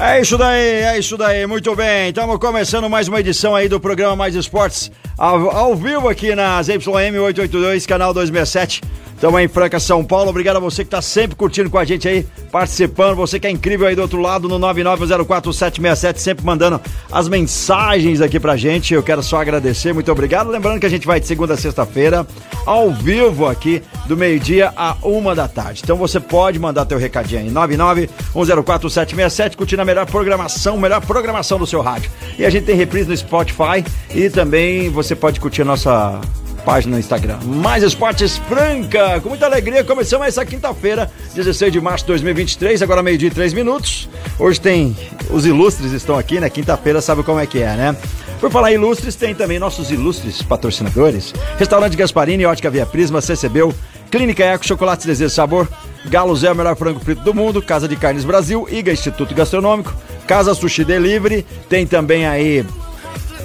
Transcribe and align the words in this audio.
É 0.00 0.20
isso 0.20 0.38
daí, 0.38 0.60
é 0.60 0.96
isso 0.96 1.16
daí, 1.16 1.44
muito 1.44 1.74
bem. 1.74 2.10
Estamos 2.10 2.38
começando 2.38 2.88
mais 2.88 3.08
uma 3.08 3.18
edição 3.18 3.56
aí 3.56 3.68
do 3.68 3.80
programa 3.80 4.14
Mais 4.14 4.36
Esportes, 4.36 4.92
ao, 5.16 5.50
ao 5.50 5.74
vivo 5.74 6.08
aqui 6.08 6.36
na 6.36 6.62
ZYM 6.62 7.18
882, 7.18 7.84
canal 7.84 8.14
267. 8.14 8.80
Estamos 9.18 9.40
em 9.40 9.48
Franca, 9.48 9.80
São 9.80 10.04
Paulo. 10.04 10.30
Obrigado 10.30 10.58
a 10.58 10.60
você 10.60 10.84
que 10.84 10.86
está 10.86 11.02
sempre 11.02 11.34
curtindo 11.34 11.68
com 11.68 11.76
a 11.76 11.84
gente 11.84 12.06
aí, 12.06 12.24
participando. 12.52 13.16
Você 13.16 13.40
que 13.40 13.48
é 13.48 13.50
incrível 13.50 13.88
aí 13.88 13.96
do 13.96 14.02
outro 14.02 14.20
lado, 14.20 14.48
no 14.48 14.60
9904767, 14.60 16.18
sempre 16.18 16.46
mandando 16.46 16.80
as 17.10 17.28
mensagens 17.28 18.20
aqui 18.20 18.38
pra 18.38 18.56
gente. 18.56 18.94
Eu 18.94 19.02
quero 19.02 19.20
só 19.20 19.40
agradecer, 19.40 19.92
muito 19.92 20.12
obrigado. 20.12 20.50
Lembrando 20.50 20.78
que 20.78 20.86
a 20.86 20.88
gente 20.88 21.04
vai 21.04 21.18
de 21.18 21.26
segunda 21.26 21.54
a 21.54 21.56
sexta-feira, 21.56 22.24
ao 22.64 22.92
vivo 22.92 23.48
aqui, 23.48 23.82
do 24.06 24.16
meio-dia 24.16 24.72
a 24.76 24.96
uma 25.02 25.34
da 25.34 25.48
tarde. 25.48 25.80
Então 25.82 25.96
você 25.96 26.20
pode 26.20 26.56
mandar 26.60 26.84
teu 26.84 26.96
recadinho 26.96 27.40
aí, 27.40 27.50
991047767, 27.50 29.56
curtindo 29.56 29.82
a 29.82 29.84
melhor 29.84 30.06
programação, 30.06 30.78
melhor 30.78 31.04
programação 31.04 31.58
do 31.58 31.66
seu 31.66 31.82
rádio. 31.82 32.08
E 32.38 32.46
a 32.46 32.50
gente 32.50 32.66
tem 32.66 32.76
reprise 32.76 33.08
no 33.08 33.16
Spotify 33.16 33.84
e 34.14 34.30
também 34.30 34.88
você 34.90 35.16
pode 35.16 35.40
curtir 35.40 35.62
a 35.62 35.64
nossa 35.64 36.20
página 36.68 36.96
no 36.96 37.00
Instagram. 37.00 37.38
Mais 37.46 37.82
Esportes 37.82 38.36
Franca, 38.36 39.18
com 39.22 39.30
muita 39.30 39.46
alegria, 39.46 39.82
começamos 39.82 40.26
essa 40.26 40.44
quinta-feira, 40.44 41.10
16 41.34 41.72
de 41.72 41.80
março 41.80 42.04
de 42.04 42.08
2023, 42.08 42.82
agora 42.82 43.02
meio-dia 43.02 43.28
e 43.28 43.30
três 43.30 43.54
minutos. 43.54 44.06
Hoje 44.38 44.60
tem, 44.60 44.94
os 45.30 45.46
ilustres 45.46 45.92
estão 45.92 46.18
aqui, 46.18 46.38
né? 46.38 46.50
Quinta-feira 46.50 47.00
sabe 47.00 47.22
como 47.22 47.40
é 47.40 47.46
que 47.46 47.62
é, 47.62 47.74
né? 47.74 47.96
Por 48.38 48.50
falar 48.50 48.70
ilustres, 48.70 49.16
tem 49.16 49.34
também 49.34 49.58
nossos 49.58 49.90
ilustres 49.90 50.42
patrocinadores. 50.42 51.32
Restaurante 51.56 51.96
Gasparini, 51.96 52.44
Ótica 52.44 52.68
Via 52.68 52.84
Prisma, 52.84 53.22
CCBU, 53.22 53.74
Clínica 54.10 54.44
Eco, 54.44 54.66
Chocolate 54.66 55.06
Desejo 55.06 55.34
Sabor, 55.34 55.66
Galo 56.04 56.36
Zé, 56.36 56.52
o 56.52 56.54
melhor 56.54 56.76
frango 56.76 57.00
frito 57.00 57.22
do 57.22 57.32
mundo, 57.32 57.62
Casa 57.62 57.88
de 57.88 57.96
Carnes 57.96 58.26
Brasil, 58.26 58.68
IGA 58.70 58.92
Instituto 58.92 59.34
Gastronômico, 59.34 59.96
Casa 60.26 60.52
Sushi 60.52 60.84
Delivery, 60.84 61.46
tem 61.66 61.86
também 61.86 62.26
aí 62.26 62.62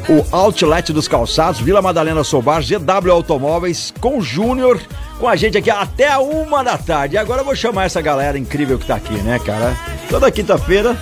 o 0.10 0.26
Outlet 0.32 0.92
dos 0.92 1.08
Calçados, 1.08 1.62
Vila 1.62 1.82
Madalena 1.82 2.24
Sobar, 2.24 2.62
GW 2.62 3.12
Automóveis, 3.12 3.94
com 4.02 4.22
Júnior, 4.22 4.80
com 5.20 5.28
a 5.28 5.36
gente 5.36 5.58
aqui 5.58 5.70
até 5.70 6.18
uma 6.18 6.64
da 6.64 6.78
tarde. 6.78 7.16
E 7.16 7.18
agora 7.18 7.42
eu 7.42 7.46
vou 7.46 7.56
chamar 7.56 7.86
essa 7.86 8.02
galera 8.02 8.38
incrível 8.38 8.78
que 8.78 8.86
tá 8.86 8.96
aqui, 8.96 9.14
né, 9.14 9.40
cara? 9.40 9.78
Toda 10.10 10.32
quinta-feira, 10.32 10.98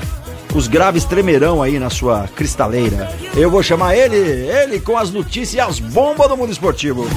os 0.53 0.67
graves 0.67 1.05
tremerão 1.05 1.63
aí 1.63 1.79
na 1.79 1.89
sua 1.89 2.27
cristaleira. 2.35 3.09
Eu 3.35 3.49
vou 3.49 3.63
chamar 3.63 3.95
ele, 3.95 4.17
ele 4.17 4.79
com 4.79 4.97
as 4.97 5.09
notícias 5.09 5.53
e 5.53 5.59
as 5.59 5.79
bombas 5.79 6.27
do 6.27 6.37
mundo 6.37 6.51
esportivo. 6.51 7.07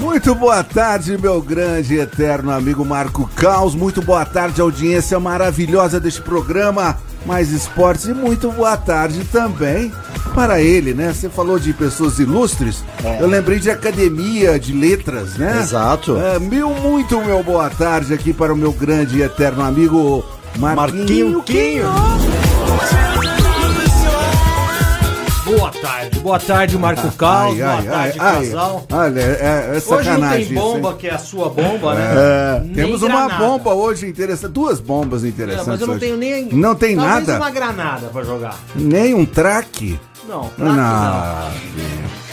Muito 0.00 0.34
boa 0.34 0.64
tarde, 0.64 1.16
meu 1.16 1.40
grande 1.40 1.94
e 1.94 2.00
eterno 2.00 2.50
amigo 2.50 2.84
Marco 2.84 3.30
Caos. 3.36 3.76
Muito 3.76 4.02
boa 4.02 4.24
tarde, 4.24 4.60
audiência 4.60 5.20
maravilhosa 5.20 6.00
deste 6.00 6.20
programa 6.20 6.98
Mais 7.26 7.50
Esportes. 7.52 8.06
E 8.06 8.14
muito 8.14 8.50
boa 8.50 8.76
tarde 8.76 9.24
também 9.24 9.92
para 10.34 10.60
ele, 10.60 10.94
né? 10.94 11.12
Você 11.12 11.28
falou 11.28 11.58
de 11.58 11.72
pessoas 11.72 12.18
ilustres. 12.18 12.84
Eu 13.20 13.26
lembrei 13.26 13.58
de 13.58 13.70
academia 13.70 14.58
de 14.58 14.72
letras, 14.72 15.36
né? 15.36 15.58
Exato. 15.58 16.16
É, 16.16 16.38
meu, 16.38 16.70
muito 16.70 17.20
meu 17.22 17.42
boa 17.42 17.68
tarde 17.70 18.14
aqui 18.14 18.32
para 18.32 18.52
o 18.52 18.56
meu 18.56 18.72
grande 18.72 19.18
e 19.18 19.22
eterno 19.22 19.62
amigo 19.62 20.24
Marquinho, 20.58 20.76
Marquinho 20.76 21.42
Quinho. 21.42 23.39
Boa 25.58 25.70
tarde, 25.70 26.18
boa 26.20 26.38
tarde, 26.38 26.78
Marco 26.78 27.10
Carlos, 27.12 27.60
Ai, 27.60 27.62
ai, 27.62 27.82
boa 27.82 27.92
tarde, 27.92 28.18
ai, 28.20 28.36
ai. 28.36 28.44
casal. 28.46 28.86
Olha, 28.92 29.20
é, 29.20 29.72
é 29.76 29.94
Hoje 29.94 30.10
não 30.10 30.30
tem 30.30 30.42
isso, 30.42 30.54
bomba, 30.54 30.94
que 30.94 31.06
é 31.08 31.14
a 31.14 31.18
sua 31.18 31.48
bomba, 31.48 31.94
né? 31.94 32.04
É, 32.16 32.74
temos 32.74 33.02
uma 33.02 33.26
granada. 33.26 33.44
bomba 33.44 33.74
hoje 33.74 34.06
interessante, 34.06 34.52
duas 34.52 34.78
bombas 34.80 35.24
É, 35.24 35.28
interessantes 35.28 35.66
mas 35.66 35.80
eu 35.80 35.86
não 35.88 35.94
hoje. 35.94 36.04
tenho 36.04 36.16
nem. 36.16 36.44
Não 36.52 36.74
tem 36.74 36.94
talvez 36.96 37.26
nada? 37.26 37.36
uma 37.42 37.50
granada 37.50 38.06
pra 38.08 38.22
jogar. 38.22 38.56
Nem 38.76 39.12
um 39.14 39.24
traque? 39.26 39.98
Não, 40.28 40.48
que 40.50 40.62
não. 40.62 40.72
Não. 40.76 41.48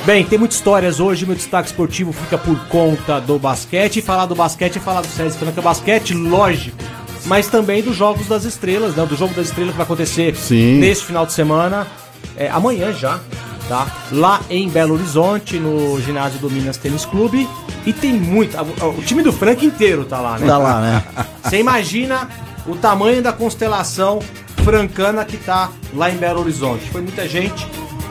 Bem, 0.06 0.24
tem 0.24 0.38
muitas 0.38 0.58
histórias 0.58 1.00
hoje. 1.00 1.26
Meu 1.26 1.36
destaque 1.36 1.70
esportivo 1.70 2.14
fica 2.14 2.38
por 2.38 2.58
conta 2.68 3.20
do 3.20 3.40
basquete. 3.40 3.98
E 3.98 4.02
falar 4.02 4.26
do 4.28 4.36
basquete 4.36 4.78
é 4.78 4.80
falar 4.80 5.02
do 5.02 5.08
César 5.08 5.38
Franca 5.40 5.62
Basquete, 5.62 6.14
lógico. 6.14 6.78
Mas 7.26 7.48
também 7.48 7.82
dos 7.82 7.96
Jogos 7.96 8.28
das 8.28 8.46
Estrelas, 8.46 8.96
né? 8.96 9.06
Do 9.06 9.16
Jogo 9.18 9.34
das 9.34 9.48
Estrelas 9.48 9.72
que 9.72 9.78
vai 9.78 9.86
acontecer 9.86 10.36
Sim. 10.36 10.78
nesse 10.80 11.04
final 11.04 11.26
de 11.26 11.34
semana. 11.34 11.88
É, 12.36 12.50
amanhã 12.50 12.94
já, 12.94 13.20
tá? 13.68 13.88
Lá 14.12 14.42
em 14.50 14.70
Belo 14.70 14.94
Horizonte, 14.94 15.58
no 15.58 16.00
ginásio 16.02 16.40
do 16.40 16.50
Minas 16.50 16.78
Tênis 16.78 17.06
Clube. 17.06 17.48
E 17.86 17.94
tem 17.94 18.14
muito. 18.14 18.58
O 18.60 19.02
time 19.02 19.24
do 19.24 19.32
Franca 19.32 19.64
inteiro 19.64 20.06
tá 20.06 20.20
lá, 20.20 20.38
né? 20.38 20.46
Tá 20.46 20.58
lá, 20.58 20.82
né? 20.82 21.04
Você 21.44 21.58
imagina 21.58 22.30
o 22.66 22.76
tamanho 22.76 23.22
da 23.22 23.32
constelação 23.32 24.20
francana 24.64 25.24
que 25.24 25.38
tá 25.38 25.72
lá 25.94 26.12
em 26.12 26.18
Belo 26.18 26.42
Horizonte. 26.42 26.90
Foi 26.90 27.02
muita 27.02 27.28
gente, 27.28 27.66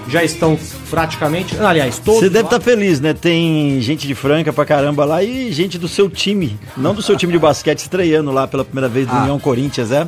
já 0.09 0.23
estão 0.25 0.59
praticamente. 0.91 1.57
Aliás, 1.59 1.99
todos. 1.99 2.21
Você 2.21 2.29
deve 2.29 2.43
lá. 2.45 2.57
estar 2.57 2.61
feliz, 2.61 3.01
né? 3.01 3.13
Tem 3.13 3.81
gente 3.81 4.07
de 4.07 4.15
Franca 4.15 4.53
pra 4.53 4.65
caramba 4.65 5.05
lá 5.05 5.23
e 5.23 5.53
gente 5.53 5.79
do 5.79 5.89
seu 5.89 6.09
time, 6.09 6.59
não 6.77 6.95
do 6.95 7.03
seu 7.03 7.17
time 7.17 7.33
de 7.33 7.39
basquete, 7.39 7.79
estreando 7.81 8.31
lá 8.31 8.47
pela 8.47 8.65
primeira 8.65 8.89
vez 8.89 9.07
do 9.07 9.15
União 9.17 9.39
Corinthians, 9.39 9.91
é? 9.91 10.07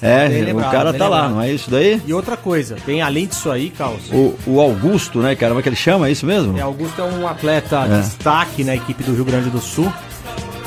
É, 0.00 0.28
Bem 0.28 0.42
o 0.42 0.46
lembrado, 0.46 0.70
cara 0.72 0.92
tá 0.94 1.08
lá, 1.08 1.16
lembrado. 1.22 1.34
não 1.34 1.42
é 1.42 1.52
isso 1.52 1.70
daí? 1.70 2.00
E 2.06 2.12
outra 2.12 2.36
coisa, 2.36 2.76
tem 2.86 3.02
além 3.02 3.26
disso 3.26 3.50
aí, 3.50 3.70
Carlos. 3.70 4.10
O, 4.12 4.34
o 4.46 4.60
Augusto, 4.60 5.18
né, 5.20 5.34
cara? 5.34 5.50
Como 5.50 5.60
é 5.60 5.62
que 5.62 5.68
ele 5.68 5.76
chama? 5.76 6.08
É 6.08 6.12
isso 6.12 6.24
mesmo? 6.26 6.56
É, 6.56 6.62
Augusto 6.62 7.00
é 7.00 7.04
um 7.04 7.26
atleta 7.26 7.84
É. 7.90 8.00
destaque 8.00 8.64
na 8.64 8.74
equipe 8.74 9.02
do 9.02 9.12
Rio 9.14 9.24
Grande 9.24 9.50
do 9.50 9.60
Sul. 9.60 9.92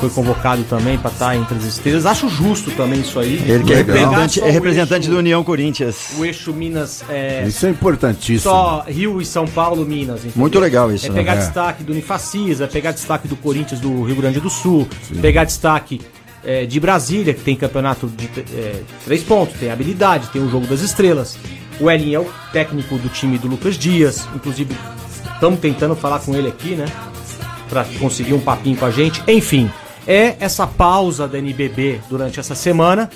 Foi 0.00 0.08
convocado 0.08 0.62
também 0.64 0.96
pra 0.96 1.10
estar 1.10 1.36
entre 1.36 1.54
as 1.58 1.64
estrelas. 1.64 2.06
Acho 2.06 2.26
justo 2.28 2.70
também 2.70 3.00
isso 3.00 3.18
aí. 3.20 3.34
Ele 3.46 3.62
que 3.64 3.72
é 3.74 3.76
representante, 3.76 4.40
é 4.40 4.50
representante 4.50 5.00
eixo- 5.02 5.10
do 5.10 5.18
União 5.18 5.44
Corinthians. 5.44 6.12
O 6.18 6.24
eixo 6.24 6.52
Minas 6.54 7.04
é 7.10 7.44
Isso 7.46 7.66
é 7.66 7.68
importantíssimo. 7.70 8.40
só 8.50 8.84
Rio 8.88 9.20
e 9.20 9.26
São 9.26 9.46
Paulo, 9.46 9.84
Minas. 9.84 10.20
entendeu? 10.20 10.32
Muito 10.36 10.58
legal 10.58 10.90
isso, 10.90 11.06
É 11.06 11.08
né? 11.10 11.14
pegar 11.16 11.34
É. 11.34 11.36
destaque 11.36 11.82
do 11.84 11.92
Unifacisa, 11.92 12.64
é 12.64 12.66
pegar 12.66 12.92
destaque 12.92 13.28
do 13.28 13.36
Corinthians 13.36 13.78
do 13.78 14.02
Rio 14.04 14.16
Grande 14.16 14.40
do 14.40 14.48
Sul, 14.48 14.88
pegar 15.20 15.44
destaque 15.44 16.00
é, 16.42 16.64
de 16.64 16.80
Brasília, 16.80 17.34
que 17.34 17.42
tem 17.42 17.54
campeonato 17.54 18.06
de 18.08 18.24
é, 18.56 18.80
três 19.04 19.22
pontos, 19.22 19.60
tem 19.60 19.70
habilidade, 19.70 20.28
tem 20.28 20.42
o 20.42 20.48
jogo 20.50 20.66
das 20.66 20.80
estrelas. 20.80 21.36
O 21.78 21.90
Elin 21.90 22.14
é 22.14 22.18
o 22.18 22.26
técnico 22.50 22.96
do 22.96 23.10
time 23.10 23.36
do 23.36 23.46
Lucas 23.48 23.76
Dias, 23.76 24.26
inclusive 24.34 24.74
estamos 25.34 25.60
tentando 25.60 25.94
falar 25.94 26.20
com 26.20 26.34
ele 26.34 26.48
aqui, 26.48 26.70
né? 26.74 26.86
Pra 27.68 27.84
conseguir 27.98 28.32
um 28.32 28.40
papinho 28.40 28.76
com 28.76 28.86
a 28.86 28.90
gente. 28.90 29.22
Enfim, 29.28 29.70
é 30.06 30.36
essa 30.40 30.66
pausa 30.66 31.28
da 31.28 31.38
NBB 31.38 32.00
durante 32.08 32.40
essa 32.40 32.54
semana, 32.54 33.10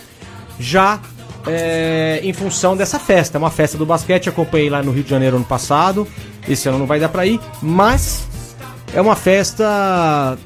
já 0.58 1.00
é, 1.46 2.20
em 2.22 2.32
função 2.32 2.76
dessa 2.76 2.98
festa. 2.98 3.38
É 3.38 3.40
uma 3.40 3.50
festa 3.50 3.76
do 3.76 3.86
basquete, 3.86 4.28
acompanhei 4.28 4.70
lá 4.70 4.82
no 4.82 4.92
Rio 4.92 5.04
de 5.04 5.10
Janeiro 5.10 5.36
ano 5.36 5.44
passado. 5.44 6.06
Esse 6.48 6.68
ano 6.68 6.78
não 6.78 6.86
vai 6.86 7.00
dar 7.00 7.08
pra 7.08 7.26
ir, 7.26 7.40
mas 7.62 8.26
é 8.94 9.00
uma 9.00 9.16
festa 9.16 10.38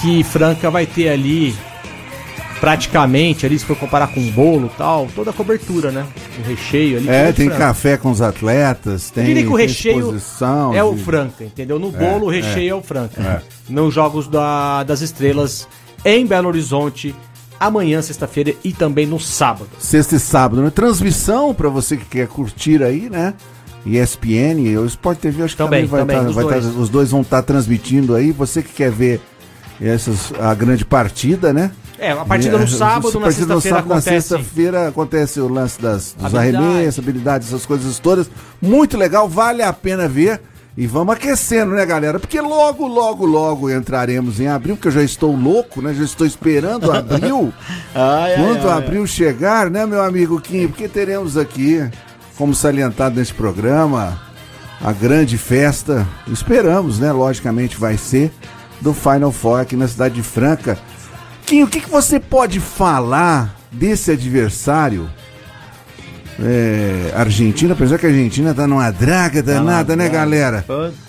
que 0.00 0.22
Franca 0.22 0.70
vai 0.70 0.86
ter 0.86 1.08
ali 1.08 1.56
praticamente, 2.60 3.46
ali 3.46 3.58
se 3.58 3.64
for 3.64 3.76
comparar 3.76 4.08
com 4.08 4.20
o 4.20 4.30
bolo 4.32 4.66
e 4.72 4.76
tal, 4.76 5.06
toda 5.14 5.30
a 5.30 5.32
cobertura, 5.32 5.90
né? 5.90 6.06
O 6.38 6.48
recheio 6.48 6.98
ali. 6.98 7.08
É, 7.08 7.32
tem 7.32 7.46
Franca. 7.48 7.66
café 7.66 7.96
com 7.96 8.10
os 8.10 8.20
atletas, 8.20 9.08
Eu 9.08 9.14
tem, 9.14 9.24
diria 9.26 9.42
que 9.44 9.48
o 9.48 9.54
recheio 9.56 9.98
exposição 9.98 10.74
é 10.74 10.82
o 10.82 10.94
de- 10.94 11.02
Franca, 11.02 11.44
entendeu? 11.44 11.78
No 11.78 11.90
bolo 11.90 12.26
o 12.26 12.32
é. 12.32 12.36
recheio 12.40 12.70
é, 12.70 12.74
o 12.74 12.82
Franca. 12.82 13.20
É. 13.20 13.40
Nos 13.72 13.94
Jogos 13.94 14.26
da- 14.28 14.82
das 14.84 15.00
Estrelas 15.00 15.68
em 16.04 16.26
Belo 16.26 16.48
Horizonte, 16.48 17.14
amanhã, 17.58 18.00
sexta-feira 18.02 18.54
e 18.64 18.72
também 18.72 19.06
no 19.06 19.18
sábado. 19.20 19.68
Sexta 19.78 20.16
e 20.16 20.20
sábado, 20.20 20.62
né? 20.62 20.70
Transmissão 20.70 21.54
pra 21.54 21.68
você 21.68 21.96
que 21.96 22.04
quer 22.04 22.28
curtir 22.28 22.82
aí, 22.82 23.08
né? 23.10 23.34
ESPN 23.86 24.76
o 24.78 24.84
Sport 24.86 25.18
TV, 25.18 25.42
acho 25.44 25.56
que 25.56 25.62
Também, 25.62 25.86
também, 25.86 25.88
vai 25.88 26.00
também, 26.00 26.16
tá- 26.16 26.28
os 26.28 26.34
vai 26.34 26.44
tá- 26.44 26.50
dois. 26.60 26.76
os 26.76 26.88
dois 26.88 27.10
vão 27.10 27.22
estar 27.22 27.42
transmitindo 27.42 28.14
aí. 28.14 28.32
Você 28.32 28.62
que 28.62 28.72
quer 28.72 28.90
ver 28.90 29.20
essas, 29.80 30.32
a 30.40 30.52
grande 30.54 30.84
partida, 30.84 31.52
né? 31.52 31.70
É, 31.98 32.12
a 32.12 32.24
partida 32.24 32.56
E, 32.56 32.58
no 32.58 32.64
é, 32.64 32.68
sábado, 32.68 33.08
a 33.08 33.20
na 33.20 33.26
partida 33.26 33.54
no 33.54 33.60
sexta-feira 33.60 33.76
sábado, 33.76 33.88
Na 33.88 33.94
acontece. 33.96 34.28
sexta-feira 34.28 34.88
acontece 34.88 35.40
o 35.40 35.48
lance 35.48 35.80
das, 35.80 36.14
dos 36.16 36.34
Habilidade. 36.34 36.64
arremessos, 36.66 36.98
habilidades, 37.04 37.48
essas 37.48 37.66
coisas 37.66 37.98
todas. 37.98 38.30
Muito 38.62 38.96
legal, 38.96 39.28
vale 39.28 39.62
a 39.62 39.72
pena 39.72 40.06
ver. 40.08 40.40
E 40.76 40.86
vamos 40.86 41.12
aquecendo, 41.16 41.74
né, 41.74 41.84
galera? 41.84 42.20
Porque 42.20 42.40
logo, 42.40 42.86
logo, 42.86 43.26
logo 43.26 43.68
entraremos 43.68 44.38
em 44.38 44.46
abril, 44.46 44.76
porque 44.76 44.86
eu 44.86 44.92
já 44.92 45.02
estou 45.02 45.34
louco, 45.34 45.82
né? 45.82 45.92
Já 45.92 46.04
estou 46.04 46.24
esperando 46.24 46.92
abril. 46.92 47.52
ai, 47.92 48.36
Quando 48.36 48.68
ai, 48.70 48.78
abril 48.78 49.00
ai. 49.00 49.06
chegar, 49.08 49.68
né, 49.70 49.84
meu 49.84 50.00
amigo 50.00 50.40
Kim? 50.40 50.68
Porque 50.68 50.86
teremos 50.86 51.36
aqui, 51.36 51.84
como 52.36 52.54
salientado 52.54 53.16
nesse 53.18 53.34
programa, 53.34 54.20
a 54.80 54.92
grande 54.92 55.36
festa. 55.36 56.06
Esperamos, 56.28 57.00
né? 57.00 57.10
Logicamente 57.10 57.76
vai 57.76 57.98
ser 57.98 58.30
do 58.80 58.94
Final 58.94 59.32
Four 59.32 59.58
aqui 59.58 59.74
na 59.74 59.88
cidade 59.88 60.14
de 60.14 60.22
Franca. 60.22 60.78
Kim, 61.48 61.62
o 61.62 61.66
que, 61.66 61.80
que 61.80 61.88
você 61.88 62.20
pode 62.20 62.60
falar 62.60 63.56
desse 63.72 64.10
adversário? 64.10 65.08
É, 66.38 67.10
Argentina, 67.16 67.72
apesar 67.72 67.96
que 67.96 68.04
a 68.04 68.10
Argentina 68.10 68.52
tá 68.52 68.66
numa 68.66 68.90
draga 68.90 69.42
danada, 69.42 69.94
tá 69.94 69.96
né, 69.96 70.10
galera? 70.10 70.62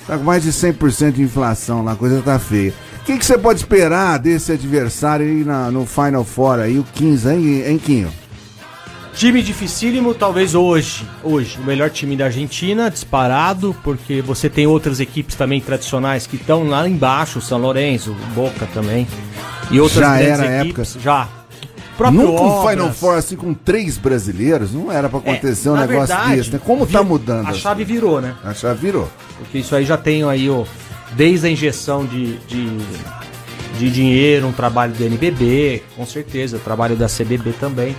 Tá 0.08 0.18
com 0.18 0.24
mais 0.24 0.42
de 0.42 0.54
100% 0.54 1.12
de 1.12 1.24
inflação 1.24 1.84
lá, 1.84 1.92
a 1.92 1.96
coisa 1.98 2.22
tá 2.22 2.40
feia. 2.40 2.74
O 3.02 3.04
que, 3.04 3.18
que 3.18 3.26
você 3.26 3.38
pode 3.38 3.60
esperar 3.60 4.18
desse 4.18 4.54
adversário 4.54 5.26
aí 5.26 5.44
na, 5.44 5.70
no 5.70 5.86
Final 5.86 6.24
Four 6.24 6.60
aí, 6.60 6.80
o 6.80 6.86
15, 6.96 7.30
hein, 7.30 7.64
hein 7.68 7.78
Quinho? 7.78 8.10
Time 9.14 9.44
dificílimo, 9.44 10.14
talvez 10.14 10.56
hoje. 10.56 11.06
Hoje, 11.22 11.60
o 11.60 11.66
melhor 11.66 11.90
time 11.90 12.16
da 12.16 12.26
Argentina, 12.26 12.90
disparado, 12.90 13.76
porque 13.84 14.22
você 14.22 14.50
tem 14.50 14.66
outras 14.66 15.02
equipes 15.02 15.36
também 15.36 15.60
tradicionais 15.60 16.26
que 16.26 16.38
estão 16.38 16.64
lá 16.64 16.88
embaixo, 16.88 17.42
São 17.42 17.58
Lourenço, 17.58 18.16
Boca 18.34 18.66
também. 18.74 19.06
E 19.72 19.80
outras 19.80 20.00
já 20.00 20.20
era 20.20 20.62
equipes, 20.62 20.96
época. 20.96 21.02
Já, 21.02 21.30
próprio 22.00 22.22
Nunca 22.22 22.42
um 22.42 22.68
Final 22.70 22.94
Four 22.94 23.16
assim 23.18 23.36
com 23.36 23.54
três 23.54 23.98
brasileiros, 23.98 24.74
não 24.74 24.90
era 24.90 25.10
para 25.10 25.20
acontecer 25.20 25.68
é, 25.68 25.72
um 25.72 25.76
negócio 25.76 26.08
verdade, 26.08 26.36
desse, 26.38 26.52
né? 26.52 26.62
Como 26.64 26.88
tá 26.88 27.04
mudando? 27.04 27.50
A 27.50 27.54
chave 27.54 27.84
assim? 27.84 27.94
virou, 27.94 28.22
né? 28.22 28.36
A 28.44 28.54
chave 28.54 28.80
virou. 28.80 29.10
Porque 29.38 29.58
isso 29.58 29.76
aí 29.76 29.84
já 29.84 29.98
tem 29.98 30.24
aí, 30.24 30.50
ó, 30.50 30.64
desde 31.14 31.48
a 31.48 31.50
injeção 31.50 32.06
de, 32.06 32.38
de, 32.40 32.78
de 33.78 33.92
dinheiro, 33.92 34.48
um 34.48 34.54
trabalho 34.54 34.94
do 34.94 35.04
NBB, 35.04 35.84
com 35.96 36.06
certeza, 36.06 36.56
o 36.56 36.60
trabalho 36.60 36.96
da 36.96 37.08
CBB 37.08 37.54
também. 37.60 37.96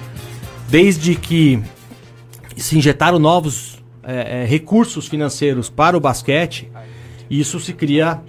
Desde 0.69 1.15
que 1.15 1.63
se 2.57 2.79
injetaram 2.79 3.19
novos 3.19 3.83
é, 4.03 4.43
é, 4.43 4.47
recursos 4.47 5.09
financeiros 5.09 5.69
para 5.69 5.97
o 5.97 6.01
basquete, 6.01 6.71
isso 7.29 7.61
se 7.61 7.73
cria 7.73 8.21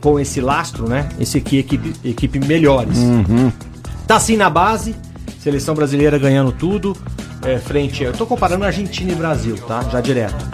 com 0.00 0.18
esse 0.18 0.40
lastro, 0.40 0.88
né? 0.88 1.08
Esse 1.18 1.38
aqui, 1.38 1.58
equipe, 1.58 1.94
equipe 2.04 2.38
melhores. 2.40 2.98
Uhum. 2.98 3.52
Tá 4.06 4.16
assim 4.16 4.36
na 4.36 4.50
base, 4.50 4.94
seleção 5.40 5.74
brasileira 5.74 6.18
ganhando 6.18 6.52
tudo, 6.52 6.96
é, 7.44 7.58
frente. 7.58 8.02
Eu 8.02 8.12
tô 8.12 8.26
comparando 8.26 8.64
Argentina 8.64 9.12
e 9.12 9.14
Brasil, 9.14 9.56
tá? 9.58 9.82
Já 9.90 10.00
direto. 10.00 10.44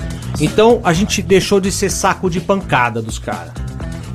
Então 0.41 0.81
a 0.85 0.93
gente 0.93 1.23
deixou 1.23 1.61
de 1.61 1.73
ser 1.73 1.91
saco 1.91 2.29
de 2.29 2.41
pancada 2.41 3.01
dos 3.01 3.19
caras. 3.19 3.66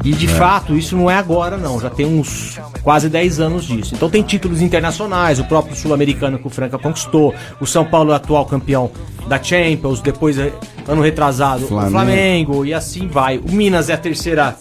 E 0.03 0.13
de 0.13 0.25
é. 0.25 0.29
fato, 0.29 0.75
isso 0.75 0.95
não 0.95 1.09
é 1.09 1.15
agora, 1.15 1.57
não. 1.57 1.79
Já 1.79 1.89
tem 1.89 2.05
uns 2.05 2.59
quase 2.83 3.09
10 3.09 3.39
anos 3.39 3.65
disso. 3.65 3.93
Então 3.95 4.09
tem 4.09 4.23
títulos 4.23 4.61
internacionais, 4.61 5.39
o 5.39 5.43
próprio 5.45 5.75
sul-americano 5.75 6.39
que 6.39 6.47
o 6.47 6.49
Franca 6.49 6.77
conquistou, 6.77 7.33
o 7.59 7.65
São 7.65 7.85
Paulo 7.85 8.11
é 8.11 8.15
atual 8.15 8.45
campeão 8.45 8.91
da 9.27 9.41
Champions, 9.41 10.01
depois 10.01 10.37
é, 10.37 10.51
ano 10.87 11.01
retrasado 11.01 11.67
Flamengo. 11.67 11.87
o 11.87 11.91
Flamengo 11.91 12.65
e 12.65 12.73
assim 12.73 13.07
vai. 13.07 13.37
O 13.37 13.51
Minas 13.51 13.89
é 13.89 13.93
a 13.93 13.97
terceira 13.97 14.55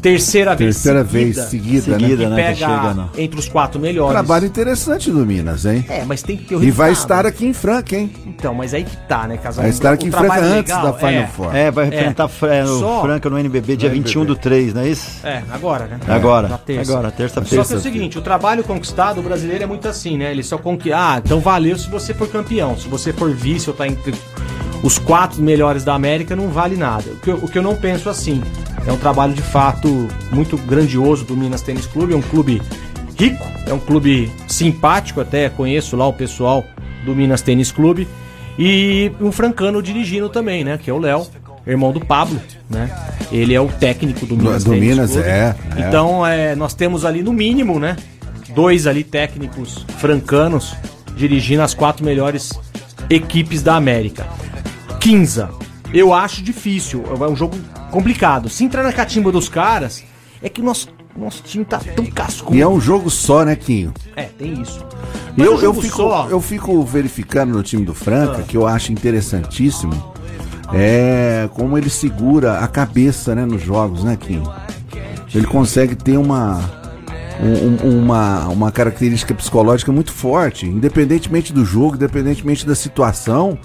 terceira 0.00 0.54
vez 0.56 0.76
terceira 0.76 1.04
vez 1.04 1.36
seguida, 1.36 1.98
seguida 1.98 2.28
né? 2.28 2.36
né? 2.36 2.52
Que 2.52 2.58
chega, 2.58 3.08
entre 3.18 3.38
os 3.38 3.48
quatro 3.48 3.80
melhores. 3.80 4.12
Trabalho 4.12 4.46
interessante 4.46 5.10
do 5.10 5.24
Minas, 5.26 5.64
hein? 5.66 5.84
É, 5.88 6.04
mas 6.04 6.22
tem 6.22 6.36
que 6.36 6.44
ter 6.44 6.56
o 6.56 6.64
E 6.64 6.70
vai 6.70 6.92
estar 6.92 7.26
aqui 7.26 7.46
em 7.46 7.52
Franca, 7.52 7.96
hein? 7.96 8.10
Então, 8.26 8.54
mas 8.54 8.72
aí 8.72 8.84
que 8.84 8.96
tá, 9.08 9.26
né, 9.26 9.36
Casal? 9.36 9.62
Vai 9.62 9.70
estar 9.70 9.92
aqui 9.92 10.08
em 10.08 10.10
Franca 10.10 10.40
antes 10.40 10.72
da 10.72 10.92
Final 10.94 11.12
é, 11.12 11.26
Four. 11.26 11.54
É, 11.54 11.70
vai 11.70 11.88
enfrentar 11.88 12.30
é. 12.42 12.64
o. 12.64 13.00
Franca 13.02 13.28
no 13.30 13.38
NBB 13.38 13.76
dia 13.76 13.88
no 13.88 13.94
21 13.94 14.22
NBB. 14.22 14.34
do 14.34 14.40
3, 14.40 14.74
não 14.80 14.86
é 14.86 14.88
isso? 14.88 15.26
É, 15.26 15.42
agora, 15.50 15.86
né? 15.86 16.00
É. 16.08 16.12
Agora. 16.12 16.48
terça. 16.58 16.92
Agora, 16.92 17.10
terça-feira. 17.10 17.62
Só 17.62 17.68
que 17.68 17.74
é 17.74 17.76
o 17.76 17.80
seguinte, 17.80 18.18
o 18.18 18.22
trabalho 18.22 18.64
conquistado, 18.64 19.20
o 19.20 19.22
brasileiro 19.22 19.64
é 19.64 19.66
muito 19.66 19.86
assim, 19.86 20.16
né? 20.16 20.30
Ele 20.30 20.42
só 20.42 20.56
conquista. 20.56 20.98
Ah, 20.98 21.20
então 21.24 21.38
valeu 21.40 21.76
se 21.76 21.88
você 21.90 22.14
for 22.14 22.28
campeão. 22.28 22.76
Se 22.78 22.88
você 22.88 23.12
for 23.12 23.30
vice 23.30 23.68
ou 23.68 23.76
tá 23.76 23.86
entre 23.86 24.14
os 24.82 24.98
quatro 24.98 25.42
melhores 25.42 25.84
da 25.84 25.94
América, 25.94 26.34
não 26.34 26.48
vale 26.48 26.76
nada. 26.76 27.10
O 27.10 27.16
que 27.16 27.30
eu, 27.30 27.36
o 27.36 27.48
que 27.48 27.58
eu 27.58 27.62
não 27.62 27.76
penso 27.76 28.08
assim. 28.08 28.42
É 28.86 28.92
um 28.92 28.96
trabalho 28.96 29.34
de 29.34 29.42
fato 29.42 30.08
muito 30.32 30.56
grandioso 30.56 31.24
do 31.24 31.36
Minas 31.36 31.60
Tênis 31.60 31.86
Clube. 31.86 32.14
É 32.14 32.16
um 32.16 32.22
clube 32.22 32.62
rico, 33.18 33.46
é 33.66 33.74
um 33.74 33.78
clube 33.78 34.32
simpático, 34.48 35.20
até 35.20 35.50
conheço 35.50 35.96
lá 35.96 36.06
o 36.06 36.12
pessoal 36.12 36.64
do 37.04 37.14
Minas 37.14 37.42
Tênis 37.42 37.70
Clube. 37.70 38.08
E 38.58 39.12
um 39.20 39.30
francano 39.30 39.82
dirigindo 39.82 40.28
também, 40.28 40.64
né? 40.64 40.78
Que 40.78 40.90
é 40.90 40.92
o 40.92 40.98
Léo, 40.98 41.26
irmão 41.70 41.92
do 41.92 42.00
Pablo, 42.00 42.40
né? 42.68 42.90
Ele 43.30 43.54
é 43.54 43.60
o 43.60 43.68
técnico 43.68 44.26
do 44.26 44.36
Minas 44.36 44.64
do, 44.64 44.72
do 44.72 44.76
Minas, 44.76 45.16
é, 45.16 45.54
é. 45.76 45.88
Então, 45.88 46.26
é, 46.26 46.54
nós 46.54 46.74
temos 46.74 47.04
ali 47.04 47.22
no 47.22 47.32
mínimo, 47.32 47.78
né? 47.78 47.96
Dois 48.54 48.86
ali 48.86 49.04
técnicos 49.04 49.86
francanos 49.98 50.74
dirigindo 51.16 51.62
as 51.62 51.74
quatro 51.74 52.04
melhores 52.04 52.52
equipes 53.08 53.62
da 53.62 53.76
América. 53.76 54.26
Quinza, 55.00 55.50
eu 55.92 56.12
acho 56.12 56.42
difícil, 56.42 57.04
é 57.08 57.28
um 57.28 57.36
jogo 57.36 57.56
complicado. 57.90 58.48
Se 58.48 58.64
entrar 58.64 58.82
na 58.82 58.92
catimba 58.92 59.30
dos 59.30 59.48
caras, 59.48 60.04
é 60.42 60.48
que 60.48 60.60
o 60.60 60.64
nosso, 60.64 60.88
nosso 61.16 61.42
time 61.42 61.64
tá 61.64 61.78
tão 61.78 62.06
cascudo. 62.06 62.56
E 62.56 62.60
é 62.60 62.68
um 62.68 62.80
jogo 62.80 63.10
só, 63.10 63.44
né, 63.44 63.56
Quinho? 63.56 63.92
É, 64.16 64.24
tem 64.24 64.60
isso. 64.60 64.84
Mas 65.36 65.46
eu, 65.46 65.60
eu, 65.60 65.74
fico, 65.74 65.96
só... 65.96 66.28
eu 66.28 66.40
fico 66.40 66.82
verificando 66.84 67.52
no 67.52 67.62
time 67.62 67.84
do 67.84 67.94
Franca, 67.94 68.38
ah. 68.38 68.42
que 68.42 68.56
eu 68.56 68.66
acho 68.66 68.92
interessantíssimo, 68.92 70.12
é 70.72 71.48
como 71.54 71.76
ele 71.76 71.90
segura 71.90 72.58
a 72.58 72.68
cabeça, 72.68 73.34
né, 73.34 73.44
nos 73.44 73.62
jogos, 73.62 74.04
né, 74.04 74.16
Quinho? 74.16 74.50
Ele 75.34 75.46
consegue 75.46 75.94
ter 75.94 76.16
uma, 76.16 76.60
um, 77.40 78.00
uma, 78.00 78.48
uma 78.48 78.72
característica 78.72 79.34
psicológica 79.34 79.92
muito 79.92 80.12
forte, 80.12 80.66
independentemente 80.66 81.52
do 81.52 81.64
jogo, 81.64 81.96
independentemente 81.96 82.66
da 82.66 82.74
situação 82.74 83.58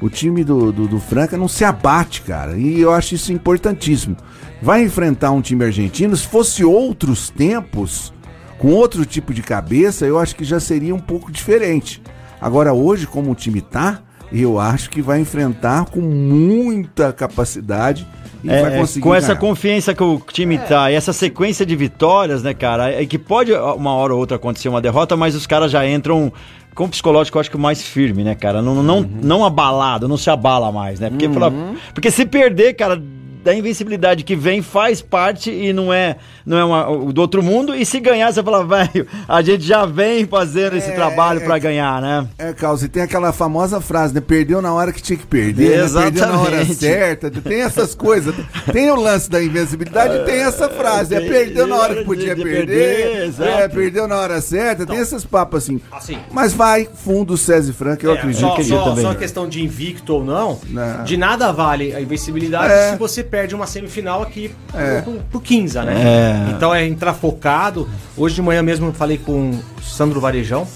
o 0.00 0.08
time 0.08 0.42
do, 0.42 0.72
do, 0.72 0.88
do, 0.88 0.98
Franca 0.98 1.36
não 1.36 1.46
se 1.46 1.64
abate, 1.64 2.22
cara. 2.22 2.56
E 2.56 2.80
eu 2.80 2.92
acho 2.92 3.14
isso 3.14 3.32
importantíssimo. 3.32 4.16
Vai 4.62 4.82
enfrentar 4.82 5.30
um 5.30 5.42
time 5.42 5.64
argentino, 5.64 6.16
se 6.16 6.26
fosse 6.26 6.64
outros 6.64 7.28
tempos, 7.28 8.12
com 8.58 8.68
outro 8.68 9.04
tipo 9.04 9.32
de 9.32 9.42
cabeça, 9.42 10.06
eu 10.06 10.18
acho 10.18 10.34
que 10.34 10.44
já 10.44 10.58
seria 10.58 10.94
um 10.94 10.98
pouco 10.98 11.30
diferente. 11.30 12.02
Agora, 12.40 12.72
hoje, 12.72 13.06
como 13.06 13.30
o 13.30 13.34
time 13.34 13.60
tá, 13.60 14.02
eu 14.32 14.58
acho 14.58 14.90
que 14.90 15.02
vai 15.02 15.20
enfrentar 15.20 15.86
com 15.86 16.00
muita 16.00 17.12
capacidade 17.12 18.06
é, 18.46 18.82
com 19.00 19.14
essa 19.14 19.36
confiança 19.36 19.94
que 19.94 20.02
o 20.02 20.20
time 20.32 20.56
é. 20.56 20.58
tá 20.58 20.90
e 20.90 20.94
essa 20.94 21.12
sequência 21.12 21.66
de 21.66 21.76
vitórias, 21.76 22.42
né, 22.42 22.54
cara, 22.54 22.90
é 22.90 23.04
que 23.04 23.18
pode 23.18 23.52
uma 23.52 23.92
hora 23.92 24.14
ou 24.14 24.20
outra 24.20 24.36
acontecer 24.36 24.68
uma 24.68 24.80
derrota, 24.80 25.16
mas 25.16 25.34
os 25.34 25.46
caras 25.46 25.70
já 25.70 25.86
entram 25.86 26.32
com 26.74 26.84
o 26.84 26.88
psicológico, 26.88 27.36
eu 27.36 27.40
acho 27.40 27.50
que 27.50 27.56
o 27.56 27.60
mais 27.60 27.82
firme, 27.82 28.24
né, 28.24 28.34
cara? 28.34 28.62
Não, 28.62 28.82
não, 28.82 28.98
uhum. 28.98 29.10
não 29.22 29.44
abalado, 29.44 30.08
não 30.08 30.16
se 30.16 30.30
abala 30.30 30.70
mais, 30.70 31.00
né? 31.00 31.10
Porque, 31.10 31.26
uhum. 31.26 31.76
porque 31.92 32.10
se 32.10 32.24
perder, 32.24 32.74
cara, 32.74 33.02
da 33.42 33.54
invencibilidade 33.54 34.24
que 34.24 34.36
vem 34.36 34.62
faz 34.62 35.00
parte 35.00 35.50
e 35.50 35.72
não 35.72 35.92
é 35.92 36.16
não 36.44 36.58
é 36.58 36.64
uma, 36.64 37.12
do 37.12 37.20
outro 37.20 37.42
mundo. 37.42 37.74
E 37.74 37.84
se 37.84 38.00
ganhar, 38.00 38.32
você 38.32 38.42
fala, 38.42 38.64
velho, 38.66 39.06
a 39.28 39.42
gente 39.42 39.62
já 39.64 39.86
vem 39.86 40.26
fazendo 40.26 40.74
é, 40.74 40.78
esse 40.78 40.92
trabalho 40.92 41.40
é, 41.40 41.44
para 41.44 41.58
ganhar, 41.58 42.00
né? 42.00 42.26
É, 42.38 42.52
Carlos, 42.52 42.82
e 42.82 42.88
tem 42.88 43.02
aquela 43.02 43.32
famosa 43.32 43.80
frase, 43.80 44.14
né? 44.14 44.20
Perdeu 44.20 44.60
na 44.60 44.72
hora 44.72 44.92
que 44.92 45.02
tinha 45.02 45.16
que 45.16 45.26
perder, 45.26 45.84
Exatamente. 45.84 46.14
Né? 46.14 46.20
perdeu 46.20 46.36
na 46.36 46.42
hora 46.42 46.64
certa. 46.66 47.30
Tem 47.30 47.60
essas 47.60 47.94
coisas. 47.94 48.34
Tem 48.72 48.90
o 48.90 48.96
lance 48.96 49.30
da 49.30 49.42
invencibilidade 49.42 50.16
e 50.16 50.24
tem 50.24 50.40
essa 50.40 50.68
frase. 50.68 51.14
É, 51.14 51.20
perdeu 51.20 51.66
na 51.66 51.76
hora 51.76 51.96
que 51.96 52.04
podia 52.04 52.34
perder. 52.34 52.66
perder 52.66 53.40
é, 53.40 53.68
perdeu 53.68 54.08
na 54.08 54.16
hora 54.16 54.40
certa. 54.40 54.86
Tem 54.86 54.98
esses 54.98 55.24
papos 55.24 55.64
assim. 55.64 55.80
assim. 55.92 56.18
Mas 56.32 56.52
vai, 56.52 56.88
fundo 56.92 57.36
César 57.36 57.72
Franco, 57.72 58.04
eu 58.04 58.12
é, 58.12 58.14
acredito 58.18 58.40
só, 58.40 58.54
que 58.54 58.64
só, 58.64 58.84
também. 58.84 59.04
Só 59.04 59.14
questão 59.14 59.48
de 59.48 59.62
invicto 59.62 60.14
ou 60.14 60.24
não, 60.24 60.58
não. 60.68 61.04
de 61.04 61.16
nada 61.16 61.52
vale 61.52 61.94
a 61.94 62.00
invencibilidade 62.00 62.72
é. 62.72 62.92
se 62.92 62.98
você 62.98 63.22
perde 63.30 63.54
uma 63.54 63.66
semifinal 63.66 64.22
aqui 64.22 64.54
é. 64.74 65.00
pro, 65.00 65.12
pro 65.30 65.40
15, 65.40 65.78
né? 65.80 65.94
É. 65.96 66.50
Então 66.50 66.74
é 66.74 66.86
entrar 66.86 67.14
focado. 67.14 67.88
Hoje 68.16 68.34
de 68.34 68.42
manhã 68.42 68.62
mesmo 68.62 68.86
eu 68.86 68.92
falei 68.92 69.16
com 69.18 69.50
o 69.50 69.82
Sandro 69.82 70.20
Varejão. 70.20 70.66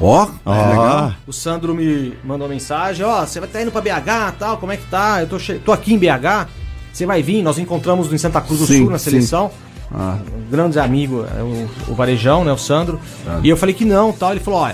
Ó, 0.00 0.26
oh, 0.26 0.50
oh. 0.50 1.30
O 1.30 1.32
Sandro 1.32 1.74
me 1.74 2.14
mandou 2.24 2.48
mensagem, 2.48 3.04
ó, 3.04 3.22
oh, 3.22 3.26
você 3.26 3.38
vai 3.38 3.48
estar 3.48 3.58
tá 3.58 3.62
indo 3.62 3.70
pra 3.70 3.82
BH 3.82 4.36
tal, 4.38 4.56
como 4.56 4.72
é 4.72 4.76
que 4.78 4.86
tá? 4.86 5.20
Eu 5.20 5.26
tô, 5.26 5.38
che... 5.38 5.54
tô 5.58 5.72
aqui 5.72 5.92
em 5.92 5.98
BH, 5.98 6.48
você 6.90 7.04
vai 7.04 7.22
vir, 7.22 7.42
nós 7.42 7.58
encontramos 7.58 8.10
em 8.10 8.16
Santa 8.16 8.40
Cruz 8.40 8.60
do 8.60 8.66
sim, 8.66 8.78
Sul 8.78 8.90
na 8.90 8.98
seleção. 8.98 9.50
Ah. 9.92 10.16
Um 10.34 10.50
grande 10.50 10.78
amigo, 10.78 11.26
é 11.36 11.42
o, 11.42 11.68
o 11.88 11.94
Varejão, 11.94 12.44
né, 12.44 12.52
o 12.52 12.56
Sandro. 12.56 12.98
Ah. 13.26 13.40
E 13.44 13.48
eu 13.50 13.58
falei 13.58 13.74
que 13.74 13.84
não, 13.84 14.10
tal, 14.10 14.30
ele 14.30 14.40
falou, 14.40 14.60
ó, 14.60 14.72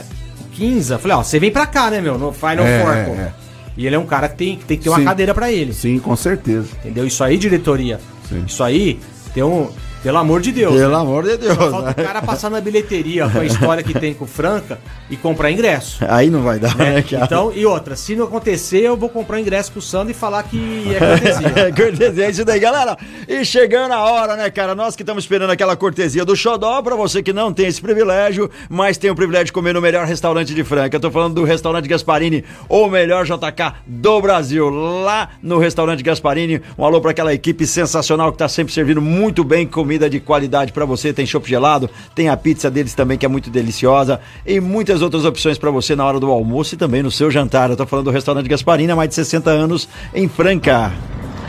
15, 0.53 0.93
eu 0.93 0.99
falei, 1.01 1.17
ó, 1.17 1.25
você 1.25 1.41
vem 1.41 1.51
pra 1.51 1.67
cá, 1.67 1.91
né, 1.91 2.01
meu, 2.01 2.17
no 2.17 2.31
Final 2.31 2.65
é, 2.65 2.85
Four, 2.85 2.95
pô. 3.17 3.21
É. 3.21 3.46
E 3.77 3.87
ele 3.87 3.95
é 3.95 3.99
um 3.99 4.07
cara 4.07 4.29
que 4.29 4.37
tem, 4.37 4.57
que 4.57 4.65
tem 4.65 4.77
que 4.79 4.85
ter 4.85 4.91
uma 4.91 5.03
cadeira 5.03 5.35
para 5.35 5.53
ele. 5.53 5.73
Sim, 5.73 5.99
com 5.99 6.17
certeza. 6.17 6.69
Entendeu? 6.81 7.07
Isso 7.07 7.23
aí, 7.23 7.37
diretoria. 7.37 8.01
Sim. 8.29 8.45
Isso 8.47 8.63
aí, 8.63 8.99
tem 9.35 9.43
um. 9.43 9.69
Pelo 10.07 10.19
amor 10.19 10.41
de 10.41 10.53
Deus. 10.53 10.73
Pelo 10.73 10.93
né? 10.93 10.97
amor 10.97 11.25
de 11.25 11.37
Deus. 11.37 11.57
Só 11.57 11.69
falta 11.69 11.91
o 11.91 11.95
cara 11.97 12.23
passar 12.23 12.49
na 12.49 12.61
bilheteria 12.61 13.29
com 13.29 13.41
a 13.41 13.45
história 13.45 13.83
que 13.83 13.93
tem 13.93 14.15
com 14.15 14.25
o 14.25 14.29
Franca 14.29 14.79
e 15.11 15.17
comprar 15.17 15.51
ingresso. 15.51 15.99
Aí 16.09 16.31
não 16.31 16.43
vai 16.43 16.61
dar, 16.61 16.77
né? 16.77 16.93
né? 16.93 17.05
Então, 17.25 17.53
e 17.53 17.67
outra, 17.67 17.97
se 17.97 18.15
não 18.15 18.27
acontecer, 18.27 18.83
eu 18.83 18.97
vou 18.97 19.09
comprar 19.09 19.41
ingresso 19.41 19.73
pro 19.73 19.83
Sandro 19.83 20.13
e 20.13 20.15
falar 20.15 20.45
que 20.45 20.95
é 20.95 20.99
cortesia. 21.01 21.47
É 21.67 21.73
cortesia, 21.73 22.27
é 22.27 22.31
isso 22.31 22.45
daí, 22.45 22.61
galera. 22.61 22.97
E 23.27 23.45
chegando 23.45 23.93
a 23.93 24.05
hora, 24.05 24.37
né, 24.37 24.49
cara? 24.49 24.77
Nós 24.77 24.95
que 24.95 25.03
estamos 25.03 25.25
esperando 25.25 25.51
aquela 25.51 25.75
cortesia 25.75 26.25
do 26.25 26.37
Xodó, 26.37 26.81
pra 26.83 26.95
você 26.95 27.21
que 27.21 27.33
não 27.33 27.53
tem 27.53 27.67
esse 27.67 27.81
privilégio, 27.81 28.49
mas 28.69 28.97
tem 28.97 29.11
o 29.11 29.15
privilégio 29.17 29.47
de 29.47 29.53
comer 29.53 29.73
no 29.73 29.81
melhor 29.81 30.07
restaurante 30.07 30.55
de 30.55 30.63
Franca. 30.63 30.97
Eu 30.97 31.01
tô 31.01 31.11
falando 31.11 31.35
do 31.35 31.43
restaurante 31.43 31.89
Gasparini, 31.89 32.45
o 32.69 32.87
melhor 32.87 33.25
JK 33.25 33.75
do 33.85 34.21
Brasil. 34.21 34.71
Lá 34.71 35.31
no 35.43 35.59
restaurante 35.59 36.05
Gasparini, 36.05 36.63
um 36.79 36.85
alô 36.85 37.01
pra 37.01 37.11
aquela 37.11 37.35
equipe 37.35 37.67
sensacional 37.67 38.31
que 38.31 38.39
tá 38.39 38.49
sempre 38.49 38.73
servindo 38.73 39.03
muito 39.03 39.43
bem 39.43 39.67
comida 39.67 39.96
de 39.99 40.21
qualidade 40.21 40.73
para 40.73 40.85
você. 40.85 41.13
Tem 41.13 41.25
chopp 41.25 41.49
gelado, 41.49 41.89
tem 42.15 42.29
a 42.29 42.37
pizza 42.37 42.71
deles 42.71 42.95
também 42.95 43.17
que 43.17 43.25
é 43.25 43.29
muito 43.29 43.51
deliciosa 43.51 44.21
e 44.47 44.61
muitas 44.61 45.03
outras 45.03 45.25
opções 45.25 45.59
para 45.59 45.71
você 45.71 45.97
na 45.97 46.05
hora 46.05 46.21
do 46.21 46.31
almoço 46.31 46.75
e 46.75 46.79
também 46.79 47.03
no 47.03 47.11
seu 47.11 47.31
jantar. 47.31 47.71
Eu 47.71 47.77
tô 47.77 47.87
falando 47.87 48.07
do 48.07 48.11
restaurante 48.11 48.49
Gasparini 48.49 48.93
há 48.93 48.97
mais 48.97 49.09
de 49.09 49.15
60 49.15 49.51
anos 49.51 49.89
em 50.15 50.29
Franca. 50.29 50.93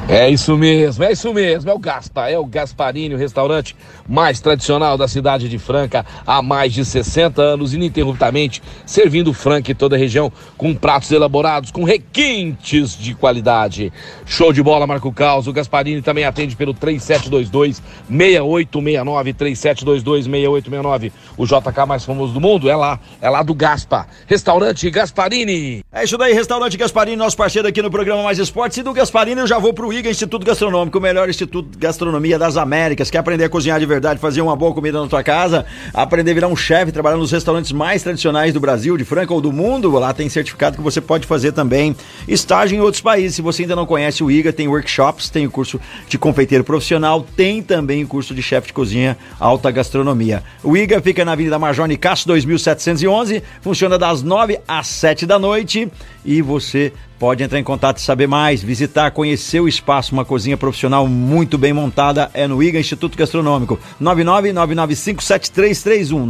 É 0.09 0.29
isso 0.29 0.57
mesmo, 0.57 1.03
é 1.03 1.11
isso 1.11 1.33
mesmo, 1.33 1.69
é 1.69 1.73
o 1.73 1.77
Gaspa, 1.77 2.29
é 2.29 2.39
o 2.39 2.45
Gasparini, 2.45 3.13
o 3.13 3.17
restaurante 3.17 3.75
mais 4.07 4.39
tradicional 4.39 4.97
da 4.97 5.07
cidade 5.07 5.49
de 5.49 5.57
Franca 5.57 6.05
há 6.25 6.41
mais 6.41 6.73
de 6.73 6.85
60 6.85 7.41
anos, 7.41 7.73
ininterruptamente 7.73 8.61
servindo 8.85 9.33
Franca 9.33 9.71
e 9.71 9.75
toda 9.75 9.95
a 9.95 9.99
região 9.99 10.31
com 10.57 10.73
pratos 10.73 11.11
elaborados, 11.11 11.71
com 11.71 11.83
requintes 11.83 12.97
de 12.97 13.13
qualidade. 13.13 13.91
Show 14.25 14.53
de 14.53 14.63
bola, 14.63 14.87
Marco 14.87 15.11
Caos. 15.11 15.47
O 15.47 15.53
Gasparini 15.53 16.01
também 16.01 16.23
atende 16.23 16.55
pelo 16.55 16.73
3722 16.73 17.81
6869 18.09 19.33
3722 19.33 20.25
6869. 20.25 21.13
O 21.37 21.45
JK 21.45 21.85
mais 21.87 22.05
famoso 22.05 22.33
do 22.33 22.41
mundo 22.41 22.69
é 22.69 22.75
lá, 22.75 22.99
é 23.21 23.29
lá 23.29 23.43
do 23.43 23.53
Gaspa. 23.53 24.07
Restaurante 24.25 24.89
Gasparini. 24.89 25.83
É 25.91 26.03
isso 26.03 26.17
daí, 26.17 26.33
restaurante 26.33 26.77
Gasparini, 26.77 27.17
nosso 27.17 27.35
parceiro 27.35 27.67
aqui 27.67 27.81
no 27.81 27.91
programa 27.91 28.23
Mais 28.23 28.39
Esportes. 28.39 28.77
E 28.77 28.83
do 28.83 28.93
Gasparini 28.93 29.41
eu 29.41 29.47
já 29.47 29.59
vou 29.59 29.73
pro 29.73 29.91
IGA 29.91 30.09
Instituto 30.09 30.45
Gastronômico, 30.45 30.97
o 30.97 31.01
melhor 31.01 31.29
instituto 31.29 31.69
de 31.69 31.77
gastronomia 31.77 32.37
das 32.37 32.57
Américas. 32.57 33.09
Quer 33.09 33.19
aprender 33.19 33.45
a 33.45 33.49
cozinhar 33.49 33.79
de 33.79 33.85
verdade, 33.85 33.96
fazer 34.19 34.41
uma 34.41 34.55
boa 34.55 34.73
comida 34.73 35.01
na 35.01 35.07
tua 35.07 35.23
casa, 35.23 35.65
aprender 35.93 36.31
a 36.31 36.33
virar 36.33 36.47
um 36.47 36.55
chefe, 36.55 36.91
trabalhar 36.91 37.17
nos 37.17 37.31
restaurantes 37.31 37.71
mais 37.71 38.03
tradicionais 38.03 38.53
do 38.53 38.59
Brasil, 38.59 38.97
de 38.97 39.05
Franca 39.05 39.33
ou 39.33 39.41
do 39.41 39.51
mundo? 39.51 39.89
Lá 39.91 40.13
tem 40.13 40.29
certificado 40.29 40.77
que 40.77 40.81
você 40.83 41.01
pode 41.01 41.27
fazer 41.27 41.51
também 41.51 41.95
estágio 42.27 42.77
em 42.77 42.81
outros 42.81 43.01
países. 43.01 43.35
Se 43.35 43.41
você 43.41 43.63
ainda 43.63 43.75
não 43.75 43.85
conhece 43.85 44.23
o 44.23 44.31
IGA, 44.31 44.53
tem 44.53 44.67
workshops, 44.67 45.29
tem 45.29 45.45
o 45.45 45.51
curso 45.51 45.79
de 46.07 46.17
confeiteiro 46.17 46.63
profissional, 46.63 47.25
tem 47.35 47.61
também 47.61 48.03
o 48.03 48.07
curso 48.07 48.33
de 48.33 48.41
chefe 48.41 48.67
de 48.67 48.73
cozinha 48.73 49.17
alta 49.39 49.71
gastronomia. 49.71 50.43
O 50.63 50.75
IGA 50.75 51.01
fica 51.01 51.25
na 51.25 51.33
Avenida 51.33 51.59
Marjone 51.59 51.97
Castro 51.97 52.33
2711, 52.33 53.43
funciona 53.61 53.97
das 53.97 54.23
9 54.23 54.59
às 54.67 54.87
7 54.87 55.25
da 55.25 55.39
noite 55.39 55.91
e 56.25 56.41
você 56.41 56.91
pode 57.19 57.43
entrar 57.43 57.59
em 57.59 57.63
contato 57.63 57.97
e 57.97 58.01
saber 58.01 58.27
mais, 58.27 58.63
visitar, 58.63 59.11
conhecer 59.11 59.59
o 59.59 59.67
espaço, 59.67 60.13
uma 60.13 60.25
cozinha 60.25 60.57
profissional 60.57 61.07
muito 61.07 61.57
bem 61.57 61.73
montada, 61.73 62.29
é 62.33 62.47
no 62.47 62.61
IGA 62.61 62.79
Instituto 62.79 63.17
Gastronômico. 63.17 63.79
999957331, 64.01 66.25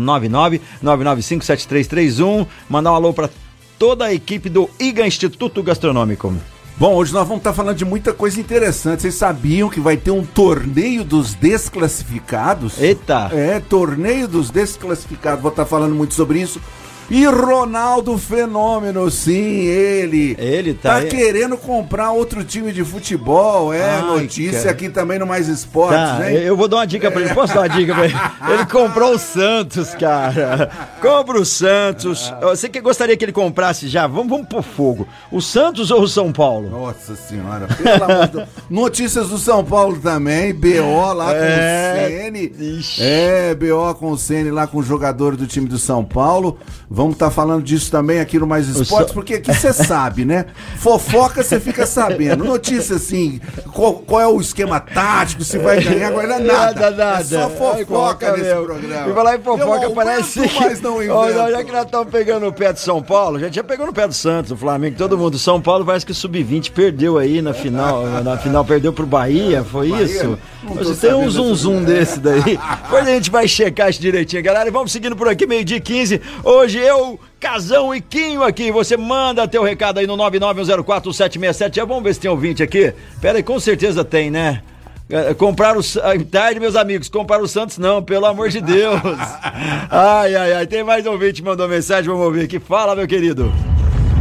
999957331. 0.82 2.48
Mandar 2.70 2.94
um 2.94 2.96
alô 2.96 3.14
para 3.14 3.30
toda 3.78 4.06
a 4.06 4.14
equipe 4.14 4.50
do 4.50 4.70
IGA 4.80 5.06
Instituto 5.06 5.62
Gastronômico. 5.62 6.34
Bom, 6.80 6.94
hoje 6.94 7.12
nós 7.12 7.28
vamos 7.28 7.40
estar 7.40 7.54
falando 7.54 7.76
de 7.76 7.86
muita 7.86 8.14
coisa 8.14 8.40
interessante. 8.40 9.02
Vocês 9.02 9.16
sabiam 9.16 9.68
que 9.68 9.80
vai 9.80 9.98
ter 9.98 10.12
um 10.12 10.24
torneio 10.24 11.04
dos 11.04 11.34
desclassificados? 11.34 12.80
Eita! 12.80 13.32
É, 13.34 13.60
torneio 13.60 14.28
dos 14.28 14.52
desclassificados. 14.52 15.42
Vou 15.42 15.50
estar 15.50 15.66
falando 15.66 15.96
muito 15.96 16.14
sobre 16.14 16.40
isso. 16.40 16.62
E 17.10 17.26
Ronaldo 17.26 18.18
Fenômeno, 18.18 19.10
sim, 19.10 19.62
ele. 19.66 20.36
Ele 20.38 20.74
tá. 20.74 20.90
Tá 20.90 20.96
aí. 20.98 21.08
querendo 21.08 21.58
comprar 21.58 22.12
outro 22.12 22.44
time 22.44 22.72
de 22.74 22.84
futebol. 22.84 23.74
É 23.74 23.96
Ai, 23.96 24.02
notícia 24.02 24.60
cara. 24.60 24.72
aqui 24.72 24.90
também 24.90 25.18
no 25.18 25.26
Mais 25.26 25.48
Esportes, 25.48 25.98
Tá, 25.98 26.20
né? 26.20 26.34
eu 26.48 26.56
vou 26.58 26.68
dar 26.68 26.78
uma 26.78 26.88
dica 26.88 27.10
pra 27.10 27.22
ele. 27.22 27.34
Posso 27.34 27.54
dar 27.54 27.62
uma 27.62 27.70
dica 27.70 27.94
pra 27.96 28.06
ele? 28.06 28.14
Ele 28.54 28.66
comprou 28.66 29.14
o 29.14 29.20
Santos, 29.20 29.94
cara. 29.96 30.70
Compra 31.02 31.40
o 31.40 31.46
Santos. 31.46 32.34
Você 32.42 32.68
que 32.70 32.80
gostaria 32.82 33.16
que 33.16 33.24
ele 33.26 33.32
comprasse 33.32 33.88
já? 33.88 34.08
Vamos, 34.08 34.30
vamos 34.30 34.48
pro 34.48 34.62
fogo. 34.62 35.08
O 35.32 35.42
Santos 35.42 35.92
ou 35.92 36.02
o 36.02 36.08
São 36.08 36.32
Paulo? 36.32 36.70
Nossa 36.70 37.16
senhora, 37.16 37.68
pelo 37.68 38.04
amor 38.04 38.28
de 38.28 38.34
Deus. 38.38 38.48
Notícias 38.70 39.30
do 39.30 39.38
São 39.38 39.64
Paulo 39.64 39.98
também, 40.00 40.54
BO 40.54 41.14
lá 41.14 41.26
com 41.26 41.32
É. 41.40 42.06
o 42.06 42.10
Sene. 42.10 42.54
Ixi. 42.80 43.02
É, 43.04 43.56
BO 43.56 43.94
com 43.96 44.12
o 44.12 44.18
Sene 44.18 44.50
lá 44.52 44.66
com 44.68 44.78
o 44.80 44.84
jogador 44.84 45.36
do 45.36 45.46
time 45.48 45.68
do 45.68 45.78
São 45.78 46.04
Paulo. 46.04 46.58
Vamos 46.98 47.14
estar 47.14 47.30
falando 47.30 47.62
disso 47.64 47.92
também 47.92 48.20
aqui 48.20 48.40
no 48.40 48.48
Mais 48.48 48.68
Esportes, 48.68 49.10
Sa- 49.10 49.14
porque 49.14 49.36
aqui 49.36 49.54
você 49.54 49.72
sabe, 49.72 50.26
né? 50.26 50.48
Fofoca 50.80 51.44
você 51.44 51.60
fica 51.60 51.86
sabendo. 51.86 52.44
Notícia 52.44 52.96
assim, 52.96 53.40
qual, 53.72 53.94
qual 54.00 54.20
é 54.20 54.28
o 54.28 54.42
esquema 54.42 54.80
tático, 54.80 55.44
se 55.44 55.60
vai 55.60 55.80
ganhar, 55.80 56.08
agora 56.08 56.40
nada. 56.40 56.48
Nada, 56.48 56.92
nada. 56.92 57.20
É 57.20 57.24
só 57.24 57.44
Ai, 57.44 57.50
fofoca 57.52 57.86
fofoca 57.86 58.32
nesse 58.32 58.44
mesmo. 58.46 58.66
programa. 58.66 59.12
E 59.12 59.14
falar 59.14 59.36
em 59.36 59.42
fofoca, 59.42 59.84
Eu 59.86 59.92
parece 59.92 60.40
mas 60.60 60.82
não 60.82 60.96
Ó, 60.98 61.04
invento. 61.30 61.52
já 61.52 61.64
que 61.64 61.72
nós 61.72 61.86
estamos 61.86 62.08
pegando 62.10 62.48
o 62.48 62.52
pé 62.54 62.74
do 62.74 62.80
São 62.80 63.02
Paulo, 63.04 63.38
a 63.38 63.40
gente 63.42 63.56
já 63.56 63.64
pegou 63.64 63.86
no 63.86 63.94
pé 63.94 64.08
do 64.08 64.14
Santos, 64.16 64.50
do 64.50 64.58
Flamengo, 64.58 64.98
todo 64.98 65.16
mundo. 65.16 65.38
São 65.38 65.62
Paulo 65.62 65.86
parece 65.86 66.04
que 66.04 66.12
o 66.12 66.16
Sub-20 66.16 66.72
perdeu 66.72 67.20
aí 67.20 67.44
na 67.44 67.54
final. 67.54 68.06
Na 68.24 68.38
final 68.40 68.66
perdeu 68.66 68.92
pro 68.92 69.06
Bahia, 69.06 69.64
foi 69.64 69.90
Bahia? 69.90 70.04
isso? 70.04 70.38
Não 70.64 70.74
Você 70.76 71.08
tem 71.08 71.16
um 71.16 71.26
dessa 71.28 71.54
zum 71.54 71.84
desse 71.84 72.20
daí. 72.20 72.58
Depois 72.84 73.08
a 73.08 73.12
gente 73.12 73.30
vai 73.30 73.48
checar 73.48 73.90
isso 73.92 74.02
direitinho, 74.02 74.42
galera. 74.42 74.68
E 74.68 74.72
vamos 74.72 74.92
seguindo 74.92 75.16
por 75.16 75.28
aqui, 75.28 75.46
meio-dia 75.46 75.78
e 75.78 75.82
15. 75.82 76.20
Hoje 76.44 76.80
eu. 76.88 77.20
Casão 77.40 77.94
e 77.94 78.02
Quinho 78.02 78.44
aqui, 78.44 78.72
você 78.72 78.98
manda 78.98 79.48
teu 79.48 79.64
recado 79.64 80.00
aí 80.00 80.08
no 80.08 80.18
991041767. 80.18 81.86
Vamos 81.86 82.04
ver 82.04 82.14
se 82.16 82.20
tem 82.20 82.32
ouvinte 82.32 82.64
aqui. 82.64 82.94
Pera 83.22 83.38
aí, 83.38 83.44
com 83.44 83.60
certeza 83.60 84.04
tem, 84.04 84.32
né? 84.32 84.62
É, 85.10 85.34
Compraram 85.34 85.80
o 85.80 86.26
tarde, 86.26 86.60
meus 86.60 86.76
amigos. 86.76 87.10
Compraram 87.10 87.44
o 87.44 87.48
Santos, 87.48 87.78
não, 87.78 88.04
pelo 88.04 88.26
amor 88.26 88.50
de 88.50 88.60
Deus. 88.60 89.00
Ai, 89.90 90.36
ai, 90.36 90.54
ai. 90.54 90.68
Tem 90.68 90.84
mais 90.84 91.06
ouvinte 91.06 91.42
que 91.42 91.48
mandou 91.48 91.68
mensagem, 91.68 92.10
vamos 92.10 92.26
ouvir 92.26 92.44
aqui. 92.44 92.60
Fala, 92.60 92.96
meu 92.96 93.08
querido. 93.08 93.54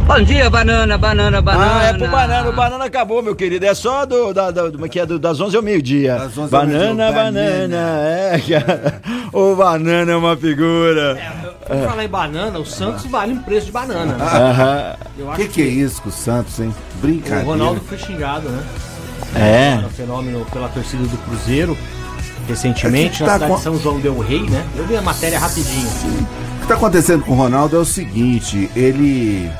Bom 0.07 0.21
dia, 0.23 0.49
banana, 0.49 0.97
banana, 0.97 1.41
banana. 1.41 1.79
Ah, 1.81 1.83
é 1.87 1.93
pro 1.93 2.07
banana. 2.07 2.49
O 2.49 2.53
banana 2.53 2.85
acabou, 2.85 3.21
meu 3.21 3.35
querido. 3.35 3.65
É 3.65 3.73
só 3.75 4.05
do, 4.05 4.33
da, 4.33 4.49
da, 4.51 4.69
do- 4.69 4.89
que 4.89 4.99
é 5.01 5.05
do- 5.05 5.19
das 5.19 5.39
11 5.39 5.57
ao 5.57 5.61
meio-dia. 5.61 6.15
Das 6.15 6.37
11 6.37 6.39
ao 6.55 6.61
Banana, 6.61 6.79
meio-dia, 6.79 7.11
banana. 7.11 7.67
banana. 7.67 7.77
É, 8.07 8.39
cara. 8.47 9.01
O 9.33 9.55
banana 9.55 10.11
é 10.13 10.15
uma 10.15 10.37
figura. 10.37 11.17
Por 11.67 11.77
falar 11.89 12.05
em 12.05 12.07
banana, 12.07 12.57
o 12.57 12.65
Santos 12.65 13.05
vale 13.07 13.33
um 13.33 13.39
preço 13.43 13.65
de 13.67 13.71
banana. 13.73 14.13
né? 14.15 14.25
Aham. 14.25 14.95
Eu 15.19 15.25
O 15.25 15.31
acho 15.31 15.41
que, 15.41 15.47
que 15.49 15.61
é 15.61 15.65
isso 15.65 16.01
com 16.01 16.07
o 16.09 16.11
Santos, 16.11 16.57
hein? 16.61 16.73
Brincadeira. 17.01 17.43
o 17.45 17.49
Ronaldo 17.49 17.81
foi 17.81 17.97
xingado, 17.97 18.47
né? 18.47 18.63
É. 19.35 19.85
Um 19.85 19.89
fenômeno 19.89 20.45
pela 20.45 20.69
torcida 20.69 21.03
do 21.03 21.17
Cruzeiro 21.17 21.77
recentemente, 22.47 23.15
É 23.15 23.17
que 23.17 23.23
na 23.23 23.27
tá 23.27 23.33
cidade 23.33 23.51
com- 23.51 23.57
de 23.57 23.63
São 23.63 23.77
João 23.79 23.99
Del 23.99 24.17
Rei, 24.19 24.41
né? 24.49 24.65
Eu 24.77 24.87
vi 24.87 24.95
a 24.95 25.01
matéria 25.01 25.37
rapidinho. 25.37 25.85
O 25.89 26.57
que 26.59 26.63
está 26.63 26.75
acontecendo 26.75 27.23
com 27.25 27.33
o 27.33 27.35
Ronaldo 27.35 27.75
é 27.75 27.79
o 27.79 27.85
seguinte, 27.85 28.71
ele 28.73 29.51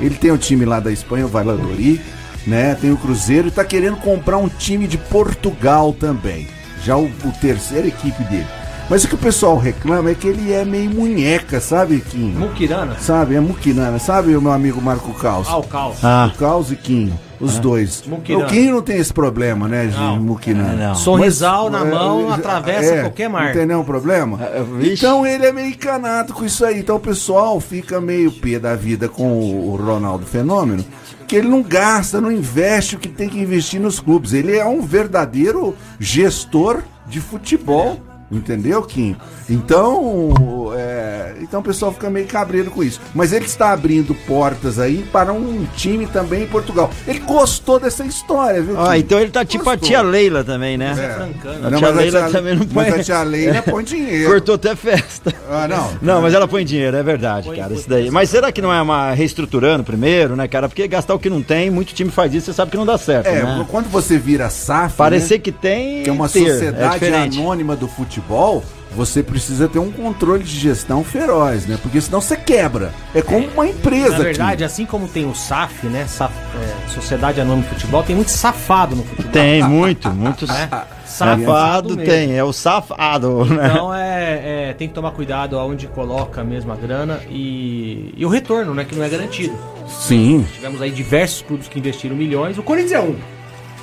ele 0.00 0.14
tem 0.14 0.30
o 0.30 0.38
time 0.38 0.64
lá 0.64 0.80
da 0.80 0.92
Espanha, 0.92 1.26
o 1.26 1.28
Valladolid, 1.28 2.00
né? 2.46 2.74
Tem 2.74 2.90
o 2.90 2.96
Cruzeiro 2.96 3.48
e 3.48 3.50
tá 3.50 3.64
querendo 3.64 3.96
comprar 3.96 4.38
um 4.38 4.48
time 4.48 4.86
de 4.86 4.98
Portugal 4.98 5.92
também. 5.92 6.46
Já 6.82 6.96
o, 6.96 7.06
o 7.06 7.32
terceira 7.40 7.86
equipe 7.86 8.22
dele. 8.24 8.46
Mas 8.88 9.02
o 9.04 9.08
que 9.08 9.14
o 9.14 9.18
pessoal 9.18 9.56
reclama 9.56 10.10
é 10.10 10.14
que 10.14 10.26
ele 10.26 10.52
é 10.52 10.64
meio 10.64 10.90
munheca, 10.90 11.58
sabe, 11.60 12.00
Quinho? 12.00 12.38
Mukirana, 12.38 12.96
Sabe, 12.98 13.34
é 13.34 13.40
muquinana. 13.40 13.98
Sabe 13.98 14.36
o 14.36 14.42
meu 14.42 14.52
amigo 14.52 14.80
Marco 14.80 15.12
Caos? 15.14 15.48
Alcal. 15.48 15.96
Ah. 16.02 16.30
O 16.32 16.38
Caos 16.38 16.70
e 16.70 16.76
Quinho, 16.76 17.18
os 17.40 17.58
dois. 17.58 18.04
Muquirana. 18.06 18.44
O 18.44 18.48
Quinho 18.48 18.74
não 18.74 18.82
tem 18.82 18.98
esse 18.98 19.12
problema, 19.12 19.66
né, 19.66 19.86
de 19.86 19.96
Não. 19.96 20.20
muquinana. 20.20 20.88
Não. 20.88 20.94
Sorrisal 20.94 21.70
na 21.70 21.80
é, 21.80 21.90
mão, 21.90 22.30
é, 22.30 22.34
atravessa 22.34 22.94
é, 22.94 23.00
qualquer 23.00 23.28
mar. 23.28 23.46
Não 23.46 23.52
tem 23.52 23.66
nenhum 23.66 23.84
problema? 23.84 24.38
É, 24.42 24.62
vixe. 24.62 24.92
então 24.92 25.26
ele 25.26 25.46
é 25.46 25.52
meio 25.52 25.68
encanado 25.68 26.34
com 26.34 26.44
isso 26.44 26.64
aí. 26.64 26.80
Então 26.80 26.96
o 26.96 27.00
pessoal 27.00 27.58
fica 27.60 28.00
meio 28.00 28.30
pé 28.32 28.58
da 28.58 28.76
vida 28.76 29.08
com 29.08 29.32
o 29.32 29.64
o 29.64 29.76
Ronaldo 29.76 30.26
Fenômeno, 30.26 30.84
que 31.26 31.36
ele 31.36 31.48
não 31.48 31.62
gasta, 31.62 32.20
não 32.20 32.30
investe 32.30 32.96
o 32.96 32.98
que 32.98 33.08
tem 33.08 33.28
que 33.28 33.38
investir 33.38 33.80
nos 33.80 33.98
clubes. 33.98 34.32
Ele 34.32 34.56
é 34.56 34.64
um 34.64 34.82
verdadeiro 34.82 35.74
gestor 35.98 36.82
de 37.06 37.20
futebol. 37.20 38.00
Entendeu, 38.34 38.82
Kim? 38.82 39.16
Então, 39.48 40.72
é, 40.76 40.93
Então 41.40 41.60
o 41.60 41.62
pessoal 41.62 41.92
fica 41.92 42.08
meio 42.10 42.26
cabreiro 42.26 42.70
com 42.70 42.82
isso. 42.82 43.00
Mas 43.14 43.32
ele 43.32 43.44
está 43.46 43.70
abrindo 43.72 44.14
portas 44.26 44.78
aí 44.78 45.04
para 45.12 45.32
um 45.32 45.66
time 45.76 46.06
também 46.06 46.44
em 46.44 46.46
Portugal. 46.46 46.90
Ele 47.06 47.18
gostou 47.20 47.78
dessa 47.80 48.04
história, 48.04 48.62
viu? 48.62 48.80
Ah, 48.80 48.96
então 48.98 49.18
ele 49.18 49.30
tá 49.30 49.44
tipo 49.44 49.64
Gostou. 49.64 49.84
a 49.86 49.88
tia 49.90 50.02
Leila 50.02 50.44
também, 50.44 50.76
né? 50.76 50.94
É. 50.98 51.56
A 51.66 51.70
Não, 51.70 51.78
tia 51.78 51.88
mas 51.88 51.96
a 51.96 52.00
Leila 52.00 52.20
tia- 52.22 52.30
também 52.30 52.56
não 52.56 52.66
põe. 52.66 52.84
Mas 52.90 53.00
a 53.00 53.02
tia 53.04 53.22
Leila 53.22 53.62
põe 53.62 53.84
dinheiro. 53.84 54.30
Cortou 54.30 54.54
até 54.54 54.74
festa. 54.76 55.32
Ah, 55.50 55.66
não. 55.68 55.90
Não, 56.00 56.22
mas 56.22 56.34
ela 56.34 56.46
põe 56.48 56.64
dinheiro, 56.64 56.96
é 56.96 57.02
verdade, 57.02 57.46
Põe 57.48 57.56
cara. 57.58 57.74
Isso 57.74 57.88
daí. 57.88 58.10
Mas 58.10 58.30
será 58.30 58.50
que 58.52 58.62
não 58.62 58.72
é 58.72 58.80
uma 58.80 59.12
reestruturando 59.12 59.84
primeiro, 59.84 60.36
né, 60.36 60.46
cara? 60.48 60.68
Porque 60.68 60.86
gastar 60.88 61.14
o 61.14 61.18
que 61.18 61.28
não 61.30 61.42
tem, 61.42 61.70
muito 61.70 61.92
time 61.94 62.10
faz 62.10 62.32
isso, 62.34 62.46
você 62.46 62.52
sabe 62.52 62.70
que 62.70 62.76
não 62.76 62.86
dá 62.86 62.96
certo, 62.98 63.26
É, 63.26 63.42
né? 63.42 63.66
quando 63.70 63.88
você 63.88 64.16
vira 64.18 64.48
SAF, 64.50 64.96
Parecer 64.96 65.34
né, 65.34 65.40
que 65.40 65.52
tem. 65.52 66.02
que 66.02 66.10
é 66.10 66.12
uma 66.12 66.28
ter, 66.28 66.50
sociedade 66.50 67.04
é 67.04 67.22
anônima 67.22 67.74
do 67.76 67.88
futebol, 67.88 68.62
você 68.94 69.22
precisa 69.22 69.68
ter 69.68 69.78
um 69.78 69.90
controle 69.90 70.42
de 70.42 70.58
gestão 70.58 71.02
feroz, 71.02 71.66
né? 71.66 71.78
Porque 71.82 72.00
senão 72.00 72.20
você 72.20 72.36
quebra. 72.36 72.92
É 73.14 73.20
como 73.20 73.46
uma 73.48 73.66
empresa. 73.66 74.10
Na 74.10 74.18
verdade, 74.18 74.64
assim 74.64 74.86
como 74.86 75.08
tem 75.08 75.26
o 75.28 75.34
SAF, 75.34 75.86
né? 75.86 76.06
SAF, 76.06 76.34
é, 76.34 76.90
Sociedade 76.90 77.40
Anônima 77.40 77.64
de 77.64 77.74
Futebol, 77.74 78.02
tem 78.02 78.14
muito 78.14 78.30
safado 78.30 78.96
no 78.96 79.02
futebol. 79.02 79.32
Tem, 79.32 79.62
muito, 79.62 80.10
muito. 80.10 80.46
Né? 80.54 80.68
Safado 81.04 81.96
mesmo. 81.96 82.04
tem, 82.04 82.36
é 82.36 82.44
o 82.44 82.52
safado, 82.52 83.44
né? 83.44 83.68
Então 83.70 83.94
é, 83.94 84.70
é, 84.70 84.74
tem 84.74 84.88
que 84.88 84.94
tomar 84.94 85.10
cuidado 85.12 85.58
aonde 85.58 85.86
coloca 85.86 86.42
mesmo 86.44 86.72
a 86.72 86.76
grana 86.76 87.20
e, 87.30 88.12
e 88.16 88.24
o 88.26 88.28
retorno, 88.28 88.74
né? 88.74 88.84
Que 88.84 88.94
não 88.94 89.04
é 89.04 89.08
garantido. 89.08 89.56
Sim. 89.88 90.46
Tivemos 90.54 90.82
aí 90.82 90.90
diversos 90.90 91.42
clubes 91.42 91.68
que 91.68 91.78
investiram 91.78 92.16
milhões. 92.16 92.58
O 92.58 92.62
Corinthians 92.62 92.92
é 92.92 93.00
um. 93.00 93.16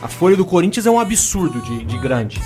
A 0.02 0.08
folha 0.08 0.36
do 0.36 0.46
Corinthians 0.46 0.86
é 0.86 0.92
um 0.92 1.00
absurdo 1.00 1.62
de, 1.62 1.84
de 1.86 1.98
grande. 1.98 2.42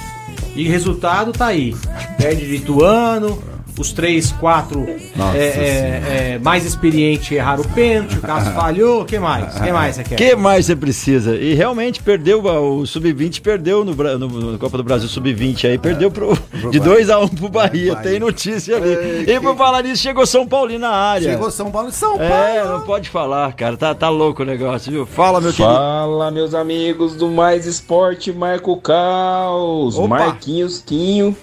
E 0.55 0.67
resultado 0.67 1.33
tá 1.33 1.47
aí. 1.47 1.75
Perde 2.17 2.47
de 2.47 2.55
Ituano, 2.55 3.41
os 3.77 3.91
três, 3.91 4.31
quatro 4.31 4.85
Nossa 5.15 5.37
é, 5.37 5.41
é, 5.41 6.03
é, 6.35 6.39
mais 6.39 6.65
experientes 6.65 7.31
erraram 7.31 7.63
o 7.63 7.67
pênalti, 7.69 8.17
o 8.17 8.21
Cássio 8.21 8.53
falhou. 8.55 9.01
O 9.01 9.05
que 9.05 9.19
mais? 9.19 9.55
O 9.55 9.63
que 9.63 9.71
mais 9.71 9.95
você 9.95 10.03
quer? 10.03 10.15
O 10.15 10.17
que 10.17 10.35
mais 10.35 10.65
você 10.65 10.75
precisa? 10.75 11.35
E 11.35 11.53
realmente 11.53 12.01
perdeu, 12.01 12.43
o 12.43 12.85
Sub-20 12.85 13.41
perdeu 13.41 13.83
no, 13.83 13.93
no, 13.93 14.27
no 14.51 14.57
Copa 14.59 14.77
do 14.77 14.83
Brasil 14.83 15.07
Sub-20 15.09 15.69
aí, 15.69 15.77
perdeu 15.77 16.09
pro, 16.09 16.33
de 16.71 16.79
2x1 16.79 17.37
pro 17.37 17.49
Bahia, 17.49 17.95
Bahia. 17.95 18.09
tem 18.09 18.19
notícia 18.19 18.77
ali. 18.77 18.89
Ei, 19.27 19.35
e 19.35 19.39
por 19.39 19.51
que- 19.51 19.57
falar 19.57 19.83
nisso, 19.83 20.01
chegou 20.01 20.25
São 20.25 20.47
Paulo 20.47 20.77
na 20.79 20.89
área. 20.89 21.31
Chegou 21.31 21.51
São 21.51 21.69
Paulo 21.71 21.89
e 21.89 21.91
São 21.91 22.17
Paulo. 22.17 22.23
É, 22.33 22.63
não 22.65 22.81
pode 22.81 23.09
falar, 23.09 23.51
cara, 23.53 23.75
tá, 23.77 23.93
tá 23.93 24.09
louco 24.09 24.43
o 24.43 24.45
negócio, 24.45 24.91
viu? 24.91 25.05
Fala, 25.05 25.41
meu 25.41 25.51
querido. 25.51 25.73
Fala, 25.73 26.31
meus 26.31 26.53
amigos 26.53 27.15
do 27.15 27.29
Mais 27.29 27.65
Esporte, 27.65 28.31
Marco 28.31 28.77
Caos, 28.77 29.97
Opa. 29.97 30.07
Marquinhos 30.07 30.81
Quinho, 30.85 31.35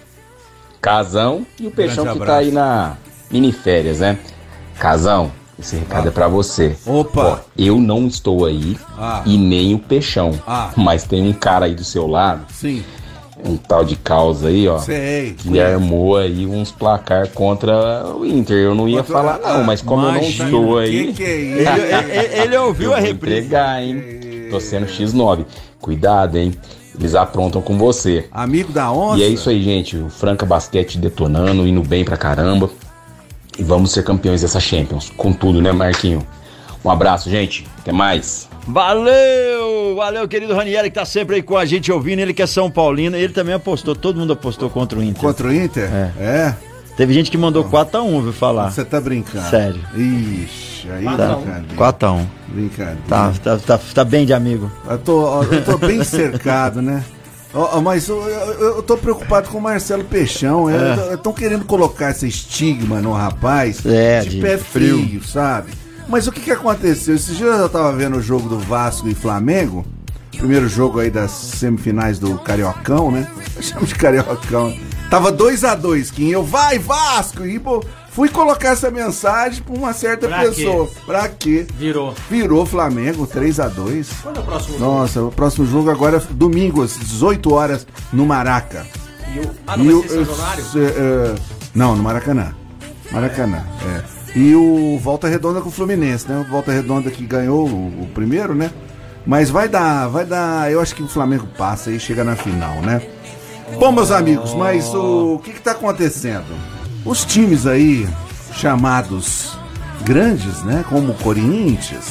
Casão 0.83 1.47
e 1.61 1.67
o 1.67 1.71
Peixão 1.71 2.05
que 2.05 2.19
tá 2.27 2.39
aí 2.39 2.51
na 2.51 2.97
miniférias, 3.31 4.01
né? 4.01 4.19
Casão, 4.79 5.31
esse 5.59 5.77
recado 5.77 6.09
é 6.09 6.11
pra 6.11 6.27
você. 6.27 6.75
Opa. 6.85 7.23
Ó, 7.23 7.39
eu 7.57 7.79
não 7.79 8.07
estou 8.09 8.45
aí 8.45 8.77
Ah. 8.99 9.23
e 9.25 9.39
nem 9.39 9.75
o 9.75 9.79
Peixão, 9.79 10.33
Ah. 10.47 10.71
mas 10.77 11.05
tem 11.05 11.27
um 11.27 11.33
cara 11.33 11.67
aí 11.67 11.75
do 11.77 11.85
seu 11.85 12.09
lado, 12.09 12.47
Sim. 12.53 12.83
um 13.45 13.57
tal 13.57 13.85
de 13.85 13.95
Caos 13.95 14.45
aí, 14.45 14.67
ó. 14.67 14.79
Sei. 14.79 15.35
Que 15.35 15.61
armou 15.61 16.17
aí 16.17 16.45
uns 16.47 16.73
placar 16.73 17.29
contra 17.29 18.05
o 18.17 18.27
Inter. 18.27 18.57
Eu 18.59 18.75
não 18.75 18.89
ia 18.89 19.05
Contra- 19.05 19.13
falar, 19.15 19.39
não, 19.39 19.63
mas 19.65 19.81
como 19.83 20.03
eu 20.03 20.13
não 20.13 20.19
Imagina, 20.19 20.45
estou 20.47 20.75
Que 20.75 20.81
aí. 20.81 21.13
que 21.13 21.23
é 21.23 21.31
Ele, 21.31 21.63
ele- 21.63 22.41
ele 22.43 22.57
ouviu 22.59 22.93
a 22.93 22.99
reprise. 22.99 23.37
entregar, 23.39 23.81
hein? 23.81 24.49
Tô 24.51 24.59
sendo 24.59 24.87
X9. 24.87 25.47
Cuidado, 25.81 26.37
hein? 26.39 26.53
Eles 26.99 27.15
aprontam 27.15 27.63
com 27.63 27.79
você. 27.79 28.27
Amigo 28.31 28.73
da 28.73 28.93
onça? 28.93 29.19
E 29.19 29.23
é 29.23 29.29
isso 29.29 29.49
aí, 29.49 29.63
gente. 29.63 29.97
O 29.97 30.11
Franca 30.11 30.45
Basquete 30.45 30.99
detonando, 30.99 31.67
indo 31.67 31.83
bem 31.83 32.05
pra 32.05 32.17
caramba. 32.17 32.71
E 33.59 33.63
vamos 33.63 33.93
ser 33.93 34.05
campeões 34.05 34.43
dessa 34.43 34.61
Champions. 34.61 35.11
Com 35.17 35.33
tudo, 35.33 35.61
né, 35.61 35.73
Marquinho? 35.73 36.27
Um 36.85 36.91
abraço, 36.91 37.31
gente. 37.31 37.67
Até 37.79 37.93
mais. 37.93 38.49
Valeu! 38.67 39.95
Valeu, 39.97 40.27
querido 40.29 40.55
Ranieri, 40.55 40.91
que 40.91 40.95
tá 40.95 41.05
sempre 41.05 41.37
aí 41.37 41.43
com 41.43 41.57
a 41.57 41.65
gente 41.65 41.91
ouvindo. 41.91 42.21
Ele 42.21 42.33
que 42.33 42.43
é 42.43 42.47
São 42.47 42.71
Paulino, 42.71 43.17
ele 43.17 43.33
também 43.33 43.55
apostou, 43.55 43.95
todo 43.95 44.19
mundo 44.19 44.33
apostou 44.33 44.71
contra 44.71 44.99
o 44.99 45.03
Inter. 45.03 45.21
Contra 45.21 45.49
o 45.49 45.53
Inter? 45.53 45.91
É. 46.19 46.55
Teve 46.97 47.13
gente 47.15 47.31
que 47.31 47.39
mandou 47.39 47.65
4x1, 47.65 48.23
viu 48.23 48.33
falar. 48.33 48.71
Você 48.71 48.85
tá 48.85 49.01
brincando? 49.01 49.49
Sério. 49.49 49.81
Ixi, 49.95 50.72
aí 50.91 51.05
Quatro 51.05 51.25
a 51.25 51.37
um. 51.37 51.43
brincadeira. 51.43 51.77
4x1. 51.77 52.27
Brincadeira. 52.49 52.99
Tá, 53.09 53.33
tá, 53.43 53.59
tá, 53.59 53.79
tá 53.95 54.05
bem 54.05 54.27
de 54.27 54.33
amigo. 54.33 54.71
Eu 54.89 54.99
tô, 54.99 55.43
eu 55.45 55.65
tô 55.65 55.79
bem 55.79 56.03
cercado, 56.05 56.81
né? 56.83 57.05
Ó, 57.55 57.81
mas 57.83 58.09
eu, 58.09 58.17
eu- 58.27 58.77
eu 58.77 58.83
tô 58.83 58.97
preocupado 58.97 59.49
com 59.51 59.59
o 59.59 59.61
Marcelo 59.63 60.05
Peixão. 60.05 60.69
Estão 61.13 61.33
querendo 61.35 61.65
colocar 61.67 62.11
esse 62.11 62.27
estigma 62.27 63.01
no 63.01 63.13
rapaz 63.13 63.85
É, 63.85 64.21
de, 64.21 64.31
de 64.31 64.41
pé 64.41 64.57
frio. 64.57 65.03
frio. 65.05 65.23
sabe? 65.25 65.71
Mas 66.09 66.27
o 66.27 66.33
que, 66.33 66.41
que 66.41 66.51
aconteceu? 66.51 67.15
Esses 67.15 67.37
dias 67.37 67.59
eu 67.61 67.69
tava 67.69 67.93
vendo 67.93 68.17
o 68.17 68.23
jogo 68.23 68.49
do 68.49 68.59
Vasco 68.59 69.07
e 69.09 69.15
Flamengo. 69.15 69.85
Primeiro 70.37 70.67
jogo 70.67 70.99
aí 70.99 71.11
das 71.11 71.31
semifinais 71.31 72.19
do 72.19 72.39
Cariocão, 72.39 73.11
né? 73.11 73.31
Eu 73.55 73.63
chamo 73.63 73.87
de 73.87 73.95
Cariocão. 73.95 74.75
Tava 75.11 75.31
2 75.31 75.63
a 75.63 75.75
2 75.75 76.11
Kim. 76.11 76.31
Eu, 76.31 76.43
vai, 76.43 76.79
Vasco! 76.79 77.45
E 77.45 77.59
pô, 77.59 77.85
fui 78.13 78.29
colocar 78.29 78.69
essa 78.71 78.91
mensagem 78.91 79.63
pra 79.63 79.75
uma 79.75 79.93
certa 79.93 80.29
Pra 80.29 80.41
pessoa. 80.41 80.89
Pra 81.07 81.29
quê? 81.29 81.67
Virou. 81.77 82.15
Virou 82.31 82.65
Flamengo 82.67 83.27
3 83.27 83.59
a 83.61 83.69
2 83.69 84.09
Quando 84.23 84.37
é 84.37 84.41
o 84.41 84.45
próximo 84.45 84.79
jogo? 84.79 84.93
nossa, 84.93 85.23
o 85.23 85.33
próximo 85.33 85.67
jogo 85.67 85.91
agora 85.91 86.19
é 86.19 86.21
domingo, 86.35 86.83
às 86.83 86.99
18 86.99 87.53
horas, 87.55 87.87
no 88.13 88.25
Maraca. 88.27 88.87
E 89.35 89.39
o... 89.41 89.51
Ah, 89.67 89.77
não 89.77 89.85
E 89.85 89.93
vai 89.93 89.95
o- 89.95 90.79
eh, 90.79 90.95
eh, 90.97 91.35
não, 91.75 91.97
no 91.97 92.03
Maracanã. 92.03 92.55
Maracanã, 93.11 93.65
é. 93.87 94.39
E 94.39 94.55
o 94.55 94.99
Volta 94.99 95.29
Redonda 95.29 95.61
com 95.61 95.69
o 95.69 95.73
Fluminense, 95.73 96.27
né? 96.29 96.45
O 96.47 96.51
Volta 96.51 96.73
Redonda 96.73 97.11
que 97.11 97.25
ganhou 97.27 97.69
o, 97.69 98.03
o 98.05 98.09
primeiro, 98.15 98.55
né? 98.55 98.71
Mas 99.27 99.51
vai 99.51 99.69
dar, 99.69 100.09
vai 100.09 100.25
dar. 100.25 100.71
Eu 100.73 100.81
acho 100.81 100.95
que 100.95 101.03
o 101.03 101.09
Flamengo 101.09 101.47
passa 101.59 101.91
e 101.91 102.01
chega 102.01 102.25
na 102.25 102.35
final, 102.35 102.77
né? 102.81 103.03
Bom, 103.79 103.93
meus 103.93 104.11
amigos, 104.11 104.53
mas 104.55 104.93
o, 104.95 105.35
o 105.35 105.39
que 105.39 105.53
que 105.53 105.61
tá 105.61 105.73
acontecendo? 105.73 106.47
Os 107.05 107.25
times 107.25 107.67
aí 107.67 108.09
chamados 108.55 109.57
grandes, 110.05 110.63
né? 110.63 110.85
Como 110.89 111.13
o 111.13 111.15
Corinthians, 111.15 112.05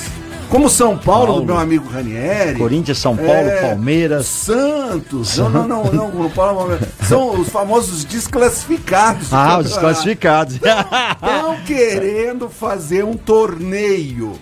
como 0.49 0.69
São 0.69 0.97
Paulo, 0.97 1.27
Paulo. 1.27 1.39
do 1.41 1.45
meu 1.45 1.57
amigo 1.57 1.87
Ranieri. 1.89 2.57
Corinthians, 2.57 2.97
São 2.97 3.15
Paulo, 3.15 3.31
É. 3.31 3.61
Palmeiras. 3.61 4.25
Santos, 4.25 5.37
não, 5.37 5.49
não, 5.49 5.67
não, 5.67 5.83
não, 5.85 6.11
não 6.11 6.29
Paulo 6.29 6.57
Palmeiras. 6.59 6.89
São 7.07 7.39
os 7.39 7.47
famosos 7.49 8.03
desclassificados. 8.03 9.29
do 9.29 9.35
Ah, 9.35 9.59
os 9.59 9.67
desclassificados. 9.67 10.55
Estão 10.59 11.55
querendo 11.65 12.49
fazer 12.49 13.05
um 13.05 13.13
torneio. 13.15 14.33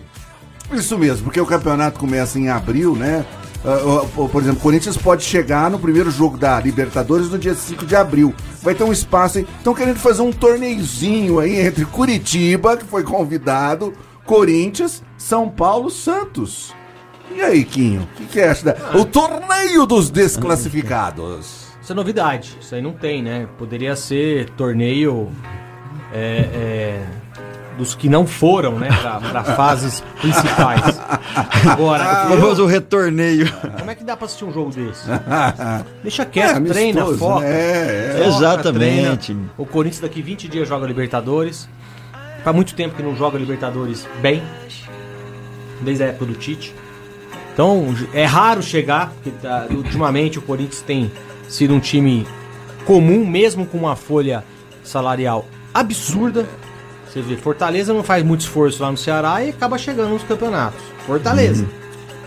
Isso 0.72 0.98
mesmo, 0.98 1.26
porque 1.26 1.42
o 1.42 1.46
campeonato 1.46 2.00
começa 2.00 2.40
em 2.40 2.50
abril, 2.50 2.96
né? 2.96 3.24
Ah, 3.66 4.04
ah, 4.04 4.28
por 4.28 4.42
exemplo, 4.42 4.60
o 4.60 4.64
Corinthians 4.64 4.96
pode 4.96 5.24
chegar 5.24 5.70
no 5.70 5.78
primeiro 5.78 6.10
jogo 6.10 6.38
da 6.38 6.60
Libertadores 6.60 7.30
no 7.30 7.38
dia 7.38 7.54
5 7.54 7.86
de 7.86 7.96
abril. 7.96 8.34
Vai 8.62 8.74
ter 8.74 8.84
um 8.84 8.92
espaço 8.92 9.38
aí. 9.38 9.48
Estão 9.58 9.74
querendo 9.74 9.98
fazer 9.98 10.22
um 10.22 10.32
torneiozinho 10.32 11.40
aí 11.40 11.60
entre 11.60 11.86
Curitiba, 11.86 12.78
que 12.78 12.86
foi 12.86 13.04
convidado, 13.04 13.94
Corinthians, 14.26 15.04
São 15.18 15.50
Paulo, 15.50 15.90
Santos. 15.90 16.74
E 17.36 17.42
aí, 17.42 17.64
Quinho? 17.64 18.04
O 18.04 18.08
que, 18.16 18.26
que 18.26 18.42
acha? 18.42 18.66
Da... 18.66 18.98
O 18.98 19.06
torneio 19.06 19.86
dos 19.86 20.10
desclassificados. 20.10 21.68
Isso 21.82 21.92
é 21.92 21.96
novidade. 21.96 22.58
Isso 22.62 22.76
aí 22.76 22.82
não 22.82 22.94
tem, 22.94 23.22
né? 23.22 23.48
Poderia 23.58 23.96
ser 23.96 24.50
torneio 24.52 25.30
é, 26.14 26.50
é, 26.54 27.06
dos 27.80 27.96
que 27.96 28.08
não 28.10 28.28
foram, 28.28 28.78
né? 28.78 28.90
Pra 29.32 29.44
fases 29.44 30.04
principais. 30.22 31.00
Agora, 31.68 32.26
O 32.28 32.30
famoso 32.38 32.66
retorneio. 32.66 33.52
como 33.80 33.90
é 33.90 33.96
que 33.96 34.04
dá 34.04 34.16
pra 34.18 34.26
assistir 34.26 34.44
um 34.46 34.52
jogo 34.54 34.70
desse? 34.70 35.06
Deixa 36.04 36.26
quieto, 36.26 36.58
amistoso, 36.58 36.74
treina, 36.80 37.06
foca. 37.18 37.40
né? 37.42 37.50
É, 37.52 38.06
é. 38.12 38.14
Foca, 38.18 38.28
Exatamente. 38.28 39.26
treina. 39.34 39.50
O 39.58 39.66
Corinthians 39.66 40.02
daqui 40.02 40.22
20 40.22 40.48
dias 40.50 40.68
joga 40.68 40.86
Libertadores. 40.86 41.68
Faz 42.44 42.56
muito 42.56 42.76
tempo 42.76 42.96
que 42.96 43.02
não 43.02 43.16
joga 43.16 43.38
Libertadores 43.40 44.06
bem. 44.22 44.44
Desde 45.82 46.04
a 46.04 46.08
época 46.08 46.26
do 46.26 46.34
Tite. 46.34 46.76
Então, 47.54 47.96
é 48.14 48.26
raro 48.26 48.62
chegar, 48.62 49.10
porque 49.12 49.32
tá, 49.42 49.66
ultimamente 49.72 50.38
o 50.38 50.42
Corinthians 50.42 50.82
tem 50.82 51.12
sido 51.48 51.74
um 51.74 51.80
time 51.80 52.28
comum, 52.86 53.26
mesmo 53.26 53.66
com 53.66 53.78
uma 53.78 53.96
folha 53.96 54.44
salarial 54.84 55.46
absurda. 55.74 56.46
Você 57.12 57.22
vê, 57.22 57.36
Fortaleza 57.36 57.94
não 57.94 58.04
faz 58.04 58.24
muito 58.24 58.42
esforço 58.42 58.84
lá 58.84 58.92
no 58.92 58.98
Ceará 58.98 59.44
e 59.44 59.50
acaba 59.50 59.78
chegando 59.78 60.10
nos 60.12 60.24
campeonatos. 60.24 60.80
Fortaleza. 61.08 61.66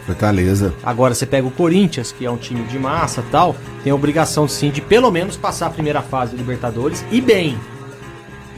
Fortaleza. 0.04 0.74
Agora 0.82 1.14
você 1.14 1.24
pega 1.24 1.46
o 1.46 1.50
Corinthians, 1.52 2.10
que 2.10 2.26
é 2.26 2.30
um 2.30 2.36
time 2.36 2.64
de 2.64 2.76
massa 2.78 3.20
e 3.20 3.30
tal, 3.30 3.54
tem 3.84 3.92
a 3.92 3.94
obrigação 3.94 4.48
sim 4.48 4.70
de 4.70 4.80
pelo 4.80 5.10
menos 5.12 5.36
passar 5.36 5.66
a 5.66 5.70
primeira 5.70 6.02
fase 6.02 6.32
da 6.32 6.38
Libertadores 6.38 7.04
e 7.12 7.20
bem. 7.20 7.56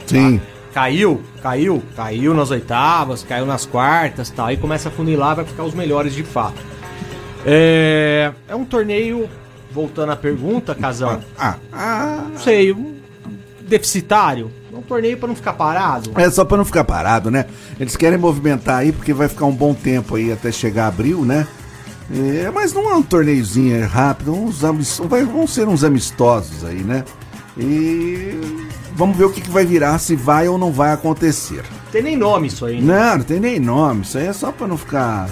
Sim. 0.07 0.41
Caiu, 0.73 1.21
caiu, 1.41 1.81
caiu 1.95 2.33
nas 2.33 2.49
oitavas, 2.49 3.23
caiu 3.23 3.45
nas 3.45 3.65
quartas 3.65 4.29
tal, 4.31 4.47
aí 4.47 4.57
começa 4.57 4.89
a 4.89 4.91
funilar, 4.91 5.35
vai 5.35 5.45
ficar 5.45 5.63
os 5.63 5.73
melhores 5.75 6.13
de 6.13 6.23
fato. 6.23 6.59
É, 7.45 8.31
é 8.47 8.55
um 8.55 8.65
torneio, 8.65 9.29
voltando 9.71 10.11
à 10.11 10.15
pergunta, 10.15 10.73
Casão, 10.73 11.21
Ah, 11.37 11.55
ah, 11.71 12.23
não 12.31 12.39
sei, 12.39 12.71
um- 12.73 12.94
deficitário. 13.67 14.51
É 14.73 14.75
um 14.77 14.81
torneio 14.81 15.17
para 15.17 15.27
não 15.27 15.35
ficar 15.35 15.53
parado. 15.53 16.11
É 16.15 16.29
só 16.29 16.45
para 16.45 16.57
não 16.57 16.65
ficar 16.65 16.83
parado, 16.83 17.31
né? 17.31 17.45
Eles 17.79 17.95
querem 17.95 18.17
movimentar 18.17 18.79
aí 18.79 18.91
porque 18.91 19.13
vai 19.13 19.27
ficar 19.27 19.45
um 19.45 19.55
bom 19.55 19.73
tempo 19.73 20.15
aí 20.15 20.31
até 20.31 20.51
chegar 20.51 20.87
abril, 20.87 21.23
né? 21.23 21.47
É, 22.13 22.51
mas 22.51 22.71
não 22.71 22.89
é 22.91 22.95
um 22.95 23.01
torneiozinho 23.01 23.75
é 23.75 23.83
rápido, 23.83 24.31
uns, 24.33 24.61
vão 24.61 25.47
ser 25.47 25.67
uns 25.67 25.83
amistosos 25.83 26.63
aí, 26.63 26.83
né? 26.83 27.03
E 27.57 28.39
vamos 28.93 29.17
ver 29.17 29.25
o 29.25 29.29
que, 29.31 29.41
que 29.41 29.49
vai 29.49 29.65
virar, 29.65 29.97
se 29.97 30.15
vai 30.15 30.47
ou 30.47 30.57
não 30.57 30.71
vai 30.71 30.91
acontecer. 30.91 31.63
Tem 31.91 32.03
nem 32.03 32.15
nome 32.15 32.47
isso 32.47 32.65
aí, 32.65 32.81
né? 32.81 32.93
Não, 32.93 33.17
não 33.17 33.23
tem 33.23 33.39
nem 33.39 33.59
nome. 33.59 34.01
Isso 34.01 34.17
aí 34.17 34.27
é 34.27 34.33
só 34.33 34.51
para 34.51 34.67
não 34.67 34.77
ficar 34.77 35.29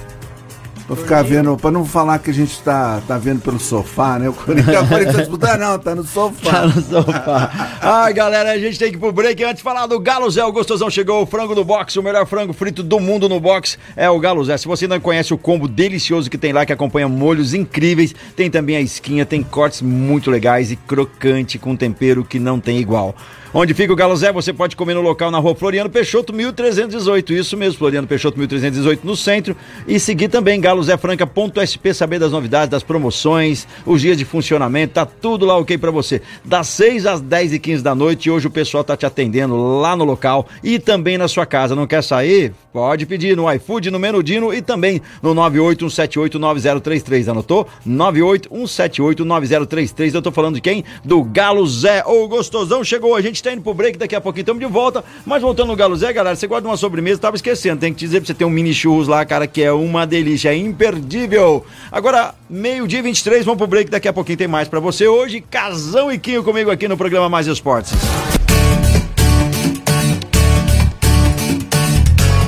Pra 0.86 0.98
ficar 0.98 1.24
vendo, 1.24 1.56
pra 1.56 1.72
não 1.72 1.86
falar 1.86 2.20
que 2.20 2.30
a 2.30 2.34
gente 2.34 2.62
tá, 2.62 3.02
tá 3.08 3.18
vendo 3.18 3.42
pelo 3.42 3.58
sofá, 3.58 4.20
né? 4.20 4.28
O 4.28 4.34
Corinthians 4.34 5.14
tá 5.14 5.20
disputar, 5.20 5.58
não, 5.58 5.80
tá 5.80 5.96
no 5.96 6.04
sofá. 6.04 6.52
Tá 6.52 6.68
no 6.68 6.82
sofá. 6.82 7.78
Ai, 7.82 8.14
galera, 8.14 8.52
a 8.52 8.58
gente 8.60 8.78
tem 8.78 8.90
que 8.90 8.98
ir 8.98 9.00
pro 9.00 9.12
break. 9.12 9.42
Antes 9.44 9.58
de 9.58 9.64
falar 9.64 9.88
do 9.88 9.98
Galo 10.00 10.30
Zé, 10.30 10.44
o 10.44 10.52
gostosão 10.52 10.90
chegou, 10.90 11.24
o 11.24 11.26
frango 11.26 11.56
do 11.56 11.64
box, 11.64 11.98
o 11.98 12.04
melhor 12.04 12.26
frango 12.26 12.52
frito 12.52 12.84
do 12.84 13.00
mundo 13.00 13.30
no 13.30 13.40
box 13.40 13.78
é 13.96 14.10
o 14.10 14.20
Galo 14.20 14.44
Zé. 14.44 14.58
Se 14.58 14.68
você 14.68 14.86
não 14.86 15.00
conhece 15.00 15.34
o 15.34 15.38
combo 15.38 15.70
delicioso 15.70 16.30
que 16.30 16.38
tem 16.38 16.52
lá, 16.52 16.66
que 16.66 16.74
acompanha 16.74 17.08
molhos 17.08 17.54
incríveis, 17.54 18.14
tem 18.36 18.52
também 18.52 18.76
a 18.76 18.82
esquinha, 18.82 19.26
tem 19.26 19.42
cortes 19.42 19.82
muito 19.82 20.30
legais 20.30 20.70
e 20.70 20.76
crocante 20.76 21.58
com 21.58 21.78
tempero 21.78 22.26
que 22.26 22.40
não 22.40 22.60
tem 22.60 22.78
igual. 22.78 23.16
Onde 23.56 23.72
fica 23.76 23.94
o 23.94 23.96
Galo 23.96 24.16
Zé, 24.16 24.32
você 24.32 24.52
pode 24.52 24.76
comer 24.76 24.96
no 24.96 25.02
local 25.02 25.30
na 25.30 25.38
rua 25.38 25.54
Floriano 25.54 25.88
Peixoto 25.88 26.34
1318. 26.34 27.34
Isso 27.34 27.56
mesmo, 27.56 27.78
Floriano 27.78 28.08
Peixoto 28.08 28.36
1318 28.40 29.06
no 29.06 29.16
centro. 29.16 29.56
E 29.88 30.00
seguir 30.00 30.28
também 30.28 30.60
galozefranca.sp, 30.60 31.94
saber 31.94 32.18
das 32.18 32.32
novidades, 32.32 32.70
das 32.70 32.82
promoções, 32.82 33.68
os 33.86 34.02
dias 34.02 34.18
de 34.18 34.26
funcionamento, 34.26 34.96
tá 34.96 35.06
tudo 35.06 35.46
lá 35.46 35.56
ok 35.56 35.78
para 35.78 35.92
você. 35.92 36.20
Das 36.44 36.66
6 36.70 37.06
às 37.06 37.22
10 37.22 37.54
e 37.54 37.60
15 37.60 37.84
da 37.84 37.94
noite, 37.94 38.28
hoje 38.28 38.48
o 38.48 38.52
pessoal 38.52 38.84
tá 38.84 38.98
te 38.98 39.06
atendendo 39.06 39.56
lá 39.56 39.96
no 39.96 40.04
local 40.04 40.48
e 40.64 40.80
também 40.80 41.16
na 41.16 41.28
sua 41.28 41.46
casa. 41.46 41.76
Não 41.76 41.86
quer 41.86 42.02
sair? 42.02 42.56
Pode 42.74 43.06
pedir 43.06 43.38
no 43.38 43.54
iFood, 43.54 43.92
no 43.92 44.00
Menudino 44.00 44.52
e 44.52 44.64
também 44.64 45.00
no 45.22 45.36
981789033. 45.36 47.30
Anotou? 47.30 47.68
981789033. 47.88 50.16
Eu 50.16 50.24
tô 50.24 50.32
falando 50.32 50.56
de 50.56 50.62
quem? 50.62 50.84
Do 51.06 51.24
Galo 51.24 51.68
Zé. 51.68 52.04
O 52.04 52.28
gostosão 52.28 52.84
chegou, 52.84 53.16
a 53.16 53.22
gente 53.22 53.43
está 53.44 53.54
indo 53.54 53.62
pro 53.62 53.74
break, 53.74 53.98
daqui 53.98 54.16
a 54.16 54.22
pouquinho 54.22 54.44
estamos 54.44 54.60
de 54.60 54.66
volta. 54.66 55.04
Mas 55.26 55.42
voltando 55.42 55.68
no 55.68 55.76
Galo 55.76 55.96
Zé, 55.96 56.12
galera, 56.14 56.36
você 56.36 56.48
guarda 56.48 56.68
uma 56.68 56.78
sobremesa, 56.78 57.20
tava 57.20 57.36
esquecendo. 57.36 57.80
Tem 57.80 57.94
que 57.94 58.00
te 58.00 58.06
dizer 58.06 58.22
pra 58.22 58.28
você 58.28 58.34
ter 58.34 58.46
um 58.46 58.50
mini 58.50 58.74
churros 58.74 59.08
lá, 59.08 59.26
cara, 59.26 59.46
que 59.46 59.62
é 59.62 59.72
uma 59.72 60.08
delícia, 60.08 60.50
é 60.50 60.56
imperdível. 60.56 61.66
Agora, 61.92 62.34
meio-dia 62.50 63.04
23, 63.04 63.46
vamos 63.46 63.58
pro 63.58 63.68
break, 63.68 63.92
daqui 63.92 64.08
a 64.08 64.14
pouquinho 64.14 64.38
tem 64.38 64.48
mais 64.48 64.68
para 64.68 64.80
você. 64.80 65.08
Hoje, 65.08 65.42
Casão 65.42 66.12
e 66.12 66.18
Quinho 66.18 66.44
comigo 66.44 66.72
aqui 66.72 66.88
no 66.88 66.98
programa 66.98 67.30
Mais 67.30 67.48
Esportes. 67.48 67.94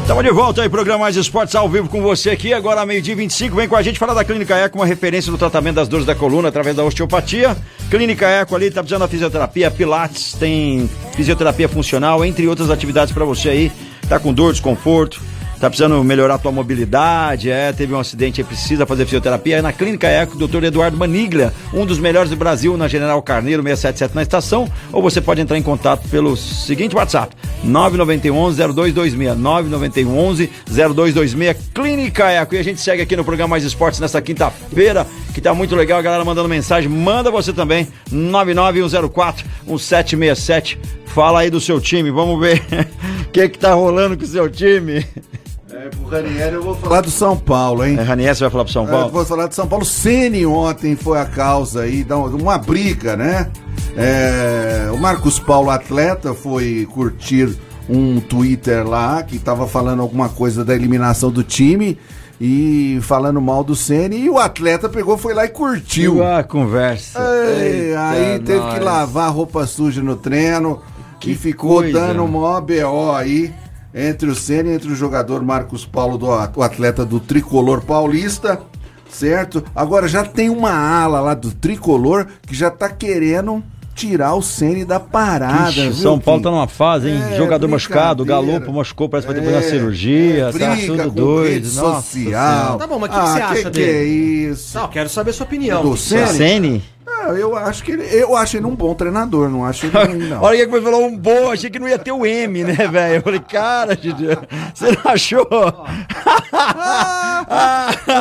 Estamos 0.05 0.23
de 0.23 0.29
volta 0.29 0.61
aí, 0.61 0.69
programa 0.69 0.99
Mais 0.99 1.15
Esportes 1.15 1.55
ao 1.55 1.67
vivo 1.67 1.89
com 1.89 1.99
você 1.99 2.29
aqui. 2.29 2.53
Agora, 2.53 2.85
meio-dia 2.85 3.15
25, 3.15 3.55
vem 3.55 3.67
com 3.67 3.75
a 3.75 3.81
gente 3.81 3.97
falar 3.97 4.13
da 4.13 4.23
Clínica 4.23 4.55
Eco, 4.55 4.77
uma 4.77 4.85
referência 4.85 5.31
no 5.31 5.37
tratamento 5.37 5.77
das 5.77 5.87
dores 5.87 6.05
da 6.05 6.13
coluna 6.13 6.47
através 6.47 6.75
da 6.75 6.83
osteopatia. 6.83 7.57
Clínica 7.89 8.27
Eco 8.27 8.55
ali, 8.55 8.69
tá 8.69 8.81
precisando 8.81 9.01
da 9.01 9.07
fisioterapia, 9.07 9.71
pilates, 9.71 10.33
tem 10.33 10.87
fisioterapia 11.15 11.67
funcional, 11.67 12.23
entre 12.23 12.47
outras 12.47 12.69
atividades 12.69 13.15
para 13.15 13.25
você 13.25 13.49
aí. 13.49 13.71
Tá 14.07 14.19
com 14.19 14.31
dor, 14.31 14.51
desconforto, 14.51 15.19
tá 15.59 15.69
precisando 15.69 16.03
melhorar 16.03 16.35
a 16.35 16.37
tua 16.37 16.51
mobilidade, 16.51 17.49
é, 17.49 17.71
teve 17.71 17.93
um 17.93 17.99
acidente 17.99 18.41
e 18.41 18.43
precisa 18.43 18.85
fazer 18.85 19.05
fisioterapia, 19.05 19.57
é 19.57 19.61
na 19.61 19.71
Clínica 19.71 20.07
Eco, 20.07 20.37
doutor 20.37 20.63
Eduardo 20.63 20.97
Maniglia, 20.97 21.53
um 21.73 21.85
dos 21.85 21.99
melhores 21.99 22.29
do 22.29 22.35
Brasil, 22.35 22.75
na 22.77 22.87
General 22.87 23.21
Carneiro 23.21 23.63
677 23.63 24.15
na 24.15 24.21
estação, 24.21 24.69
ou 24.91 25.01
você 25.01 25.21
pode 25.21 25.41
entrar 25.41 25.57
em 25.57 25.63
contato 25.63 26.07
pelo 26.09 26.35
seguinte 26.35 26.95
WhatsApp, 26.95 27.35
9911-0226, 27.65 29.15
9911-0226, 30.67 31.55
Clínica 31.73 32.29
Eco, 32.31 32.55
e 32.55 32.57
a 32.57 32.63
gente 32.63 32.81
segue 32.81 33.01
aqui 33.01 33.15
no 33.15 33.23
programa 33.23 33.51
Mais 33.51 33.63
Esportes 33.63 33.99
nesta 33.99 34.21
quinta-feira, 34.21 35.07
que 35.33 35.41
tá 35.41 35.53
muito 35.53 35.75
legal, 35.75 35.99
a 35.99 36.01
galera 36.01 36.25
mandando 36.25 36.49
mensagem, 36.49 36.89
manda 36.89 37.31
você 37.31 37.53
também, 37.53 37.87
99104-1767, 38.11 40.77
fala 41.15 41.39
aí 41.39 41.49
do 41.49 41.61
seu 41.61 41.79
time, 41.79 42.11
vamos 42.11 42.37
ver 42.37 42.61
o 43.25 43.31
que 43.31 43.47
que 43.47 43.57
tá 43.57 43.73
rolando 43.73 44.17
com 44.17 44.25
o 44.25 44.27
seu 44.27 44.49
time. 44.49 45.05
É, 45.71 45.87
pro 45.87 46.07
Ranieri 46.09 46.55
eu 46.55 46.61
vou 46.61 46.75
falar 46.75 46.99
do 46.99 47.09
São 47.09 47.37
Paulo, 47.37 47.85
hein? 47.85 47.97
É, 47.97 48.01
Ranieri, 48.01 48.35
você 48.35 48.43
vai 48.43 48.51
falar 48.51 48.63
pro 48.65 48.73
São 48.73 48.85
Paulo? 48.85 49.05
É, 49.05 49.07
eu 49.07 49.11
vou 49.11 49.25
falar 49.25 49.47
do 49.47 49.55
São 49.55 49.65
Paulo. 49.65 49.85
Ceni 49.85 50.45
ontem 50.45 50.97
foi 50.97 51.17
a 51.17 51.25
causa 51.25 51.83
aí, 51.83 52.05
uma 52.33 52.57
briga, 52.57 53.15
né? 53.15 53.49
É, 53.95 54.89
o 54.91 54.97
Marcos 54.97 55.39
Paulo, 55.39 55.69
atleta, 55.69 56.33
foi 56.33 56.85
curtir 56.91 57.57
um 57.87 58.19
Twitter 58.19 58.85
lá 58.85 59.23
que 59.23 59.39
tava 59.39 59.65
falando 59.67 60.01
alguma 60.01 60.27
coisa 60.27 60.65
da 60.65 60.75
eliminação 60.75 61.31
do 61.31 61.43
time 61.43 61.97
e 62.41 62.99
falando 63.01 63.39
mal 63.39 63.63
do 63.63 63.73
Ceni 63.73 64.17
e 64.17 64.29
o 64.29 64.37
atleta 64.37 64.89
pegou, 64.89 65.17
foi 65.17 65.33
lá 65.33 65.45
e 65.45 65.49
curtiu. 65.49 66.21
a 66.21 66.43
conversa. 66.43 67.19
Ei, 67.57 67.95
aí 67.95 68.39
teve 68.39 68.59
nós. 68.59 68.73
que 68.73 68.79
lavar 68.81 69.31
roupa 69.31 69.65
suja 69.65 70.01
no 70.01 70.17
treino 70.17 70.81
que 71.25 71.31
e 71.31 71.35
ficou 71.35 71.77
coisa. 71.77 71.99
dando 71.99 72.23
uma 72.23 72.61
BO 72.61 73.11
aí 73.15 73.51
entre 73.93 74.29
o 74.29 74.35
Senna 74.35 74.69
e 74.69 74.75
entre 74.75 74.91
o 74.91 74.95
jogador 74.95 75.43
Marcos 75.43 75.85
Paulo, 75.85 76.17
do, 76.17 76.27
o 76.27 76.61
atleta 76.61 77.03
do 77.03 77.19
Tricolor 77.19 77.81
Paulista, 77.81 78.61
certo? 79.09 79.63
Agora 79.75 80.07
já 80.07 80.23
tem 80.23 80.49
uma 80.49 80.71
ala 80.71 81.19
lá 81.19 81.33
do 81.33 81.51
Tricolor 81.51 82.27
que 82.45 82.53
já 82.53 82.69
tá 82.69 82.89
querendo 82.89 83.63
tirar 83.95 84.35
o 84.35 84.41
Ceni 84.41 84.83
da 84.83 84.99
parada. 84.99 85.69
Ixi, 85.71 86.01
São 86.01 86.19
Paulo 86.19 86.43
tá 86.43 86.51
numa 86.51 86.67
fase, 86.67 87.09
hein? 87.09 87.23
É, 87.31 87.37
Jogador 87.37 87.67
machucado, 87.67 88.23
o 88.23 88.25
Galopo 88.25 88.71
machucou, 88.71 89.07
parece 89.07 89.25
que 89.25 89.33
vai 89.33 89.41
ter 89.41 89.47
que 89.47 89.53
fazer 89.53 89.65
uma 89.65 89.73
é, 89.73 89.79
cirurgia, 89.79 90.49
é, 90.49 90.51
tá 90.51 90.75
tudo 90.85 91.11
doido. 91.11 91.67
social. 91.67 92.77
Tá 92.77 92.85
bom, 92.85 92.99
mas 92.99 93.09
o 93.09 93.13
que, 93.13 93.19
ah, 93.19 93.23
que, 93.23 93.29
você 93.29 93.41
acha 93.41 93.63
que 93.63 93.69
dele? 93.69 93.85
Que 93.85 93.97
é 93.97 94.03
isso? 94.51 94.77
Não, 94.77 94.87
quero 94.89 95.09
saber 95.09 95.29
a 95.29 95.33
sua 95.33 95.45
opinião. 95.45 95.81
Do 95.81 95.95
Ceni? 95.95 96.83
Ah, 97.25 97.29
eu 97.33 97.57
acho 97.57 97.83
que 97.83 97.91
ele, 97.91 98.03
eu 98.03 98.35
acho 98.35 98.55
ele 98.57 98.67
um 98.67 98.75
bom 98.75 98.93
treinador, 98.93 99.49
não 99.49 99.65
acho 99.65 99.87
ele 99.87 99.97
ruim, 99.97 100.27
não. 100.29 100.43
Olha 100.43 100.63
que 100.63 100.71
você 100.71 100.81
falou 100.81 101.05
um 101.05 101.17
bom, 101.17 101.51
achei 101.51 101.71
que 101.71 101.79
não 101.79 101.87
ia 101.87 101.97
ter 101.97 102.11
o 102.11 102.23
M, 102.23 102.63
né, 102.63 102.75
velho? 102.87 103.15
Eu 103.15 103.21
falei, 103.21 103.39
cara, 103.39 103.97
você 104.73 104.91
não 104.91 105.11
achou? 105.11 105.47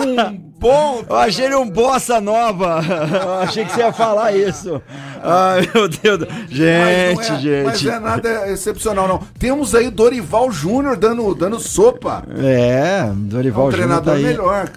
um 0.06 0.53
bom. 0.64 1.04
Eu 1.08 1.16
achei 1.16 1.44
ele 1.44 1.54
um 1.56 1.68
bossa 1.68 2.20
nova. 2.20 2.80
Eu 3.22 3.34
achei 3.34 3.64
que 3.66 3.72
você 3.72 3.80
ia 3.80 3.92
falar 3.92 4.32
isso. 4.32 4.80
Ai, 5.22 5.68
meu 5.74 5.88
Deus. 5.88 6.20
Gente, 6.48 7.16
mas 7.16 7.30
é, 7.30 7.40
gente. 7.40 7.64
Mas 7.64 7.86
é 7.86 8.00
nada 8.00 8.50
excepcional, 8.50 9.06
não. 9.06 9.20
Temos 9.38 9.74
aí 9.74 9.90
Dorival 9.90 10.50
Júnior 10.50 10.96
dando, 10.96 11.34
dando 11.34 11.60
sopa. 11.60 12.24
É, 12.38 13.10
Dorival 13.14 13.66
é 13.66 13.68
um 13.68 13.70
Júnior. 13.70 14.02
treinador 14.02 14.14
tá 14.14 14.20
melhor. 14.20 14.70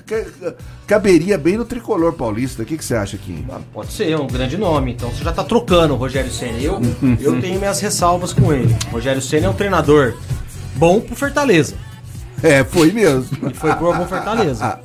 Caberia 0.86 1.38
bem 1.38 1.58
no 1.58 1.66
tricolor 1.66 2.14
paulista. 2.14 2.64
O 2.64 2.66
que, 2.66 2.78
que 2.78 2.84
você 2.84 2.96
acha 2.96 3.16
aqui? 3.16 3.46
Ah, 3.52 3.60
pode 3.74 3.92
ser, 3.92 4.10
é 4.12 4.18
um 4.18 4.28
grande 4.28 4.58
nome. 4.58 4.94
Então 4.94 5.10
você 5.10 5.24
já 5.24 5.32
tá 5.32 5.44
trocando 5.44 5.94
o 5.94 5.98
Rogério 5.98 6.32
Senna. 6.32 6.58
Eu, 6.60 6.82
eu 7.20 7.40
tenho 7.42 7.60
minhas 7.60 7.80
ressalvas 7.80 8.34
com 8.34 8.52
ele. 8.54 8.76
O 8.90 8.96
Rogério 8.96 9.22
Senna 9.22 9.48
é 9.48 9.50
um 9.50 9.54
treinador 9.54 10.16
bom 10.76 11.00
pro 11.00 11.16
Fortaleza. 11.16 11.76
É, 12.44 12.64
foi 12.64 12.92
mesmo. 12.92 13.50
E 13.50 13.54
foi 13.54 13.74
pro 13.76 13.94
Fortaleza. 14.06 14.80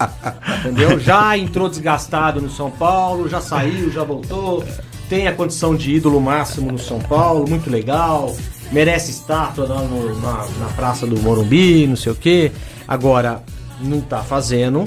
Entendeu? 0.61 0.99
Já 0.99 1.37
entrou 1.37 1.69
desgastado 1.69 2.41
no 2.41 2.51
São 2.51 2.71
Paulo, 2.71 3.29
já 3.29 3.41
saiu, 3.41 3.91
já 3.91 4.03
voltou. 4.03 4.65
Tem 5.09 5.29
a 5.29 5.35
condição 5.35 5.75
de 5.75 5.95
ídolo 5.95 6.21
máximo 6.21 6.73
no 6.73 6.79
São 6.79 6.99
Paulo, 6.99 7.49
muito 7.49 7.69
legal. 7.69 8.35
Merece 8.71 9.11
estátua 9.11 9.67
lá 9.67 9.83
no, 9.83 10.19
na, 10.21 10.47
na 10.59 10.67
Praça 10.75 11.07
do 11.07 11.21
Morumbi, 11.21 11.87
não 11.87 11.97
sei 11.97 12.13
o 12.13 12.15
quê. 12.15 12.51
Agora, 12.89 13.43
não 13.81 14.01
tá 14.01 14.23
fazendo. 14.23 14.85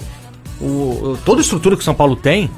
O, 0.59 0.65
o, 0.65 1.19
toda 1.23 1.41
a 1.41 1.43
estrutura 1.43 1.75
que 1.75 1.81
o 1.81 1.85
São 1.85 1.93
Paulo 1.93 2.15
tem. 2.15 2.49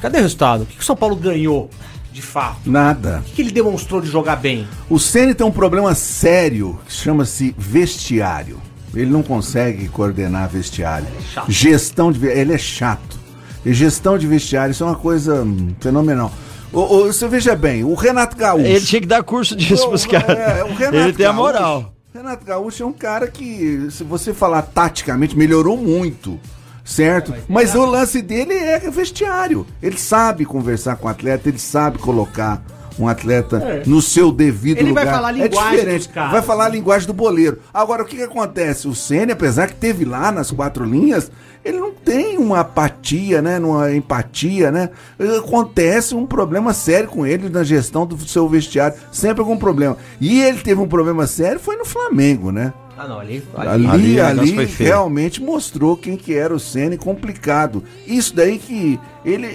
Cadê 0.00 0.18
o 0.18 0.22
resultado? 0.22 0.62
O 0.62 0.66
que, 0.66 0.76
que 0.76 0.82
o 0.82 0.84
São 0.84 0.96
Paulo 0.96 1.14
ganhou? 1.14 1.68
de 2.12 2.20
fato? 2.20 2.70
Nada. 2.70 3.20
O 3.20 3.22
que, 3.22 3.32
que, 3.32 3.42
ele 3.42 3.50
demonstrou 3.50 4.00
de 4.00 4.06
jogar 4.06 4.36
bem? 4.36 4.68
O 4.88 4.98
Ceni 4.98 5.34
tem 5.34 5.46
um 5.46 5.50
problema 5.50 5.94
sério 5.94 6.78
que 6.86 6.92
chama-se 6.92 7.54
vestiário. 7.56 8.60
Ele 8.94 9.10
não 9.10 9.22
consegue 9.22 9.88
coordenar 9.88 10.48
vestiário. 10.48 11.06
É 11.36 11.50
gestão 11.50 12.12
de 12.12 12.24
ele 12.26 12.52
é 12.52 12.58
chato. 12.58 13.20
E 13.64 13.72
gestão 13.72 14.18
de 14.18 14.26
vestiário 14.26 14.72
isso 14.72 14.82
é 14.82 14.86
uma 14.86 14.96
coisa 14.96 15.42
hum, 15.42 15.74
fenomenal. 15.80 16.32
O, 16.72 16.80
o, 16.80 17.06
você 17.06 17.28
veja 17.28 17.54
bem, 17.54 17.84
o 17.84 17.94
Renato 17.94 18.36
Gaúcho. 18.36 18.66
Ele 18.66 18.84
tinha 18.84 19.00
que 19.00 19.06
dar 19.06 19.22
curso 19.22 19.54
disso 19.54 19.88
pros 19.88 20.06
caras. 20.06 20.38
É, 20.38 20.62
Renato 20.64 20.96
ele 20.96 21.12
tem 21.12 21.26
a 21.26 21.32
moral. 21.32 21.92
Renato 22.12 22.44
Gaúcho 22.44 22.82
é 22.82 22.86
um 22.86 22.92
cara 22.92 23.26
que, 23.28 23.88
se 23.90 24.04
você 24.04 24.34
falar 24.34 24.62
taticamente, 24.62 25.36
melhorou 25.36 25.76
muito 25.76 26.38
certo? 26.84 27.34
Mas 27.48 27.74
o 27.74 27.84
lance 27.84 28.20
dele 28.20 28.54
é 28.54 28.78
vestiário. 28.90 29.66
Ele 29.82 29.96
sabe 29.96 30.44
conversar 30.44 30.96
com 30.96 31.06
o 31.06 31.10
atleta, 31.10 31.48
ele 31.48 31.58
sabe 31.58 31.98
colocar 31.98 32.62
um 32.98 33.08
atleta 33.08 33.56
é. 33.56 33.82
no 33.86 34.02
seu 34.02 34.32
devido 34.32 34.78
Ele 34.78 34.90
lugar. 34.90 35.04
Vai 35.04 35.14
falar 35.14 35.28
a 35.28 35.32
linguagem 35.32 35.72
é 35.72 35.76
diferente. 35.76 36.10
Vai 36.14 36.42
falar 36.42 36.64
a 36.66 36.68
linguagem 36.68 37.06
do 37.06 37.12
boleiro. 37.12 37.58
Agora, 37.72 38.02
o 38.02 38.06
que, 38.06 38.16
que 38.16 38.22
acontece? 38.22 38.88
O 38.88 38.94
Ceni, 38.94 39.32
apesar 39.32 39.68
que 39.68 39.74
teve 39.74 40.04
lá 40.04 40.30
nas 40.32 40.50
quatro 40.50 40.84
linhas, 40.84 41.30
ele 41.64 41.78
não 41.78 41.92
tem 41.92 42.38
uma 42.38 42.60
apatia, 42.60 43.40
né? 43.40 43.58
Uma 43.58 43.94
empatia, 43.94 44.70
né? 44.70 44.90
Acontece 45.38 46.14
um 46.14 46.26
problema 46.26 46.72
sério 46.72 47.08
com 47.08 47.26
ele 47.26 47.48
na 47.48 47.62
gestão 47.62 48.04
do 48.04 48.18
seu 48.26 48.48
vestiário. 48.48 48.98
Sempre 49.12 49.40
algum 49.40 49.56
problema. 49.56 49.96
E 50.20 50.42
ele 50.42 50.58
teve 50.58 50.80
um 50.80 50.88
problema 50.88 51.26
sério, 51.26 51.60
foi 51.60 51.76
no 51.76 51.84
Flamengo, 51.84 52.50
né? 52.50 52.72
Ah, 53.02 53.08
não, 53.08 53.18
ali, 53.18 53.42
ali, 53.56 53.86
ali, 53.88 54.20
ali, 54.20 54.58
ali 54.60 54.64
realmente 54.78 55.42
mostrou 55.42 55.96
quem 55.96 56.16
que 56.16 56.34
era 56.34 56.54
o 56.54 56.60
Ceni 56.60 56.96
complicado. 56.96 57.82
Isso 58.06 58.32
daí 58.32 58.58
que 58.58 58.96
ele, 59.24 59.48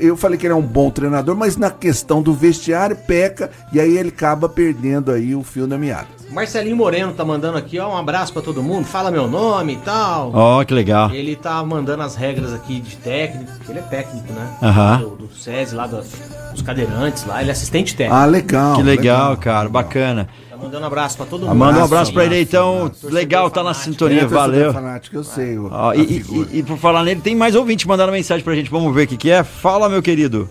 eu 0.00 0.16
falei 0.16 0.38
que 0.38 0.46
ele 0.46 0.54
é 0.54 0.56
um 0.56 0.62
bom 0.62 0.90
treinador, 0.90 1.36
mas 1.36 1.58
na 1.58 1.70
questão 1.70 2.22
do 2.22 2.32
vestiário 2.32 2.96
peca 2.96 3.50
e 3.74 3.78
aí 3.78 3.98
ele 3.98 4.08
acaba 4.08 4.48
perdendo 4.48 5.12
aí 5.12 5.34
o 5.34 5.42
fio 5.42 5.66
da 5.66 5.76
meada. 5.76 6.06
Marcelinho 6.30 6.76
Moreno 6.76 7.12
tá 7.12 7.26
mandando 7.26 7.58
aqui, 7.58 7.78
ó, 7.78 7.92
um 7.92 7.96
abraço 7.96 8.32
para 8.32 8.40
todo 8.40 8.62
mundo, 8.62 8.86
fala 8.86 9.10
meu 9.10 9.28
nome 9.28 9.74
e 9.74 9.78
tal. 9.78 10.30
Ó, 10.32 10.60
oh, 10.60 10.64
que 10.64 10.72
legal. 10.72 11.10
Ele 11.10 11.36
tá 11.36 11.62
mandando 11.62 12.02
as 12.02 12.16
regras 12.16 12.54
aqui 12.54 12.80
de 12.80 12.96
técnico, 12.96 13.52
ele 13.68 13.80
é 13.80 13.82
técnico, 13.82 14.32
né? 14.32 14.56
Aham. 14.62 14.98
Do, 15.00 15.10
do 15.16 15.34
SESI 15.34 15.74
lá, 15.74 15.86
dos, 15.86 16.10
dos 16.52 16.62
cadeirantes 16.62 17.26
lá, 17.26 17.42
ele 17.42 17.50
é 17.50 17.52
assistente 17.52 17.94
técnico. 17.94 18.16
Ah, 18.16 18.24
legal. 18.24 18.76
Que 18.76 18.82
legal, 18.82 19.30
legal 19.30 19.36
cara, 19.36 19.68
legal. 19.68 19.82
bacana. 19.82 20.28
Mandando 20.64 20.82
um 20.82 20.86
abraço 20.86 21.16
pra 21.18 21.26
todo 21.26 21.40
mundo. 21.42 21.50
Ah, 21.50 21.54
manda 21.54 21.78
um 21.78 21.84
abraço 21.84 22.12
pra 22.12 22.24
ele 22.24 22.40
então. 22.40 22.90
Legal, 23.02 23.50
tá 23.50 23.62
na 23.62 23.74
sintonia, 23.74 24.22
é, 24.22 24.26
valeu. 24.26 24.72
Fanático, 24.72 25.16
eu 25.16 25.22
sei. 25.22 25.58
e, 25.94 26.00
e, 26.00 26.58
e, 26.58 26.62
por 26.62 26.78
falar 26.78 27.04
nele, 27.04 27.20
tem 27.20 27.36
mais 27.36 27.54
ouvinte 27.54 27.86
mandando 27.86 28.10
mensagem 28.10 28.42
pra 28.42 28.54
gente. 28.54 28.70
Vamos 28.70 28.94
ver 28.94 29.04
o 29.04 29.06
que, 29.06 29.16
que 29.18 29.30
é. 29.30 29.44
Fala, 29.44 29.90
meu 29.90 30.00
querido. 30.02 30.48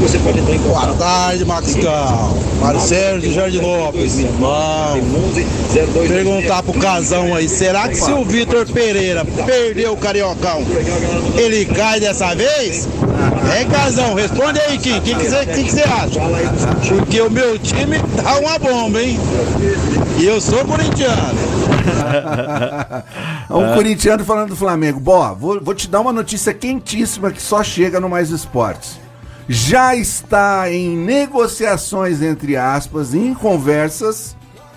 Você 0.00 0.18
pode 0.18 0.38
entrar 0.38 0.54
em 0.54 0.58
Boa 0.58 0.94
tarde, 0.94 1.44
Maxcal. 1.44 2.38
Mário 2.60 2.80
Sérgio 2.80 3.20
de 3.20 3.34
Jardinópolis. 3.34 4.18
Irmão, 4.18 5.00
perguntar 6.06 6.62
pro 6.62 6.74
casão 6.74 7.34
aí, 7.34 7.48
será 7.48 7.88
que 7.88 7.96
se 7.96 8.12
o 8.12 8.24
Vitor 8.24 8.66
Pereira 8.66 9.24
perdeu 9.24 9.92
o 9.92 9.96
Cariocão, 9.96 10.62
ele 11.36 11.64
cai 11.66 11.98
dessa 12.00 12.34
vez? 12.34 12.88
É, 13.58 13.64
casão, 13.64 14.14
responde 14.14 14.60
aí, 14.60 14.78
Kim. 14.78 14.98
O 14.98 15.02
que 15.02 15.14
você 15.14 15.46
que 15.46 15.64
que 15.64 15.80
acha? 15.80 16.20
Porque 16.88 17.20
o 17.20 17.30
meu 17.30 17.58
time 17.58 17.98
tá 18.22 18.38
uma 18.38 18.58
bomba, 18.58 19.02
hein? 19.02 19.18
E 20.18 20.24
eu 20.24 20.40
sou 20.40 20.64
corintiano. 20.64 21.38
um 23.50 23.74
corintiano 23.74 24.24
falando 24.24 24.50
do 24.50 24.56
Flamengo. 24.56 25.00
Boa, 25.00 25.32
vou, 25.32 25.60
vou 25.60 25.74
te 25.74 25.88
dar 25.88 26.00
uma 26.00 26.12
notícia 26.12 26.54
quentíssima 26.54 27.32
que 27.32 27.42
só 27.42 27.62
chega 27.64 27.98
no 27.98 28.08
Mais 28.08 28.30
Esportes 28.30 29.07
já 29.48 29.96
está 29.96 30.70
em 30.70 30.94
negociações, 30.94 32.20
entre 32.20 32.54
aspas, 32.56 33.14
em 33.14 33.32
conversas, 33.32 34.36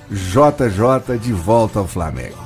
JJ 0.10 1.18
de 1.20 1.34
volta 1.34 1.80
ao 1.80 1.88
Flamengo. 1.88 2.38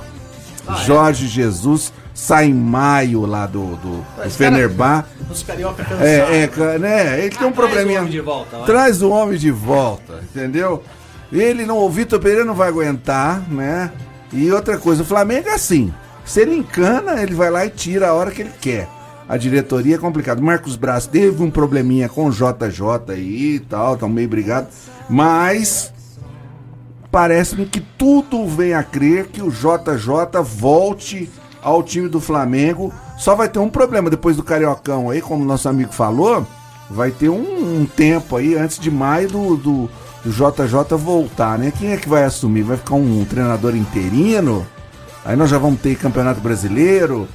Ah, 0.67 0.81
é? 0.81 0.85
Jorge 0.85 1.25
é? 1.25 1.29
Jesus 1.29 1.93
sai 2.15 2.45
em 2.45 2.53
maio 2.53 3.25
lá 3.25 3.45
do, 3.45 3.75
do, 3.75 3.97
do 4.01 4.29
Fenerbah. 4.31 5.05
Os 5.29 5.43
carioca 5.43 5.83
cansados. 5.83 6.03
É, 6.03 6.43
é, 6.43 6.79
né? 6.79 7.19
Ele 7.19 7.35
ah, 7.35 7.39
tem 7.39 7.47
um 7.47 7.51
probleminha. 7.51 8.01
O 8.01 8.23
volta, 8.23 8.57
traz 8.65 9.03
o 9.03 9.11
homem 9.11 9.37
de 9.37 9.51
volta, 9.51 10.21
entendeu? 10.23 10.83
Ele 11.31 11.65
não, 11.65 11.77
o 11.77 11.89
Vitor 11.89 12.19
Pereira 12.19 12.45
não 12.45 12.55
vai 12.55 12.69
aguentar, 12.69 13.41
né? 13.51 13.91
E 14.33 14.51
outra 14.51 14.77
coisa, 14.79 15.03
o 15.03 15.05
Flamengo 15.05 15.49
é 15.49 15.53
assim. 15.53 15.93
Se 16.23 16.41
ele 16.41 16.55
encana, 16.55 17.21
ele 17.21 17.35
vai 17.35 17.51
lá 17.51 17.65
e 17.65 17.69
tira 17.69 18.09
a 18.09 18.13
hora 18.13 18.31
que 18.31 18.41
ele 18.41 18.51
quer 18.59 18.87
a 19.27 19.37
diretoria 19.37 19.95
é 19.95 19.99
complicado. 19.99 20.41
Marcos 20.41 20.75
Braz 20.75 21.07
teve 21.07 21.41
um 21.43 21.49
probleminha 21.49 22.07
com 22.07 22.27
o 22.27 22.31
JJ 22.31 23.09
aí 23.09 23.55
e 23.55 23.59
tal, 23.59 23.97
tá 23.97 24.07
meio 24.07 24.29
brigado, 24.29 24.67
mas 25.09 25.91
parece-me 27.11 27.65
que 27.65 27.79
tudo 27.79 28.47
vem 28.47 28.73
a 28.73 28.83
crer 28.83 29.27
que 29.27 29.41
o 29.41 29.49
JJ 29.49 30.41
volte 30.43 31.29
ao 31.61 31.81
time 31.81 32.07
do 32.07 32.19
Flamengo. 32.19 32.93
Só 33.17 33.35
vai 33.35 33.49
ter 33.49 33.59
um 33.59 33.69
problema 33.69 34.09
depois 34.09 34.35
do 34.35 34.43
Cariocão 34.43 35.09
aí, 35.09 35.21
como 35.21 35.43
nosso 35.43 35.67
amigo 35.67 35.91
falou, 35.91 36.45
vai 36.89 37.09
ter 37.11 37.29
um, 37.29 37.81
um 37.81 37.85
tempo 37.85 38.35
aí 38.35 38.55
antes 38.55 38.77
de 38.77 38.91
maio 38.91 39.29
do, 39.29 39.57
do, 39.57 39.89
do, 40.23 40.29
JJ 40.31 40.95
voltar, 40.97 41.57
né? 41.57 41.71
Quem 41.71 41.91
é 41.91 41.97
que 41.97 42.07
vai 42.07 42.23
assumir? 42.23 42.61
Vai 42.61 42.77
ficar 42.77 42.95
um, 42.95 43.21
um 43.21 43.25
treinador 43.25 43.75
interino? 43.75 44.65
Aí 45.23 45.35
nós 45.35 45.49
já 45.49 45.57
vamos 45.57 45.81
ter 45.81 45.95
Campeonato 45.95 46.39
Brasileiro. 46.39 47.27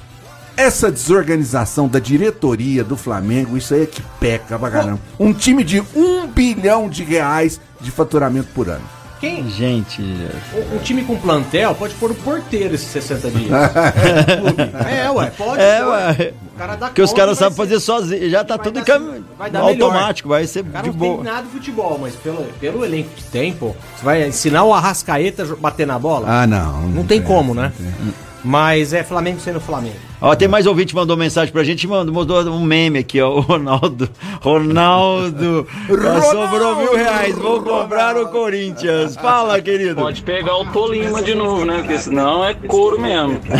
Essa 0.56 0.90
desorganização 0.90 1.88
da 1.88 1.98
diretoria 1.98 2.84
do 2.84 2.96
Flamengo, 2.96 3.56
isso 3.56 3.74
aí 3.74 3.82
é 3.82 3.86
que 3.86 4.02
peca 4.18 4.58
pra 4.58 4.70
caramba. 4.70 5.00
Um 5.18 5.32
time 5.32 5.64
de 5.64 5.82
um 5.94 6.26
bilhão 6.26 6.88
de 6.88 7.02
reais 7.02 7.60
de 7.80 7.90
faturamento 7.90 8.48
por 8.54 8.68
ano. 8.68 8.84
Quem? 9.20 9.50
Gente. 9.50 10.00
Um, 10.00 10.76
um, 10.76 10.78
time 10.78 11.04
com 11.04 11.14
plantel 11.14 11.74
pode 11.74 11.92
pôr 11.96 12.10
o 12.10 12.14
porteiro 12.14 12.74
esses 12.74 12.88
60 12.88 13.30
dias. 13.30 13.50
é, 14.88 15.10
ué, 15.10 15.30
pode. 15.36 15.60
É, 15.60 15.84
ué. 15.84 16.32
O 16.54 16.58
cara 16.58 16.74
dá 16.74 16.86
Porque 16.86 17.02
os 17.02 17.12
caras 17.12 17.36
sabem 17.36 17.54
fazer 17.54 17.80
sozinho. 17.80 18.30
Já 18.30 18.42
tá 18.42 18.56
tudo 18.56 18.82
cam... 18.82 19.22
vai 19.38 19.50
dar 19.50 19.60
automático, 19.60 20.26
melhor. 20.26 20.40
vai 20.40 20.46
ser 20.46 20.60
o 20.60 20.64
cara 20.64 20.84
de 20.84 20.88
não 20.88 20.96
boa. 20.96 21.16
Não 21.18 21.24
tem 21.24 21.32
nada 21.32 21.46
de 21.46 21.52
futebol, 21.52 21.98
mas 22.00 22.14
pelo, 22.16 22.44
pelo 22.58 22.82
elenco 22.82 23.10
que 23.14 23.24
tem, 23.24 23.52
pô, 23.52 23.74
você 23.94 24.02
vai 24.02 24.26
ensinar 24.26 24.64
o 24.64 24.72
Arrascaeta 24.72 25.42
a 25.42 25.56
bater 25.56 25.86
na 25.86 25.98
bola? 25.98 26.26
Ah, 26.26 26.46
não. 26.46 26.80
Não, 26.80 26.88
não 26.88 27.06
tem, 27.06 27.20
tem, 27.20 27.22
como, 27.22 27.54
né? 27.54 27.72
Tem. 27.76 28.14
Mas 28.42 28.92
é 28.92 29.04
Flamengo 29.04 29.40
sendo 29.40 29.60
Flamengo. 29.60 29.96
Ó, 30.22 30.34
tem 30.34 30.48
mais 30.48 30.66
ouvinte 30.66 30.88
que 30.88 30.94
mandou 30.94 31.16
mensagem 31.16 31.52
pra 31.52 31.64
gente, 31.64 31.86
mandou, 31.86 32.14
mandou 32.14 32.52
um 32.52 32.62
meme 32.62 32.98
aqui, 32.98 33.20
ó. 33.20 33.36
O 33.36 33.40
Ronaldo. 33.40 34.08
Ronaldo. 34.40 35.66
Ronaldo. 35.88 36.26
Sobrou 36.26 36.76
mil 36.76 36.94
reais. 36.94 37.38
Vou 37.38 37.62
comprar 37.62 38.16
o 38.16 38.28
Corinthians. 38.28 39.16
Fala, 39.16 39.60
querido. 39.60 39.96
Pode 39.96 40.22
pegar 40.22 40.56
o 40.56 40.66
Tolima 40.66 41.22
de 41.22 41.34
novo, 41.34 41.64
né? 41.64 41.78
Porque 41.78 41.98
senão 41.98 42.44
é 42.44 42.54
couro 42.54 43.00
mesmo. 43.00 43.40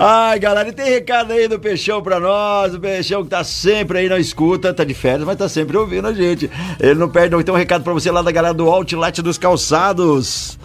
Ai, 0.00 0.38
galera, 0.38 0.68
e 0.68 0.72
tem 0.72 0.90
recado 0.90 1.32
aí 1.32 1.46
do 1.46 1.58
Peixão 1.58 2.02
pra 2.02 2.18
nós. 2.18 2.74
O 2.74 2.80
Peixão 2.80 3.22
que 3.22 3.30
tá 3.30 3.44
sempre 3.44 3.98
aí 3.98 4.08
na 4.08 4.18
escuta, 4.18 4.74
tá 4.74 4.84
de 4.84 4.94
férias, 4.94 5.24
mas 5.24 5.36
tá 5.36 5.48
sempre 5.48 5.76
ouvindo 5.76 6.08
a 6.08 6.12
gente. 6.12 6.50
Ele 6.80 6.94
não 6.94 7.08
perde, 7.08 7.30
não. 7.30 7.42
Tem 7.42 7.54
um 7.54 7.58
recado 7.58 7.84
pra 7.84 7.92
você 7.92 8.10
lá 8.10 8.22
da 8.22 8.32
galera 8.32 8.54
do 8.54 8.68
Outlet 8.68 9.22
dos 9.22 9.38
Calçados. 9.38 10.58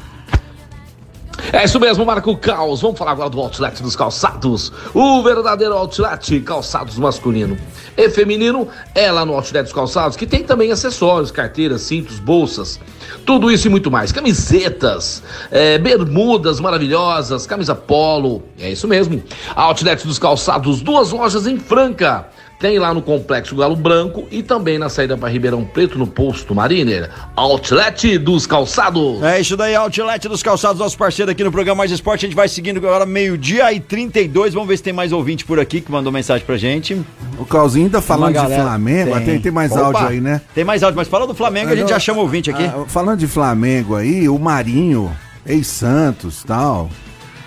É 1.51 1.63
isso 1.63 1.79
mesmo, 1.79 2.05
Marco 2.05 2.35
Caos. 2.35 2.81
Vamos 2.81 2.97
falar 2.97 3.11
agora 3.11 3.29
do 3.29 3.39
Outlet 3.39 3.81
dos 3.81 3.95
Calçados. 3.95 4.71
O 4.93 5.21
verdadeiro 5.23 5.73
Outlet 5.73 6.41
Calçados 6.41 6.97
masculino 6.97 7.57
e 7.95 8.09
feminino 8.09 8.67
é 8.93 9.11
lá 9.11 9.25
no 9.25 9.33
Outlet 9.33 9.63
dos 9.63 9.73
Calçados, 9.73 10.17
que 10.17 10.27
tem 10.27 10.43
também 10.43 10.71
acessórios, 10.71 11.31
carteiras, 11.31 11.81
cintos, 11.81 12.19
bolsas, 12.19 12.79
tudo 13.25 13.51
isso 13.51 13.67
e 13.67 13.69
muito 13.69 13.89
mais. 13.89 14.11
Camisetas, 14.11 15.23
é, 15.51 15.77
bermudas 15.77 16.59
maravilhosas, 16.59 17.45
camisa 17.45 17.75
polo. 17.75 18.43
É 18.59 18.69
isso 18.69 18.87
mesmo. 18.87 19.23
Outlet 19.55 20.05
dos 20.05 20.19
Calçados, 20.19 20.81
duas 20.81 21.11
lojas 21.11 21.47
em 21.47 21.57
Franca. 21.57 22.27
Tem 22.59 22.79
lá 22.79 22.91
no 22.91 23.03
Complexo 23.03 23.55
Galo 23.55 23.75
Branco 23.75 24.27
e 24.31 24.41
também 24.41 24.79
na 24.79 24.89
saída 24.89 25.15
para 25.15 25.29
Ribeirão 25.29 25.63
Preto, 25.63 25.99
no 25.99 26.07
posto 26.07 26.55
Mariner. 26.55 27.07
Outlet 27.35 28.17
dos 28.17 28.47
Calçados. 28.47 29.21
É 29.21 29.39
isso 29.39 29.55
daí, 29.55 29.75
Outlet 29.75 30.27
dos 30.27 30.41
Calçados, 30.41 30.79
nosso 30.79 30.97
parceiro 30.97 31.31
aqui 31.31 31.43
no 31.43 31.51
programa 31.51 31.77
Mais 31.77 31.91
Esporte. 31.91 32.25
A 32.25 32.27
gente 32.27 32.35
vai 32.35 32.47
seguindo 32.47 32.77
agora 32.77 33.05
meio-dia 33.05 33.71
e 33.71 33.79
32. 33.79 34.55
Vamos 34.55 34.67
ver 34.67 34.77
se 34.77 34.81
tem 34.81 34.91
mais 34.91 35.11
ouvinte 35.11 35.45
por 35.45 35.59
aqui 35.59 35.81
que 35.81 35.91
mandou 35.91 36.11
mensagem 36.11 36.43
pra 36.43 36.57
gente. 36.57 36.99
O 37.37 37.45
Calzinho 37.45 37.91
tá 37.91 38.01
falando 38.01 38.33
de 38.33 38.55
Flamengo. 38.55 39.15
Tem, 39.17 39.25
tem, 39.25 39.41
tem 39.41 39.51
mais 39.51 39.71
Opa, 39.71 39.81
áudio 39.81 40.07
aí, 40.07 40.19
né? 40.19 40.41
Tem 40.55 40.63
mais 40.63 40.81
áudio, 40.81 40.97
mas 40.97 41.07
fala 41.07 41.27
do 41.27 41.35
Flamengo, 41.35 41.71
a 41.71 41.75
gente 41.75 41.89
já 41.89 41.99
chama 41.99 42.21
ouvinte 42.21 42.49
aqui. 42.49 42.63
Ah, 42.63 42.85
falando 42.87 43.19
de 43.19 43.27
Flamengo 43.27 43.95
aí, 43.95 44.27
o 44.27 44.39
Marinho, 44.39 45.11
ex-Santos 45.45 46.43
tal, 46.43 46.89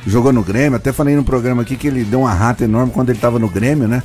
jogou 0.06 0.32
no 0.32 0.44
Grêmio. 0.44 0.76
Até 0.76 0.92
falei 0.92 1.16
no 1.16 1.24
programa 1.24 1.62
aqui 1.62 1.74
que 1.74 1.88
ele 1.88 2.04
deu 2.04 2.20
uma 2.20 2.32
rata 2.32 2.62
enorme 2.62 2.92
quando 2.92 3.10
ele 3.10 3.18
tava 3.18 3.40
no 3.40 3.48
Grêmio, 3.48 3.88
né? 3.88 4.04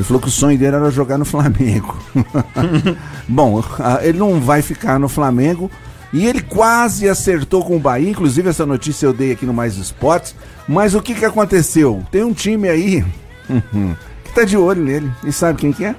Ele 0.00 0.06
falou 0.06 0.22
que 0.22 0.28
o 0.28 0.30
sonho 0.30 0.58
dele 0.58 0.76
era 0.76 0.90
jogar 0.90 1.18
no 1.18 1.26
Flamengo. 1.26 1.94
Bom, 3.28 3.62
ele 4.00 4.18
não 4.18 4.40
vai 4.40 4.62
ficar 4.62 4.98
no 4.98 5.10
Flamengo. 5.10 5.70
E 6.10 6.26
ele 6.26 6.40
quase 6.40 7.06
acertou 7.06 7.62
com 7.62 7.76
o 7.76 7.78
Bahia. 7.78 8.08
Inclusive, 8.08 8.48
essa 8.48 8.64
notícia 8.64 9.04
eu 9.04 9.12
dei 9.12 9.32
aqui 9.32 9.44
no 9.44 9.52
Mais 9.52 9.76
Esportes. 9.76 10.34
Mas 10.66 10.94
o 10.94 11.02
que, 11.02 11.14
que 11.14 11.26
aconteceu? 11.26 12.02
Tem 12.10 12.24
um 12.24 12.32
time 12.32 12.66
aí 12.66 13.04
que 14.24 14.34
tá 14.34 14.42
de 14.42 14.56
olho 14.56 14.82
nele. 14.82 15.12
E 15.22 15.30
sabe 15.30 15.58
quem 15.58 15.70
que 15.70 15.84
é? 15.84 15.94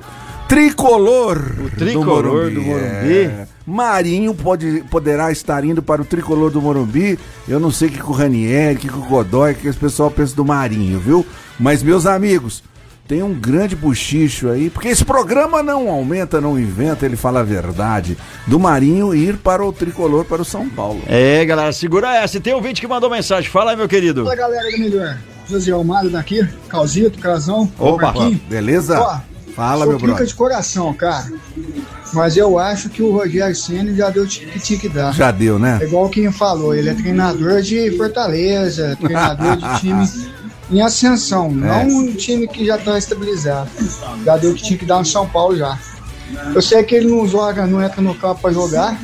Tricolor. 0.47 1.37
O 1.63 1.69
tricolor 1.69 2.23
do 2.23 2.31
Morumbi. 2.31 2.55
Do 2.55 2.61
Morumbi. 2.63 3.17
É. 3.19 3.47
Marinho 3.67 4.33
pode, 4.33 4.83
poderá 4.89 5.31
estar 5.31 5.63
indo 5.63 5.83
para 5.83 6.01
o 6.01 6.05
tricolor 6.05 6.49
do 6.49 6.59
Morumbi. 6.59 7.19
Eu 7.47 7.59
não 7.59 7.69
sei 7.69 7.87
o 7.87 7.91
que, 7.91 7.99
que 7.99 8.09
o 8.09 8.13
Ranieri, 8.13 8.77
o 8.77 8.79
que, 8.79 8.87
que 8.87 8.97
o 8.97 9.03
Godoy, 9.03 9.51
o 9.51 9.55
que 9.55 9.67
esse 9.67 9.77
pessoal 9.77 10.09
pensa 10.09 10.35
do 10.35 10.43
Marinho, 10.43 10.99
viu? 10.99 11.23
Mas, 11.59 11.83
meus 11.83 12.07
amigos, 12.07 12.63
tem 13.11 13.21
um 13.21 13.33
grande 13.33 13.75
buchicho 13.75 14.49
aí, 14.49 14.69
porque 14.69 14.87
esse 14.87 15.03
programa 15.03 15.61
não 15.61 15.89
aumenta, 15.89 16.39
não 16.39 16.57
inventa, 16.57 17.05
ele 17.05 17.17
fala 17.17 17.41
a 17.41 17.43
verdade. 17.43 18.17
Do 18.47 18.57
Marinho 18.57 19.13
ir 19.13 19.35
para 19.35 19.65
o 19.65 19.73
tricolor, 19.73 20.23
para 20.23 20.41
o 20.41 20.45
São 20.45 20.69
Paulo. 20.69 21.01
É, 21.07 21.43
galera, 21.43 21.73
segura 21.73 22.15
essa. 22.15 22.39
Tem 22.39 22.55
um 22.55 22.61
vídeo 22.61 22.79
que 22.79 22.87
mandou 22.87 23.09
mensagem. 23.09 23.49
Fala 23.49 23.71
aí, 23.71 23.77
meu 23.77 23.89
querido. 23.89 24.23
Fala, 24.23 24.37
galera 24.37 24.71
do 24.71 24.79
melhor. 24.79 25.17
José 25.45 25.73
Almada 25.73 26.09
daqui, 26.09 26.47
Calzito, 26.69 27.19
Casão. 27.19 27.69
Opa, 27.77 28.13
beleza? 28.47 28.97
Ó, 28.97 29.19
Fala, 29.53 29.85
meu 29.85 29.99
brother. 29.99 30.25
de 30.25 30.33
coração, 30.33 30.93
cara. 30.93 31.33
Mas 32.13 32.37
eu 32.37 32.57
acho 32.57 32.87
que 32.87 33.03
o 33.03 33.11
Rogério 33.11 33.53
Senna 33.53 33.93
já 33.93 34.09
deu 34.09 34.23
o 34.23 34.27
que 34.27 34.57
tinha 34.57 34.79
que 34.79 34.87
dar. 34.87 35.13
Já 35.13 35.31
deu, 35.31 35.59
né? 35.59 35.79
É 35.81 35.83
igual 35.85 36.07
quem 36.07 36.31
falou, 36.31 36.73
ele 36.73 36.87
é 36.87 36.93
treinador 36.93 37.61
de 37.61 37.91
Fortaleza, 37.97 38.97
treinador 39.01 39.57
de 39.57 39.79
time 39.81 40.07
em 40.71 40.81
ascensão, 40.81 41.47
é. 41.47 41.83
não 41.83 41.97
um 41.97 42.13
time 42.13 42.47
que 42.47 42.65
já 42.65 42.77
está 42.77 42.97
estabilizado. 42.97 43.69
Já 44.23 44.37
deu 44.37 44.51
o 44.51 44.55
que 44.55 44.63
tinha 44.63 44.79
que 44.79 44.85
dar 44.85 44.99
no 44.99 45.05
São 45.05 45.27
Paulo 45.27 45.57
já. 45.57 45.77
Eu 46.55 46.61
sei 46.61 46.81
que 46.83 46.95
ele 46.95 47.07
não 47.07 47.27
joga, 47.27 47.67
não 47.67 47.83
entra 47.83 48.01
no 48.01 48.15
campo 48.15 48.41
para 48.41 48.53
jogar. 48.53 48.97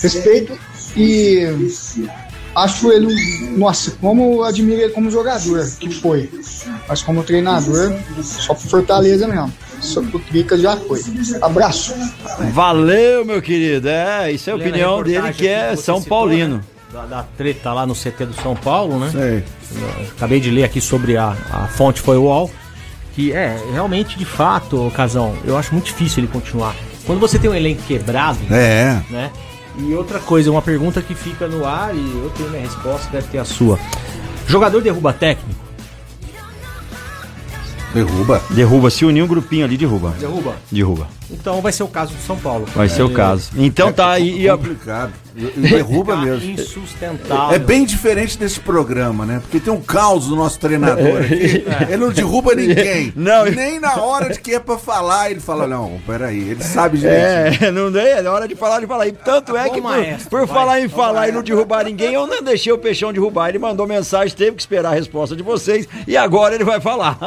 Respeito 0.00 0.56
e 0.96 1.48
acho 2.54 2.92
ele, 2.92 3.56
nossa, 3.56 3.90
como 4.00 4.42
admiro 4.44 4.80
ele 4.80 4.92
como 4.92 5.10
jogador, 5.10 5.68
que 5.78 5.90
foi. 5.90 6.30
Mas 6.88 7.02
como 7.02 7.24
treinador, 7.24 7.94
só 8.22 8.54
por 8.54 8.68
Fortaleza 8.68 9.26
mesmo. 9.26 9.52
Só 9.80 10.00
por 10.02 10.20
Trica 10.22 10.56
já 10.56 10.76
foi. 10.76 11.00
Abraço. 11.42 11.94
Valeu, 12.52 13.24
meu 13.24 13.42
querido. 13.42 13.88
É, 13.88 14.32
isso 14.32 14.48
é 14.48 14.52
a 14.52 14.56
opinião 14.56 15.02
dele 15.02 15.32
que 15.32 15.46
é 15.46 15.76
São 15.76 16.02
Paulino. 16.02 16.56
Né? 16.56 16.62
Da, 16.92 17.06
da, 17.06 17.22
treta 17.36 17.72
lá 17.72 17.84
no 17.84 17.92
CT 17.92 18.26
do 18.26 18.34
São 18.40 18.54
Paulo, 18.54 19.00
né? 19.00 19.10
Sei. 19.10 19.44
Acabei 20.16 20.40
de 20.40 20.50
ler 20.50 20.64
aqui 20.64 20.80
sobre 20.80 21.16
a, 21.16 21.36
a 21.50 21.68
fonte 21.68 22.00
foi 22.00 22.16
o 22.16 22.22
UOL. 22.22 22.50
Que 23.14 23.32
é, 23.32 23.56
realmente, 23.72 24.18
de 24.18 24.24
fato, 24.24 24.90
Casão, 24.94 25.36
eu 25.44 25.56
acho 25.56 25.72
muito 25.72 25.86
difícil 25.86 26.24
ele 26.24 26.32
continuar. 26.32 26.74
Quando 27.06 27.20
você 27.20 27.38
tem 27.38 27.48
um 27.48 27.54
elenco 27.54 27.82
quebrado, 27.82 28.40
é. 28.50 29.00
né? 29.08 29.30
E 29.78 29.94
outra 29.94 30.18
coisa, 30.18 30.50
uma 30.50 30.62
pergunta 30.62 31.02
que 31.02 31.14
fica 31.14 31.46
no 31.46 31.64
ar 31.64 31.94
e 31.94 31.98
eu 31.98 32.32
tenho 32.36 32.50
minha 32.50 32.62
resposta, 32.62 33.08
deve 33.10 33.28
ter 33.28 33.38
a 33.38 33.44
sua. 33.44 33.78
Jogador 34.46 34.80
derruba 34.80 35.12
técnico? 35.12 35.64
Derruba. 37.92 38.42
Derruba. 38.50 38.90
Se 38.90 39.04
unir 39.04 39.22
um 39.22 39.26
grupinho 39.26 39.64
ali, 39.64 39.76
derruba. 39.76 40.14
Derruba? 40.18 40.56
Derruba. 40.70 41.08
Então 41.34 41.60
vai 41.60 41.72
ser 41.72 41.82
o 41.82 41.88
caso 41.88 42.14
do 42.14 42.22
São 42.22 42.38
Paulo. 42.38 42.66
Vai 42.74 42.86
é, 42.86 42.88
ser 42.88 43.02
o 43.02 43.10
caso. 43.10 43.50
Então 43.56 43.88
é 43.88 43.92
tá 43.92 44.10
aí. 44.10 44.46
É 44.46 44.52
complicado. 44.52 45.12
Derruba 45.34 46.16
mesmo. 46.16 46.52
Insustentável. 46.52 47.56
É 47.56 47.58
bem 47.58 47.84
diferente 47.84 48.38
desse 48.38 48.60
programa, 48.60 49.26
né? 49.26 49.40
Porque 49.40 49.58
tem 49.58 49.72
um 49.72 49.80
caos 49.80 50.28
do 50.28 50.36
nosso 50.36 50.60
treinador 50.60 51.22
aqui. 51.22 51.64
É. 51.66 51.92
Ele 51.92 51.96
não 51.96 52.10
derruba 52.10 52.54
ninguém. 52.56 53.12
Não. 53.16 53.44
Nem 53.46 53.80
na 53.80 53.96
hora 53.96 54.32
de 54.32 54.38
que 54.38 54.54
é 54.54 54.60
pra 54.60 54.78
falar, 54.78 55.32
ele 55.32 55.40
fala: 55.40 55.66
Não, 55.66 56.00
peraí, 56.06 56.50
ele 56.50 56.62
sabe 56.62 56.98
direito. 56.98 57.64
É, 57.64 57.70
não 57.72 57.90
dei, 57.90 58.12
é 58.12 58.22
na 58.22 58.30
hora 58.30 58.46
de 58.46 58.54
falar, 58.54 58.78
de 58.80 58.86
falar. 58.86 59.08
E 59.08 59.12
tanto 59.12 59.56
é 59.56 59.64
que, 59.64 59.80
por, 59.80 59.90
maestro, 59.90 60.30
por 60.30 60.46
falar 60.46 60.80
em 60.80 60.88
falar 60.88 61.28
e 61.28 61.32
não 61.32 61.42
derrubar 61.42 61.84
ninguém, 61.84 62.14
eu 62.14 62.28
não 62.28 62.40
deixei 62.40 62.72
o 62.72 62.78
Peixão 62.78 63.12
derrubar. 63.12 63.48
Ele 63.48 63.58
mandou 63.58 63.88
mensagem, 63.88 64.36
teve 64.36 64.52
que 64.52 64.62
esperar 64.62 64.92
a 64.92 64.94
resposta 64.94 65.34
de 65.34 65.42
vocês 65.42 65.88
e 66.06 66.16
agora 66.16 66.54
ele 66.54 66.64
vai 66.64 66.80
falar. 66.80 67.18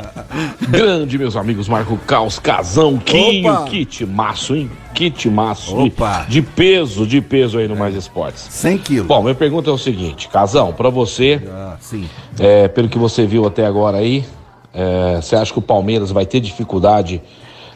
Grande, 0.69 1.17
meus 1.17 1.35
amigos, 1.35 1.67
Marco 1.67 1.97
Caos, 2.07 2.39
Casão, 2.39 2.97
Quinho, 2.97 3.65
Kit, 3.65 3.96
maço, 4.05 4.55
hein? 4.55 4.69
kit 4.93 5.29
maço 5.29 5.77
Opa. 5.77 6.25
De, 6.27 6.33
de, 6.33 6.41
peso, 6.41 7.05
de 7.05 7.21
peso 7.21 7.57
aí 7.57 7.67
no 7.67 7.75
Mais 7.75 7.95
Esportes. 7.95 8.47
100 8.49 8.77
quilos. 8.79 9.07
Bom, 9.07 9.21
minha 9.21 9.35
pergunta 9.35 9.69
é 9.69 9.73
o 9.73 9.77
seguinte, 9.77 10.27
Casão, 10.27 10.73
para 10.73 10.89
você, 10.89 11.41
ah, 11.49 11.75
sim. 11.79 12.07
É, 12.39 12.67
pelo 12.67 12.89
que 12.89 12.97
você 12.97 13.25
viu 13.25 13.45
até 13.45 13.65
agora 13.65 13.97
aí, 13.97 14.25
é, 14.73 15.19
você 15.21 15.35
acha 15.35 15.51
que 15.51 15.59
o 15.59 15.61
Palmeiras 15.61 16.11
vai 16.11 16.25
ter 16.25 16.39
dificuldade 16.39 17.21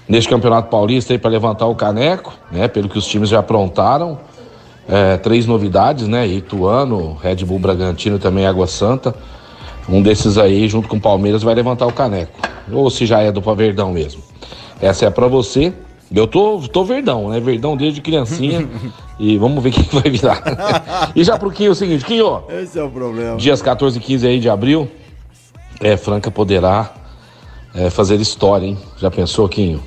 neste 0.08 0.30
Campeonato 0.30 0.70
Paulista 0.70 1.14
aí 1.14 1.20
para 1.20 1.32
levantar 1.32 1.68
o 1.68 1.76
caneco, 1.76 2.34
né? 2.52 2.68
Pelo 2.68 2.90
que 2.90 2.98
os 2.98 3.08
times 3.08 3.30
já 3.30 3.40
aprontaram. 3.40 4.20
É, 4.88 5.16
três 5.18 5.46
novidades, 5.46 6.08
né? 6.08 6.28
Ituano, 6.28 7.18
Red 7.22 7.46
Bull 7.46 7.60
Bragantino 7.60 8.18
e 8.18 8.20
também 8.20 8.46
Água 8.46 8.68
Santa. 8.68 9.16
Um 9.88 10.02
desses 10.02 10.38
aí, 10.38 10.68
junto 10.68 10.88
com 10.88 10.98
o 10.98 11.02
Palmeiras, 11.02 11.44
vai 11.44 11.56
levantar 11.56 11.88
o 11.88 11.94
caneco. 11.94 12.38
Ou 12.72 12.90
se 12.90 13.06
já 13.06 13.22
é 13.22 13.32
do 13.32 13.42
Paverdão 13.42 13.92
mesmo. 13.92 14.22
Essa 14.82 15.06
é 15.06 15.10
para 15.10 15.28
você. 15.28 15.74
Eu 16.14 16.28
tô, 16.28 16.60
tô 16.72 16.84
verdão, 16.84 17.30
né? 17.30 17.40
Verdão 17.40 17.78
desde 17.78 18.02
criancinha. 18.02 18.68
e 19.18 19.38
vamos 19.38 19.64
ver 19.64 19.70
o 19.70 19.72
que, 19.72 19.96
vai 19.96 20.10
virar. 20.12 20.42
e 21.16 21.24
já 21.24 21.38
pro 21.38 21.50
Quinho 21.50 21.70
é 21.70 21.72
o 21.72 21.76
seguinte, 21.76 22.04
Quinho. 22.04 22.44
Esse 22.50 22.78
é 22.78 22.84
o 22.84 22.90
problema. 22.90 23.38
Dias 23.38 23.62
14 23.62 23.98
e 23.98 24.02
15 24.02 24.28
aí 24.28 24.40
de 24.40 24.50
abril. 24.50 24.90
É, 25.80 25.96
Franca 25.96 26.30
poderá 26.30 26.94
é, 27.74 27.90
fazer 27.90 28.20
história, 28.20 28.66
hein? 28.66 28.78
Já 28.98 29.10
pensou, 29.10 29.48
Quinho? 29.48 29.82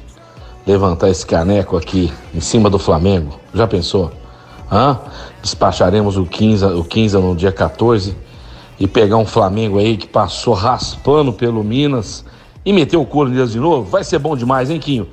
Levantar 0.66 1.10
esse 1.10 1.26
caneco 1.26 1.76
aqui 1.76 2.10
em 2.34 2.40
cima 2.40 2.70
do 2.70 2.78
Flamengo. 2.78 3.38
Já 3.52 3.66
pensou? 3.66 4.10
Hã? 4.72 4.98
Despacharemos 5.42 6.16
o 6.16 6.24
15, 6.24 6.64
o 6.64 6.84
15 6.84 7.18
no 7.18 7.36
dia 7.36 7.52
14 7.52 8.16
e 8.80 8.88
pegar 8.88 9.18
um 9.18 9.26
Flamengo 9.26 9.78
aí 9.78 9.98
que 9.98 10.08
passou 10.08 10.54
raspando 10.54 11.34
pelo 11.34 11.62
Minas 11.62 12.24
e 12.64 12.72
meter 12.72 12.96
o 12.96 13.04
couro 13.04 13.28
neles 13.28 13.52
de 13.52 13.60
novo. 13.60 13.88
Vai 13.88 14.02
ser 14.02 14.18
bom 14.18 14.34
demais, 14.34 14.70
hein, 14.70 14.80
Quinho? 14.80 15.06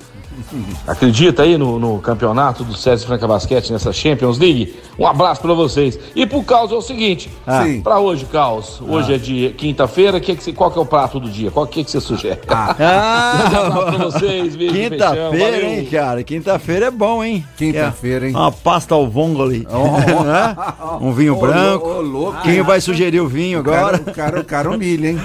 Acredita 0.87 1.43
aí 1.43 1.57
no, 1.57 1.79
no 1.79 1.99
campeonato 1.99 2.63
do 2.63 2.75
César 2.75 3.05
Franca 3.05 3.27
Basquete 3.27 3.71
nessa 3.71 3.91
Champions 3.91 4.37
League? 4.37 4.75
Um 4.97 5.05
abraço 5.05 5.41
para 5.41 5.53
vocês. 5.53 5.99
E 6.15 6.25
pro 6.25 6.43
Caos 6.43 6.71
é 6.71 6.75
o 6.75 6.81
seguinte: 6.81 7.29
ah. 7.45 7.63
para 7.83 7.99
hoje, 7.99 8.25
Caos, 8.25 8.81
hoje 8.81 9.11
ah. 9.11 9.15
é 9.15 9.17
de 9.17 9.49
quinta-feira, 9.57 10.19
que 10.19 10.35
que, 10.35 10.53
qual 10.53 10.71
que 10.71 10.77
é 10.77 10.81
o 10.81 10.85
prato 10.85 11.19
do 11.19 11.29
dia? 11.29 11.51
Qual 11.51 11.65
que, 11.67 11.83
que 11.83 11.91
você 11.91 11.99
sugere? 11.99 12.39
Ah, 12.47 12.75
ah. 12.79 13.91
pra 13.91 14.05
vocês, 14.05 14.55
Quinta-feira, 14.55 15.65
hein, 15.65 15.85
cara? 15.85 16.23
Quinta-feira 16.23 16.85
é 16.87 16.91
bom, 16.91 17.23
hein? 17.23 17.45
Quinta-feira, 17.57 18.27
hein? 18.27 18.35
Uma 18.35 18.51
pasta 18.51 18.95
ao 18.95 19.07
vongole. 19.07 19.67
Oh. 19.69 21.01
Um 21.01 21.13
vinho 21.13 21.35
oh, 21.35 21.39
branco. 21.39 21.87
Oh, 21.87 22.01
louco. 22.01 22.41
Quem 22.41 22.61
vai 22.61 22.79
sugerir 22.79 23.19
o 23.19 23.27
vinho 23.27 23.59
agora? 23.59 23.97
O 23.97 24.13
cara, 24.13 24.39
o 24.39 24.43
cara 24.43 24.69
humilha, 24.69 25.09
hein? 25.09 25.19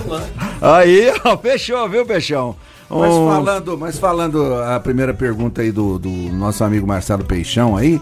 Aí, 0.60 1.12
ó, 1.24 1.36
fechou, 1.36 1.88
viu, 1.88 2.04
Peixão? 2.04 2.54
Mas 2.88 3.14
falando, 3.14 3.78
mas 3.78 3.98
falando 3.98 4.54
a 4.62 4.78
primeira 4.78 5.12
pergunta 5.12 5.62
aí 5.62 5.72
do, 5.72 5.98
do 5.98 6.10
nosso 6.10 6.62
amigo 6.62 6.86
Marcelo 6.86 7.24
Peixão 7.24 7.76
aí, 7.76 8.00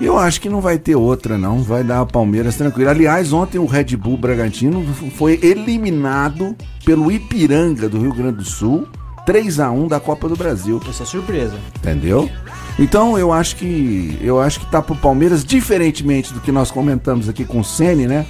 eu 0.00 0.16
acho 0.16 0.40
que 0.40 0.48
não 0.48 0.60
vai 0.60 0.78
ter 0.78 0.94
outra, 0.94 1.36
não. 1.36 1.62
Vai 1.62 1.82
dar 1.82 2.00
a 2.00 2.06
Palmeiras 2.06 2.56
tranquilo. 2.56 2.90
Aliás, 2.90 3.32
ontem 3.32 3.58
o 3.58 3.66
Red 3.66 3.96
Bull 3.96 4.16
Bragantino 4.16 4.84
foi 5.16 5.40
eliminado 5.42 6.54
pelo 6.84 7.10
Ipiranga 7.10 7.88
do 7.88 8.00
Rio 8.00 8.14
Grande 8.14 8.38
do 8.38 8.44
Sul. 8.44 8.86
3 9.26 9.60
a 9.60 9.70
1 9.70 9.88
da 9.88 10.00
Copa 10.00 10.28
do 10.28 10.36
Brasil. 10.36 10.80
Essa 10.88 11.02
é 11.02 11.06
surpresa. 11.06 11.56
Entendeu? 11.76 12.30
Então 12.78 13.18
eu 13.18 13.32
acho 13.32 13.56
que 13.56 14.16
eu 14.22 14.40
acho 14.40 14.60
que 14.60 14.66
tá 14.66 14.80
pro 14.80 14.94
Palmeiras, 14.94 15.44
diferentemente 15.44 16.32
do 16.32 16.40
que 16.40 16.52
nós 16.52 16.70
comentamos 16.70 17.28
aqui 17.28 17.44
com 17.44 17.60
o 17.60 17.64
Ceni, 17.64 18.06
né? 18.06 18.24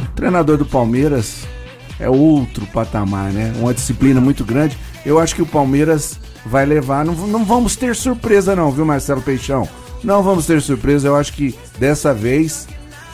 O 0.00 0.08
treinador 0.16 0.58
do 0.58 0.66
Palmeiras 0.66 1.46
é 2.00 2.10
outro 2.10 2.66
patamar, 2.66 3.32
né? 3.32 3.52
Uma 3.60 3.72
disciplina 3.72 4.20
muito 4.20 4.44
grande. 4.44 4.76
Eu 5.04 5.18
acho 5.18 5.34
que 5.34 5.42
o 5.42 5.46
Palmeiras 5.46 6.18
vai 6.44 6.64
levar. 6.64 7.04
Não, 7.04 7.14
não 7.14 7.44
vamos 7.44 7.76
ter 7.76 7.94
surpresa, 7.94 8.54
não, 8.54 8.70
viu, 8.70 8.84
Marcelo 8.84 9.22
Peixão? 9.22 9.68
Não 10.02 10.22
vamos 10.22 10.46
ter 10.46 10.60
surpresa. 10.60 11.08
Eu 11.08 11.16
acho 11.16 11.32
que 11.32 11.56
dessa 11.78 12.12
vez 12.12 12.66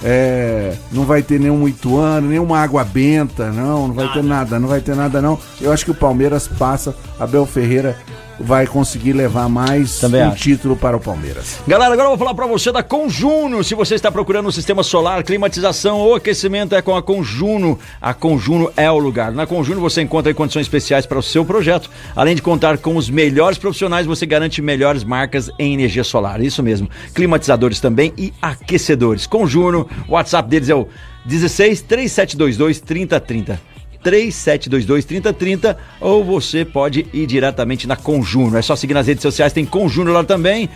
é, 0.03 0.75
não 0.93 1.05
vai 1.05 1.23
ter 1.23 1.41
nenhum 1.41 1.67
Ituano, 1.67 2.29
nenhuma 2.29 2.59
água 2.61 2.85
benta, 2.85 3.51
não, 3.51 3.89
não 3.89 3.95
vai 3.95 4.07
nada. 4.07 4.21
ter 4.21 4.27
nada, 4.27 4.59
não 4.59 4.69
vai 4.69 4.81
ter 4.81 4.95
nada, 4.95 5.21
não. 5.21 5.39
Eu 5.61 5.73
acho 5.73 5.85
que 5.85 5.91
o 5.91 5.95
Palmeiras 5.95 6.47
passa, 6.47 6.95
Abel 7.19 7.47
Ferreira 7.47 7.97
vai 8.41 8.67
conseguir 8.67 9.13
levar 9.13 9.49
mais 9.49 9.99
Também 9.99 10.23
um 10.23 10.29
acho. 10.29 10.43
título 10.43 10.77
para 10.77 10.97
o 10.97 11.01
Palmeiras. 11.01 11.59
Galera, 11.67 11.93
agora 11.93 12.07
eu 12.07 12.11
vou 12.11 12.19
falar 12.19 12.35
para 12.35 12.47
você 12.47 12.71
da 12.71 12.83
Conjuno. 12.83 13.65
Se 13.65 13.75
você 13.75 13.95
está 13.95 14.11
procurando 14.11 14.49
um 14.49 14.53
sistema 14.53 14.83
solar, 14.83 15.23
climatização 15.23 15.99
ou 15.99 16.15
aquecimento, 16.15 16.75
é 16.75 16.83
com 16.83 16.97
a 16.97 17.03
Conjuno. 17.03 17.79
A 18.01 18.15
Conjuno 18.15 18.71
é 18.77 18.91
o 18.91 18.99
lugar. 18.99 19.33
Na 19.33 19.47
Conjuno 19.47 19.81
você 19.81 20.03
encontra 20.03 20.33
condições 20.35 20.63
especiais 20.63 21.07
para 21.07 21.19
o 21.19 21.23
seu 21.23 21.45
projeto. 21.45 21.91
Além 22.15 22.35
de 22.35 22.43
contar 22.43 22.79
com 22.79 22.97
os 22.97 23.11
melhores 23.11 23.59
profissionais, 23.59 24.07
você 24.07 24.27
garante 24.27 24.63
melhores 24.63 25.05
marcas 25.05 25.51
em 25.59 25.75
energia 25.75 26.05
solar. 26.05 26.41
Isso 26.41 26.63
mesmo. 26.63 26.89
Climatizadores 27.15 27.81
também 27.81 28.13
e 28.17 28.33
aquecedores. 28.41 29.27
Conjuno, 29.27 29.89
o 30.07 30.13
WhatsApp 30.13 30.49
deles 30.49 30.69
é 30.69 30.75
o 30.75 30.89
16 31.25 31.83
3722 31.83 32.81
3030. 32.81 33.78
3722-3030 34.05 35.77
ou 36.01 36.25
você 36.25 36.65
pode 36.65 37.07
ir 37.13 37.27
diretamente 37.27 37.87
na 37.87 37.97
Conjuno. 37.97 38.57
É 38.57 38.63
só 38.63 38.77
seguir 38.77 38.95
nas 38.95 39.07
redes 39.07 39.23
sociais, 39.23 39.53
tem 39.53 39.65
Conjuno 39.65 40.13
lá 40.13 40.25
também 40.25 40.69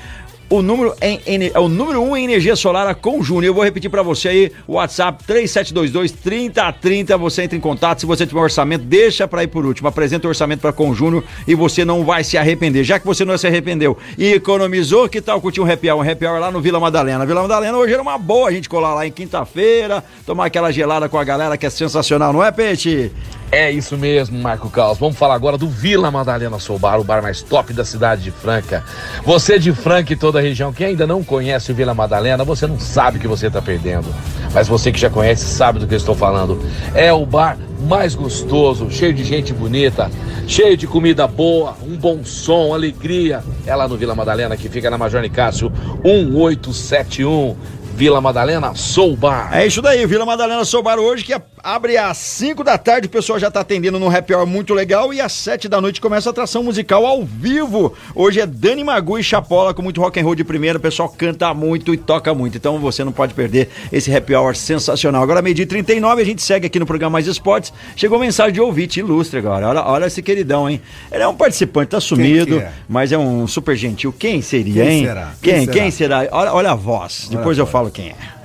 o 0.53 0.61
número 0.61 0.95
em, 1.01 1.19
em, 1.27 1.51
é 1.55 1.59
o 1.59 1.67
número 1.67 2.03
1 2.03 2.11
um 2.11 2.15
em 2.15 2.25
energia 2.25 2.55
solar 2.55 2.87
a 2.87 2.95
Conjune. 2.95 3.47
Eu 3.47 3.55
vou 3.55 3.65
repetir 3.65 3.88
para 3.88 4.03
você 4.03 4.29
aí 4.29 4.53
o 4.67 4.75
WhatsApp 4.75 5.25
3722 5.25 6.12
3030. 6.12 7.17
Você 7.17 7.43
entra 7.43 7.57
em 7.57 7.61
contato. 7.61 8.01
Se 8.01 8.07
você 8.07 8.27
tiver 8.27 8.41
orçamento, 8.41 8.85
deixa 8.85 9.27
para 9.27 9.43
ir 9.43 9.47
por 9.47 9.65
último. 9.65 9.88
Apresenta 9.88 10.27
o 10.27 10.29
orçamento 10.29 10.61
para 10.61 10.71
Conjúnior 10.71 11.25
e 11.49 11.55
você 11.55 11.87
não 11.87 12.05
vai 12.05 12.23
se 12.23 12.37
arrepender. 12.37 12.85
Já 12.85 12.99
que 12.99 13.07
você 13.07 13.25
não 13.25 13.38
se 13.38 13.47
arrependeu 13.47 13.97
e 14.19 14.31
economizou, 14.35 15.09
que 15.09 15.23
tal 15.23 15.41
curtir 15.41 15.62
um 15.62 15.71
happy 15.71 15.91
hour? 15.91 16.05
Um 16.05 16.11
happy 16.11 16.27
hour 16.27 16.38
lá 16.38 16.51
no 16.51 16.61
Vila 16.61 16.79
Madalena. 16.79 17.25
Vila 17.25 17.41
Madalena 17.41 17.79
hoje 17.79 17.95
era 17.95 18.03
uma 18.03 18.19
boa 18.19 18.51
a 18.51 18.53
gente 18.53 18.69
colar 18.69 18.95
lá 18.95 19.07
em 19.07 19.11
quinta-feira, 19.11 20.05
tomar 20.27 20.47
aquela 20.47 20.71
gelada 20.71 21.09
com 21.09 21.17
a 21.17 21.25
galera 21.25 21.57
que 21.57 21.65
é 21.65 21.71
sensacional, 21.71 22.31
não 22.31 22.45
é, 22.45 22.53
Peixe? 22.53 23.11
É 23.53 23.71
isso 23.71 23.99
mesmo, 23.99 24.38
Marco 24.38 24.71
Carlos. 24.71 24.97
Vamos 24.97 25.19
falar 25.19 25.35
agora 25.35 25.59
do 25.59 25.69
Vila 25.69 26.11
Madalena 26.11 26.59
Soul 26.59 26.79
Bar, 26.79 26.99
o 26.99 27.05
bar 27.05 27.23
mais 27.23 27.43
top 27.43 27.75
da 27.75 27.85
cidade 27.85 28.23
de 28.23 28.31
Franca. 28.31 28.83
Você 29.27 29.59
de 29.59 29.75
Franca 29.75 30.11
e 30.11 30.17
toda 30.17 30.38
a 30.38 30.43
região 30.43 30.73
que 30.73 30.83
ainda 30.83 31.07
não 31.07 31.23
conhece 31.23 31.71
o 31.71 31.75
Vila 31.75 31.93
Madalena, 31.93 32.45
você 32.45 32.67
não 32.67 32.81
sabe 32.81 33.19
o 33.19 33.21
que 33.21 33.29
você 33.29 33.49
está 33.49 33.61
perdendo. 33.61 34.07
mas 34.55 34.69
você 34.69 34.91
que 34.91 34.99
já 34.99 35.11
conhece 35.11 35.45
sabe 35.45 35.79
do 35.79 35.87
que 35.87 35.93
eu 35.93 35.99
estou 35.99 36.15
falando. 36.15 36.59
É 36.95 37.12
o 37.12 37.27
bar 37.27 37.59
mais 37.87 38.15
gostoso, 38.15 38.91
cheio 38.91 39.12
de 39.12 39.23
gente 39.23 39.53
bonita, 39.53 40.11
cheio 40.49 40.75
de 40.75 40.87
comida 40.87 41.27
boa, 41.27 41.77
um 41.87 41.95
bom 41.95 42.25
som, 42.25 42.73
alegria. 42.73 43.45
É 43.67 43.77
lá 43.77 43.87
no 43.87 43.99
Vila 43.99 44.15
Madalena, 44.15 44.57
que 44.57 44.71
fica 44.71 44.88
na 44.88 44.97
Major 44.97 45.21
Nicásio 45.21 45.71
1871. 46.03 47.55
Vila 47.95 48.23
Madalena 48.23 48.75
Soul 48.75 49.15
Bar. 49.15 49.51
É 49.53 49.67
isso 49.67 49.83
daí, 49.83 50.07
Vila 50.07 50.25
Madalena 50.25 50.65
Soul 50.65 50.83
Bar 50.83 50.99
hoje 50.99 51.23
que 51.23 51.35
abre 51.62 51.96
às 51.96 52.18
5 52.18 52.64
da 52.64 52.77
tarde, 52.77 53.07
o 53.07 53.11
pessoal 53.11 53.38
já 53.38 53.51
tá 53.51 53.61
atendendo 53.61 53.98
no 53.98 54.14
happy 54.14 54.35
hour 54.35 54.46
muito 54.46 54.75
legal 54.75 55.14
e 55.14 55.20
às 55.20 55.33
7 55.33 55.68
da 55.68 55.81
noite 55.81 56.01
começa 56.01 56.29
a 56.29 56.33
atração 56.33 56.62
musical 56.62 57.07
ao 57.07 57.25
vivo. 57.25 57.94
Hoje 58.14 58.40
é 58.40 58.46
Dani 58.46 58.83
Magu 58.83 59.18
e 59.18 59.22
Chapola 59.22 59.72
com 59.72 59.81
muito 59.81 60.01
rock 60.01 60.18
and 60.18 60.25
roll 60.25 60.35
de 60.35 60.42
primeira, 60.42 60.79
o 60.79 60.81
pessoal 60.81 61.08
canta 61.08 61.54
muito 61.54 61.94
e 61.94 61.96
toca 61.96 62.35
muito, 62.35 62.56
então 62.56 62.79
você 62.79 63.04
não 63.04 63.13
pode 63.13 63.33
perder 63.35 63.69
esse 63.92 64.15
happy 64.15 64.35
hour 64.35 64.56
sensacional. 64.56 65.23
Agora 65.23 65.40
meio-dia 65.40 65.67
39, 65.67 66.23
a 66.23 66.25
gente 66.25 66.42
segue 66.42 66.67
aqui 66.67 66.79
no 66.81 66.87
programa 66.87 67.13
Mais 67.13 67.27
Esportes. 67.27 67.73
Chegou 67.94 68.19
mensagem 68.19 68.54
de 68.54 68.60
ouvinte 68.60 68.98
ilustre 68.98 69.38
agora. 69.38 69.69
Olha, 69.69 69.83
olha 69.83 70.06
esse 70.06 70.23
queridão, 70.23 70.69
hein? 70.69 70.81
Ele 71.13 71.23
é 71.23 71.29
um 71.29 71.35
participante, 71.35 71.90
tá 71.90 72.00
sumido, 72.00 72.58
é? 72.58 72.73
mas 72.88 73.13
é 73.13 73.19
um 73.19 73.46
super 73.46 73.77
gentil. 73.77 74.13
Quem 74.13 74.42
seria, 74.42 74.85
quem 74.85 74.92
hein? 74.92 75.06
Será? 75.06 75.33
Quem, 75.40 75.54
quem, 75.54 75.65
será? 75.65 75.73
quem 75.73 75.90
será? 75.90 76.29
Olha, 76.33 76.52
olha 76.52 76.71
a 76.73 76.75
voz. 76.75 77.29
Depois 77.31 77.56
eu 77.56 77.67
falo 77.67 77.90
quem 77.90 78.08
é. 78.08 78.42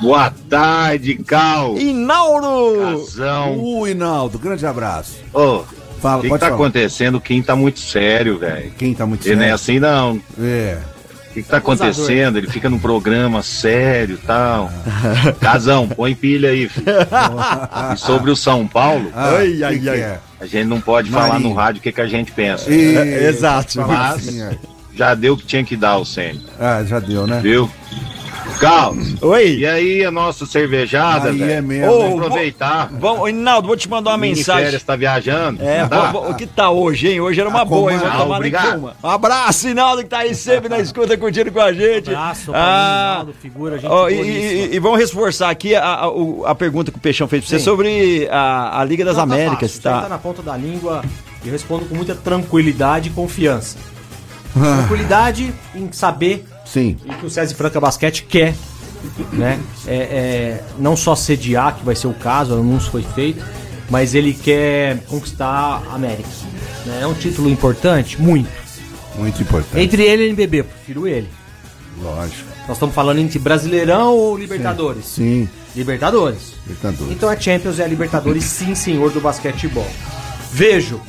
Boa 0.00 0.32
tarde, 0.48 1.16
Cal. 1.16 1.76
Inauro! 1.76 3.04
Casão. 3.06 3.58
Uh, 3.58 3.86
Inaldo, 3.86 4.38
grande 4.38 4.64
abraço. 4.64 5.18
Ô, 5.32 5.62
Fala, 6.00 6.20
o 6.20 6.22
que, 6.22 6.28
que 6.28 6.38
tá 6.38 6.46
falar. 6.46 6.54
acontecendo? 6.54 7.20
Quem 7.20 7.42
tá 7.42 7.54
muito 7.54 7.78
sério, 7.78 8.38
velho? 8.38 8.72
Quem 8.78 8.94
tá 8.94 9.04
muito 9.04 9.20
Ele 9.20 9.36
sério? 9.36 9.42
Ele 9.42 9.46
não 9.46 9.50
é 9.50 9.54
assim, 9.54 9.78
não. 9.78 10.20
É. 10.40 10.78
O 11.30 11.32
que, 11.34 11.42
que 11.42 11.48
tá 11.48 11.58
acontecendo? 11.58 12.38
Ele 12.38 12.48
fica 12.48 12.70
num 12.70 12.78
programa 12.78 13.42
sério 13.42 14.18
e 14.20 14.26
tal. 14.26 14.70
Casão, 15.40 15.86
põe 15.86 16.14
pilha 16.14 16.50
aí, 16.50 16.68
filho. 16.68 16.86
e 17.94 17.96
sobre 17.98 18.30
o 18.30 18.36
São 18.36 18.66
Paulo, 18.66 19.12
ai, 19.14 19.62
ai, 19.62 19.88
ai. 19.88 20.00
É? 20.00 20.20
a 20.40 20.46
gente 20.46 20.64
não 20.66 20.80
pode 20.80 21.10
Marinho. 21.10 21.28
falar 21.28 21.40
no 21.40 21.52
rádio 21.52 21.80
o 21.80 21.82
que, 21.82 21.92
que 21.92 22.00
a 22.00 22.06
gente 22.06 22.32
pensa. 22.32 22.72
E... 22.72 22.96
É, 22.96 23.28
exato. 23.28 23.80
Mas 23.86 24.26
já 24.94 25.14
deu 25.14 25.34
o 25.34 25.36
que 25.36 25.46
tinha 25.46 25.62
que 25.62 25.76
dar 25.76 25.98
o 25.98 26.04
Sênio. 26.04 26.40
Ah, 26.58 26.82
já 26.82 26.98
deu, 26.98 27.26
né? 27.26 27.40
Viu? 27.40 27.70
Carlos. 28.58 29.20
Oi. 29.22 29.56
E 29.58 29.66
aí 29.66 30.04
a 30.04 30.10
nossa 30.10 30.44
cervejada, 30.46 31.32
velho? 31.32 31.50
É 31.50 31.60
mesmo. 31.60 31.86
Vamos 31.98 32.20
aproveitar. 32.26 32.90
Vamos, 32.92 33.30
Inaldo, 33.30 33.68
vou 33.68 33.76
te 33.76 33.88
mandar 33.88 34.10
uma 34.10 34.18
Mini 34.18 34.36
mensagem. 34.36 34.64
Férias 34.64 34.82
tá 34.82 34.96
viajando? 34.96 35.62
É, 35.62 35.86
tá? 35.86 36.10
o 36.12 36.34
que 36.34 36.46
tá 36.46 36.70
hoje, 36.70 37.08
hein? 37.08 37.20
Hoje 37.20 37.40
era 37.40 37.48
uma 37.48 37.62
Ah, 37.62 37.64
boa, 37.64 37.92
hein? 37.92 37.98
Vou 37.98 38.08
ah, 38.08 38.16
tomar 38.18 38.36
obrigado. 38.36 38.92
Um 39.02 39.08
abraço, 39.08 39.68
Inaldo, 39.68 40.02
que 40.02 40.08
tá 40.08 40.18
aí 40.18 40.34
sempre 40.34 40.68
na 40.68 40.78
escuta 40.78 41.16
curtindo 41.16 41.50
com 41.52 41.60
a 41.60 41.72
gente. 41.72 42.08
Abraço, 42.10 42.52
Ah, 42.54 43.12
Inaldo, 43.16 43.34
figura, 43.40 43.78
gente 43.78 43.90
Ó, 43.90 44.08
e, 44.08 44.14
e- 44.20 44.74
e 44.74 44.78
vamos 44.78 44.98
reforçar 44.98 45.50
aqui 45.50 45.74
a, 45.74 45.82
a- 45.84 46.10
a 46.46 46.54
pergunta 46.54 46.90
que 46.90 46.98
o 46.98 47.00
Peixão 47.00 47.26
fez 47.28 47.42
pra 47.42 47.48
você 47.50 47.58
Sim. 47.58 47.64
sobre 47.64 48.28
a, 48.30 48.80
a 48.80 48.84
Liga 48.84 49.04
das 49.04 49.16
Não, 49.16 49.26
tá 49.26 49.34
Américas. 49.34 49.72
fácil, 49.76 49.82
já 49.82 50.02
tá 50.02 50.08
na 50.08 50.18
ponta 50.18 50.42
da 50.42 50.56
língua 50.56 51.02
e 51.44 51.48
respondo 51.50 51.84
com 51.86 51.94
muita 51.94 52.14
tranquilidade 52.14 53.08
e 53.08 53.12
confiança. 53.12 53.76
Tranquilidade 54.52 55.52
em 55.74 55.90
saber 55.92 56.44
Sim. 56.72 56.96
e 57.04 57.12
que 57.14 57.26
o 57.26 57.30
César 57.30 57.54
Franca 57.54 57.80
Basquete 57.80 58.22
quer, 58.28 58.54
né? 59.32 59.58
É, 59.86 59.96
é, 59.96 60.64
não 60.78 60.96
só 60.96 61.14
sediar, 61.16 61.76
que 61.76 61.84
vai 61.84 61.96
ser 61.96 62.06
o 62.06 62.14
caso, 62.14 62.54
o 62.54 62.60
anúncio 62.60 62.90
foi 62.90 63.02
feito, 63.02 63.44
mas 63.88 64.14
ele 64.14 64.32
quer 64.32 64.98
conquistar 65.08 65.82
a 65.90 65.94
América. 65.94 66.28
né? 66.86 67.00
É 67.02 67.06
um 67.06 67.14
título 67.14 67.48
importante? 67.50 68.20
Muito. 68.20 68.48
Muito 69.16 69.42
importante. 69.42 69.82
Entre 69.82 70.02
ele 70.02 70.22
e 70.22 70.26
o 70.26 70.28
NBB, 70.30 70.62
prefiro 70.62 71.06
ele. 71.08 71.28
Lógico. 72.00 72.48
Nós 72.68 72.76
estamos 72.76 72.94
falando 72.94 73.18
entre 73.18 73.38
Brasileirão 73.38 74.14
ou 74.14 74.38
Libertadores? 74.38 75.04
Sim. 75.06 75.48
Libertadores. 75.74 76.54
Libertadores. 76.66 77.12
Então 77.12 77.28
a 77.28 77.38
Champions 77.38 77.78
é 77.78 77.84
a 77.84 77.88
Libertadores, 77.88 78.44
sim, 78.44 78.74
senhor 78.74 79.10
do 79.10 79.20
basquetebol. 79.20 79.86
Vejo, 80.52 81.00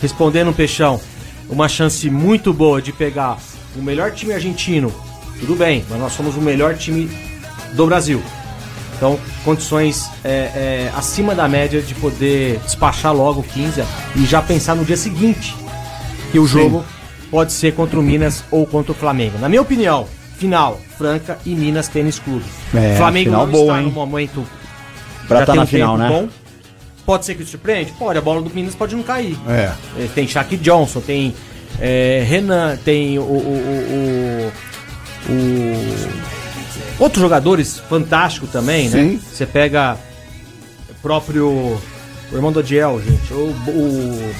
respondendo 0.00 0.50
o 0.50 0.54
Peixão, 0.54 1.00
uma 1.48 1.68
chance 1.68 2.08
muito 2.08 2.52
boa 2.52 2.80
de 2.80 2.92
pegar 2.92 3.38
o 3.76 3.82
melhor 3.82 4.12
time 4.12 4.32
argentino. 4.32 4.92
Tudo 5.40 5.54
bem, 5.56 5.84
mas 5.88 5.98
nós 5.98 6.12
somos 6.12 6.36
o 6.36 6.40
melhor 6.40 6.76
time 6.76 7.10
do 7.74 7.86
Brasil. 7.86 8.22
Então, 8.96 9.18
condições 9.44 10.08
é, 10.22 10.28
é, 10.88 10.92
acima 10.96 11.34
da 11.34 11.48
média 11.48 11.82
de 11.82 11.94
poder 11.94 12.60
despachar 12.64 13.12
logo 13.12 13.40
o 13.40 13.42
15 13.42 13.82
e 14.14 14.24
já 14.24 14.40
pensar 14.40 14.76
no 14.76 14.84
dia 14.84 14.96
seguinte 14.96 15.56
que 16.30 16.38
o 16.38 16.46
jogo 16.46 16.84
pode 17.30 17.52
ser 17.52 17.74
contra 17.74 17.98
o 17.98 18.02
Minas 18.02 18.44
ou 18.50 18.64
contra 18.66 18.92
o 18.92 18.94
Flamengo. 18.94 19.38
Na 19.38 19.48
minha 19.48 19.60
opinião, 19.60 20.06
final, 20.38 20.78
Franca 20.96 21.38
e 21.44 21.50
Minas 21.54 21.88
Tênis 21.88 22.20
Clube. 22.20 22.44
É, 22.74 22.94
Flamengo 22.96 23.30
não 23.32 23.48
boa, 23.48 23.64
está 23.64 23.80
hein? 23.80 23.86
no 23.86 23.92
momento 23.92 24.46
Pra 25.26 25.40
já 25.40 25.46
tá 25.46 25.54
na 25.54 25.62
um 25.62 25.66
final, 25.66 25.96
né? 25.98 26.08
bom. 26.08 26.28
Pode 27.04 27.24
ser 27.24 27.34
que 27.34 27.44
surpreende? 27.44 27.92
Pode, 27.98 28.18
a 28.18 28.22
bola 28.22 28.40
do 28.40 28.50
Minas 28.54 28.74
pode 28.74 28.94
não 28.94 29.02
cair. 29.02 29.36
É. 29.48 29.72
Eh, 29.98 30.08
Tem 30.14 30.28
Shaq 30.28 30.56
Johnson, 30.58 31.00
tem 31.00 31.34
eh, 31.80 32.24
Renan, 32.28 32.76
tem 32.84 33.18
o, 33.18 33.22
o, 33.22 34.52
o, 35.28 35.32
o- 35.32 36.08
outros 36.98 37.20
jogadores 37.22 37.78
fantásticos 37.88 38.50
também, 38.50 38.88
né? 38.88 38.98
Sim. 39.02 39.20
Você 39.32 39.46
pega 39.46 39.96
o 40.90 40.94
próprio 41.02 41.48
o 41.48 42.34
irmão 42.34 42.50
do 42.52 42.60
Adiel, 42.60 43.00
gente, 43.04 43.32
o, 43.34 43.48
o, 43.68 44.32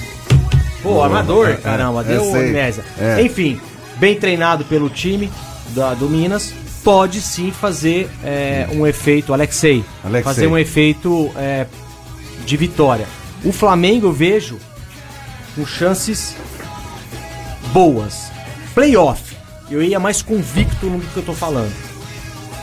pô, 0.81 0.89
o 0.93 1.03
armador, 1.03 1.49
é, 1.49 1.53
caramba, 1.57 2.01
é, 2.01 2.03
deu 2.05 2.23
amnésia. 2.35 2.83
É. 2.99 3.21
Enfim, 3.21 3.59
bem 3.97 4.15
treinado 4.15 4.65
pelo 4.65 4.89
time 4.89 5.31
da, 5.75 5.93
do 5.93 6.09
Minas, 6.09 6.53
pode 6.83 7.21
sim 7.21 7.51
fazer 7.51 8.09
eh, 8.23 8.67
um 8.73 8.85
efeito, 8.87 9.31
Alexei, 9.31 9.85
Alexei. 10.03 10.23
fazer 10.23 10.47
um 10.47 10.57
efeito 10.57 11.31
eh, 11.37 11.67
de 12.45 12.57
vitória. 12.57 13.05
O 13.45 13.51
Flamengo 13.51 14.07
eu 14.07 14.11
vejo 14.11 14.57
com 15.55 15.65
chances 15.65 16.35
boas. 17.73 18.31
Playoff, 18.75 19.35
eu 19.69 19.81
ia 19.81 19.99
mais 19.99 20.21
convicto 20.21 20.85
no 20.85 20.99
que 20.99 21.17
eu 21.17 21.23
tô 21.23 21.33
falando. 21.33 21.71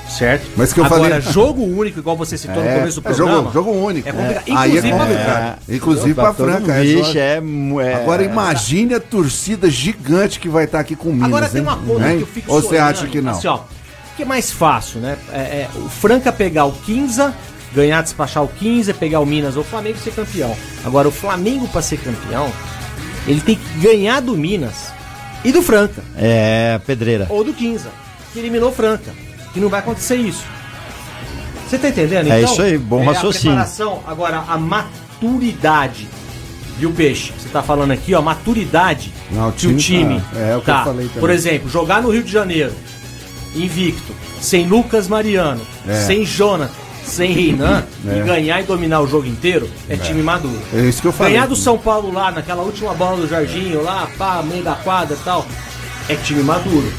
Certo? 0.09 0.45
Mas 0.57 0.73
que 0.73 0.81
eu 0.81 0.85
Agora, 0.85 1.03
falei- 1.21 1.33
jogo 1.33 1.63
único, 1.63 2.01
igual 2.01 2.17
você 2.17 2.37
citou 2.37 2.57
no 2.61 2.69
É, 2.69 2.79
começo 2.81 3.01
do 3.01 3.09
é 3.09 3.15
programa. 3.15 3.33
jogo, 3.43 3.53
jogo 3.53 3.71
único. 3.71 4.09
É 4.09 4.13
complicado. 4.13 4.45
Aí 4.49 4.53
é 4.53 4.79
Inclusive 4.81 4.93
complicado. 4.99 5.59
É. 5.69 5.75
Inclusive 5.77 6.15
pra 6.15 6.35
Franca. 6.35 6.59
mundo, 6.61 6.71
é 6.73 7.21
é, 7.21 7.43
é- 7.93 7.95
Agora 7.95 8.23
imagine 8.25 8.95
a 8.95 9.01
torcida 9.01 9.71
gigante 9.71 10.41
que 10.41 10.49
vai 10.49 10.65
estar 10.65 10.81
aqui 10.81 10.97
com 10.97 11.11
o 11.11 11.13
Minas. 11.13 11.29
Agora 11.29 11.49
tem 11.49 11.63
uma 11.63 11.77
coisa 11.77 12.11
Hein? 12.11 12.17
que 12.17 12.23
eu 12.25 12.27
fico 12.27 12.53
Ou 12.53 12.61
você 12.61 12.77
acha 12.77 13.07
que 13.07 13.21
não? 13.21 13.31
Assim, 13.33 13.47
ó, 13.47 13.61
que 14.17 14.23
é 14.23 14.27
mais 14.27 14.51
fácil, 14.51 14.99
né? 14.99 15.17
É, 15.33 15.39
é, 15.39 15.69
o 15.77 15.89
Franca 15.89 16.33
pegar 16.33 16.65
o 16.65 16.73
15, 16.73 17.33
ganhar, 17.73 18.03
despachar 18.03 18.43
o 18.43 18.49
15, 18.49 18.93
pegar 18.93 19.21
o 19.21 19.27
Minas 19.27 19.55
ou 19.55 19.63
o 19.63 19.65
Flamengo 19.65 19.97
e 19.97 20.03
ser 20.03 20.11
campeão. 20.13 20.57
Agora, 20.85 21.07
o 21.07 21.13
Flamengo 21.13 21.69
pra 21.69 21.81
ser 21.83 21.99
campeão, 21.99 22.51
ele 23.29 23.41
tem 23.41 23.55
que 23.55 23.79
ganhar 23.79 24.19
do 24.21 24.37
Minas 24.37 24.93
e 25.45 25.53
do 25.53 25.63
Franca. 25.63 26.03
É, 26.17 26.81
pedreira. 26.87 27.27
Ou 27.31 27.43
do 27.45 27.53
15, 27.53 27.87
que 28.33 28.39
eliminou 28.39 28.71
o 28.71 28.73
Franca. 28.73 29.13
Que 29.53 29.61
não 29.61 29.69
vai 29.69 29.81
acontecer 29.81 30.17
isso. 30.17 30.45
Você 31.69 31.79
tá 31.79 31.89
entendendo? 31.89 32.31
É 32.31 32.43
isso 32.43 32.61
aí, 32.63 32.77
bom 32.79 33.03
é 33.03 33.07
raciocínio. 33.07 33.59
A 33.59 33.63
preparação, 33.65 34.03
agora, 34.07 34.45
a 34.49 34.57
maturidade. 34.59 36.09
Viu, 36.79 36.91
Peixe? 36.93 37.33
Você 37.39 37.49
tá 37.51 37.63
falando 37.63 37.91
aqui, 37.93 38.15
ó, 38.15 38.19
a 38.19 38.23
maturidade 38.23 39.13
Não, 39.31 39.51
o 39.51 39.53
que 39.53 39.67
o 39.67 39.77
time 39.77 40.21
tá- 40.33 40.39
é 40.41 40.57
o 40.57 40.63
que 40.63 40.71
eu 40.71 40.75
falei 40.75 41.07
também. 41.09 41.21
Por 41.21 41.31
exemplo, 41.31 41.69
jogar 41.69 42.03
no 42.03 42.11
Rio 42.11 42.23
de 42.23 42.33
Janeiro, 42.33 42.73
invicto, 43.55 44.15
sem 44.41 44.67
Lucas 44.67 45.07
Mariano, 45.07 45.61
É. 45.87 45.95
sem 46.07 46.25
Jonathan, 46.25 46.73
sem 47.05 47.33
Reinan, 47.33 47.85
É. 48.07 48.19
e 48.19 48.23
ganhar 48.23 48.61
e 48.61 48.65
dominar 48.65 49.01
o 49.01 49.07
jogo 49.07 49.27
inteiro, 49.27 49.69
é, 49.89 49.97
time 49.97 50.23
maduro. 50.23 50.61
É 50.75 50.81
isso 50.83 51.01
que 51.03 51.09
eu 51.09 51.13
falei. 51.13 51.33
Ganhar 51.35 51.47
do 51.47 51.57
São 51.57 51.77
Paulo 51.79 52.13
lá, 52.13 52.31
naquela 52.31 52.63
última 52.63 52.95
bola 52.95 53.17
do 53.17 53.29
Jardim, 53.29 53.73
lá, 53.75 54.09
pá, 54.19 54.43
meio 54.43 54.63
da 54.63 54.75
quadra 54.75 55.17
e 55.21 55.25
tal, 55.25 55.47
é 56.09 56.15
time 56.15 56.43
maduro. 56.43 56.93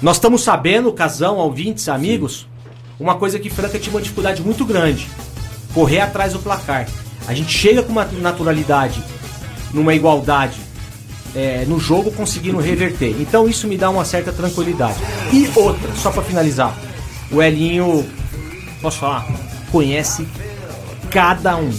Nós 0.00 0.16
estamos 0.16 0.42
sabendo, 0.42 0.92
casão, 0.92 1.36
ouvintes, 1.36 1.88
amigos, 1.88 2.46
uma 3.00 3.16
coisa 3.16 3.38
que 3.38 3.50
Franca 3.50 3.78
tinha 3.78 3.94
uma 3.94 4.00
dificuldade 4.02 4.42
muito 4.42 4.64
grande: 4.64 5.06
correr 5.74 6.00
atrás 6.00 6.32
do 6.32 6.38
placar. 6.38 6.86
A 7.26 7.34
gente 7.34 7.50
chega 7.52 7.82
com 7.82 7.92
uma 7.92 8.04
naturalidade, 8.04 9.02
numa 9.74 9.94
igualdade 9.94 10.56
é, 11.34 11.64
no 11.66 11.78
jogo, 11.78 12.10
conseguindo 12.10 12.58
reverter. 12.58 13.14
Então 13.20 13.48
isso 13.48 13.66
me 13.66 13.76
dá 13.76 13.90
uma 13.90 14.04
certa 14.04 14.32
tranquilidade. 14.32 14.96
E 15.32 15.50
outra, 15.56 15.94
só 15.96 16.10
pra 16.10 16.22
finalizar: 16.22 16.74
o 17.30 17.42
Elinho, 17.42 18.06
posso 18.80 18.98
falar, 18.98 19.26
conhece 19.70 20.26
cada 21.10 21.56
um. 21.56 21.72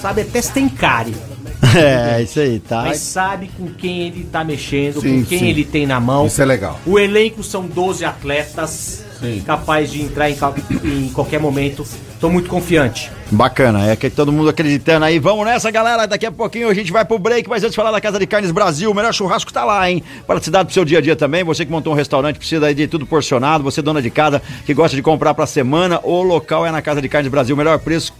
Sabe 0.00 0.22
até 0.22 0.42
se 0.42 0.52
tem 0.52 0.68
cárie. 0.68 1.14
É, 1.74 2.20
isso 2.20 2.40
aí, 2.40 2.58
tá? 2.58 2.82
Mas 2.82 2.98
sabe 2.98 3.48
com 3.56 3.68
quem 3.68 4.02
ele 4.08 4.24
tá 4.30 4.42
mexendo, 4.44 5.00
Sim, 5.00 5.20
com 5.20 5.28
quem 5.28 5.38
sim. 5.38 5.48
ele 5.48 5.64
tem 5.64 5.86
na 5.86 6.00
mão. 6.00 6.26
Isso 6.26 6.42
é 6.42 6.44
legal. 6.44 6.78
O 6.84 6.98
elenco 6.98 7.42
são 7.42 7.66
12 7.66 8.04
atletas. 8.04 9.04
capaz 9.46 9.90
de 9.90 10.02
entrar 10.02 10.28
em, 10.28 10.36
em 10.84 11.08
qualquer 11.10 11.40
momento. 11.40 11.86
Estou 12.12 12.30
muito 12.30 12.48
confiante. 12.48 13.10
Bacana, 13.30 13.90
é 13.90 13.96
que 13.96 14.10
todo 14.10 14.30
mundo 14.30 14.50
acreditando 14.50 15.04
aí. 15.04 15.18
Vamos 15.18 15.46
nessa, 15.46 15.70
galera. 15.70 16.06
Daqui 16.06 16.26
a 16.26 16.32
pouquinho 16.32 16.68
a 16.68 16.74
gente 16.74 16.92
vai 16.92 17.04
pro 17.04 17.18
break, 17.18 17.48
mas 17.48 17.62
antes 17.62 17.72
de 17.72 17.76
falar 17.76 17.90
da 17.90 18.00
Casa 18.00 18.18
de 18.18 18.26
Carnes 18.26 18.50
Brasil, 18.50 18.90
o 18.90 18.94
melhor 18.94 19.14
churrasco 19.14 19.52
tá 19.52 19.64
lá, 19.64 19.88
hein? 19.90 20.02
Praticidade 20.26 20.66
pro 20.66 20.74
seu 20.74 20.84
dia 20.84 20.98
a 20.98 21.00
dia 21.00 21.16
também. 21.16 21.42
Você 21.44 21.64
que 21.64 21.70
montou 21.70 21.92
um 21.92 21.96
restaurante, 21.96 22.36
precisa 22.36 22.66
aí 22.66 22.74
de 22.74 22.86
tudo 22.86 23.06
porcionado. 23.06 23.64
Você, 23.64 23.80
dona 23.80 24.02
de 24.02 24.10
casa, 24.10 24.42
que 24.66 24.74
gosta 24.74 24.94
de 24.96 25.02
comprar 25.02 25.32
pra 25.34 25.46
semana, 25.46 25.98
o 26.02 26.22
local 26.22 26.66
é 26.66 26.70
na 26.70 26.82
Casa 26.82 27.00
de 27.00 27.08
Carnes 27.08 27.30
Brasil. 27.30 27.56
Melhor 27.56 27.78
preço, 27.78 28.12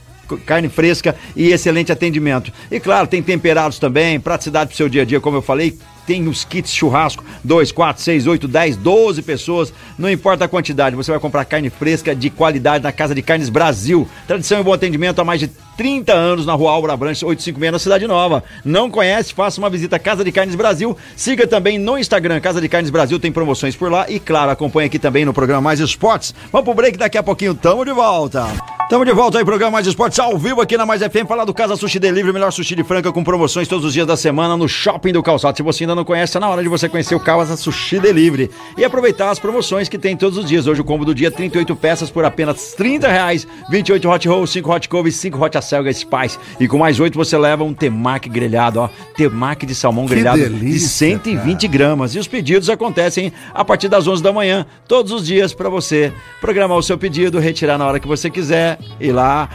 carne 0.46 0.68
fresca 0.68 1.14
e 1.36 1.52
excelente 1.52 1.92
atendimento. 1.92 2.52
E 2.70 2.80
claro, 2.80 3.06
tem 3.06 3.22
temperados 3.22 3.78
também, 3.78 4.18
praticidade 4.20 4.68
pro 4.68 4.76
seu 4.76 4.88
dia 4.88 5.02
a 5.02 5.04
dia, 5.04 5.20
como 5.20 5.36
eu 5.36 5.42
falei, 5.42 5.78
tem 6.06 6.26
os 6.26 6.44
kits 6.44 6.72
churrasco, 6.72 7.24
2, 7.44 7.70
4, 7.70 8.02
6, 8.02 8.26
8, 8.26 8.48
10, 8.48 8.76
12 8.76 9.22
pessoas, 9.22 9.72
não 9.98 10.10
importa 10.10 10.44
a 10.44 10.48
quantidade, 10.48 10.96
você 10.96 11.10
vai 11.10 11.20
comprar 11.20 11.44
carne 11.44 11.70
fresca 11.70 12.14
de 12.14 12.28
qualidade 12.28 12.82
na 12.82 12.92
Casa 12.92 13.14
de 13.14 13.22
Carnes 13.22 13.48
Brasil. 13.48 14.08
Tradição 14.26 14.60
e 14.60 14.64
bom 14.64 14.72
atendimento 14.72 15.20
há 15.20 15.24
mais 15.24 15.40
de 15.40 15.50
30 15.76 16.12
anos 16.12 16.46
na 16.46 16.54
Rua 16.54 16.72
Álvaro 16.72 16.92
Abrantes 16.92 17.22
856 17.22 17.72
na 17.72 17.78
Cidade 17.78 18.06
Nova. 18.06 18.42
Não 18.64 18.90
conhece? 18.90 19.34
Faça 19.34 19.60
uma 19.60 19.70
visita 19.70 19.96
à 19.96 19.98
Casa 19.98 20.24
de 20.24 20.32
Carnes 20.32 20.54
Brasil. 20.54 20.96
Siga 21.16 21.46
também 21.46 21.78
no 21.78 21.98
Instagram, 21.98 22.40
Casa 22.40 22.60
de 22.60 22.68
Carnes 22.68 22.90
Brasil, 22.90 23.18
tem 23.18 23.32
promoções 23.32 23.76
por 23.76 23.90
lá 23.90 24.08
e 24.08 24.18
claro, 24.18 24.50
acompanhe 24.50 24.86
aqui 24.86 24.98
também 24.98 25.24
no 25.24 25.32
programa 25.32 25.62
Mais 25.62 25.80
Esportes. 25.80 26.34
Vamos 26.50 26.64
pro 26.64 26.74
break, 26.74 26.98
daqui 26.98 27.18
a 27.18 27.22
pouquinho 27.22 27.54
tamo 27.54 27.84
de 27.84 27.92
volta. 27.92 28.46
Tamo 28.92 29.06
de 29.06 29.12
volta 29.12 29.38
aí, 29.38 29.44
programa 29.44 29.70
Mais 29.70 29.86
Esportes 29.86 30.18
ao 30.18 30.36
vivo 30.36 30.60
aqui 30.60 30.76
na 30.76 30.84
Mais 30.84 31.00
FM, 31.00 31.26
falar 31.26 31.46
do 31.46 31.54
Casa 31.54 31.76
Sushi 31.76 31.98
Delivery, 31.98 32.30
melhor 32.30 32.50
sushi 32.50 32.74
de 32.74 32.84
Franca 32.84 33.10
com 33.10 33.24
promoções 33.24 33.66
todos 33.66 33.86
os 33.86 33.94
dias 33.94 34.06
da 34.06 34.18
semana 34.18 34.54
no 34.54 34.68
Shopping 34.68 35.12
do 35.12 35.22
Calçado. 35.22 35.56
Se 35.56 35.62
você 35.62 35.84
ainda 35.84 35.94
não 35.94 36.04
conhece, 36.04 36.36
é 36.36 36.40
na 36.40 36.50
hora 36.50 36.62
de 36.62 36.68
você 36.68 36.90
conhecer 36.90 37.14
o 37.14 37.20
Casa 37.20 37.56
Sushi 37.56 37.98
Delivery 37.98 38.50
e 38.76 38.84
aproveitar 38.84 39.30
as 39.30 39.38
promoções 39.38 39.88
que 39.88 39.96
tem 39.96 40.14
todos 40.14 40.36
os 40.36 40.44
dias. 40.44 40.66
Hoje 40.66 40.82
o 40.82 40.84
combo 40.84 41.06
do 41.06 41.14
dia, 41.14 41.30
38 41.30 41.74
peças 41.74 42.10
por 42.10 42.22
apenas 42.22 42.74
30 42.74 43.08
reais, 43.08 43.48
28 43.70 44.10
hot 44.10 44.28
roll, 44.28 44.46
5 44.46 44.70
hot 44.70 44.88
couve, 44.90 45.10
5 45.10 45.42
hot 45.42 45.56
acelga 45.62 45.92
spice. 45.92 46.38
E 46.58 46.68
com 46.68 46.78
mais 46.78 47.00
8 47.00 47.16
você 47.16 47.36
leva 47.38 47.64
um 47.64 47.72
temaki 47.72 48.28
grelhado, 48.28 48.80
ó, 48.80 48.88
temaki 49.16 49.64
de 49.64 49.74
salmão 49.74 50.06
Que 50.06 50.14
grelhado 50.14 50.38
delícia, 50.38 50.72
de 50.72 50.88
120 50.88 51.68
gramas. 51.68 52.14
E 52.14 52.18
os 52.18 52.28
pedidos 52.28 52.68
acontecem 52.68 53.32
a 53.54 53.64
partir 53.64 53.88
das 53.88 54.06
11 54.06 54.22
da 54.22 54.32
manhã, 54.32 54.66
todos 54.86 55.12
os 55.12 55.26
dias 55.26 55.54
para 55.54 55.68
você 55.68 56.12
programar 56.40 56.76
o 56.76 56.82
seu 56.82 56.98
pedido, 56.98 57.38
retirar 57.38 57.78
na 57.78 57.86
hora 57.86 58.00
que 58.00 58.06
você 58.06 58.28
quiser, 58.28 58.78
ir 59.00 59.12
lá 59.12 59.48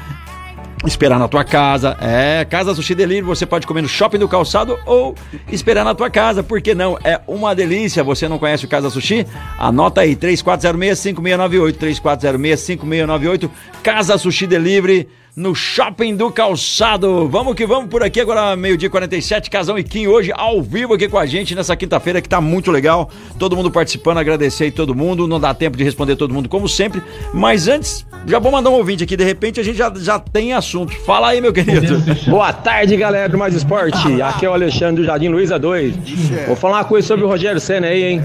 esperar 0.86 1.18
na 1.18 1.28
tua 1.28 1.44
casa. 1.44 1.98
É, 2.00 2.46
Casa 2.46 2.76
Sushi 2.76 2.94
Delivery, 2.94 3.26
você 3.26 3.46
pode 3.46 3.66
comer 3.66 3.82
no 3.82 3.88
Shopping 3.88 4.20
do 4.20 4.28
Calçado 4.28 4.78
ou 4.86 5.16
esperar 5.52 5.84
na 5.84 5.96
tua 5.96 6.10
casa, 6.10 6.44
por 6.44 6.62
que 6.62 6.76
não? 6.76 6.98
É 7.04 7.20
uma 7.28 7.56
delícia. 7.56 8.04
Você 8.04 8.28
não 8.28 8.38
conhece 8.38 8.66
o 8.66 8.68
Casa 8.68 8.90
Sushi? 8.90 9.26
Anota 9.58 10.02
aí, 10.02 10.16
3406-5698, 10.16 11.74
3406-5698, 11.74 13.50
Casa 13.82 14.18
Sushi 14.18 14.46
Delivery. 14.46 15.08
No 15.38 15.54
Shopping 15.54 16.16
do 16.16 16.32
Calçado. 16.32 17.30
Vamos 17.30 17.54
que 17.54 17.64
vamos 17.64 17.92
por 17.92 18.02
aqui 18.02 18.20
agora, 18.20 18.56
meio-dia 18.56 18.90
47, 18.90 19.52
Casão 19.52 19.78
e 19.78 19.84
Kim, 19.84 20.08
hoje 20.08 20.32
ao 20.34 20.64
vivo 20.64 20.96
aqui 20.96 21.08
com 21.08 21.16
a 21.16 21.28
gente 21.28 21.54
nessa 21.54 21.76
quinta-feira 21.76 22.20
que 22.24 22.28
tá 22.28 22.42
muito 22.42 22.72
legal. 22.72 23.08
Todo 23.38 23.56
mundo 23.56 23.70
participando, 23.70 24.18
agradecer 24.18 24.64
aí 24.64 24.72
todo 24.72 24.96
mundo. 24.96 25.28
Não 25.28 25.40
dá 25.40 25.54
tempo 25.54 25.78
de 25.78 25.84
responder 25.84 26.16
todo 26.16 26.34
mundo, 26.34 26.50
como 26.50 26.68
sempre. 26.68 27.04
Mas 27.36 27.68
antes, 27.68 28.04
já 28.26 28.40
vou 28.40 28.52
mandar 28.52 28.72
um 28.72 28.74
ouvinte 28.74 29.04
aqui, 29.04 29.16
de 29.16 29.24
repente 29.24 29.60
a 29.60 29.64
gente 29.64 29.78
já, 29.78 29.94
já 29.96 30.18
tem 30.18 30.54
assunto. 30.54 30.92
Fala 31.02 31.28
aí, 31.28 31.40
meu 31.40 31.54
querido. 31.54 32.02
Boa 32.28 32.52
tarde, 32.52 32.98
galera 32.98 33.30
do 33.30 33.38
Mais 33.38 33.54
Esporte. 33.54 34.20
Aqui 34.20 34.44
é 34.44 34.50
o 34.50 34.54
Alexandre 34.54 35.04
do 35.04 35.06
Jardim 35.06 35.28
Luiza 35.28 35.60
2. 35.60 35.94
Vou 36.48 36.56
falar 36.56 36.78
uma 36.78 36.86
coisa 36.86 37.08
sobre 37.08 37.24
o 37.24 37.28
Rogério 37.28 37.62
Senna 37.62 37.86
aí, 37.86 38.04
hein? 38.04 38.24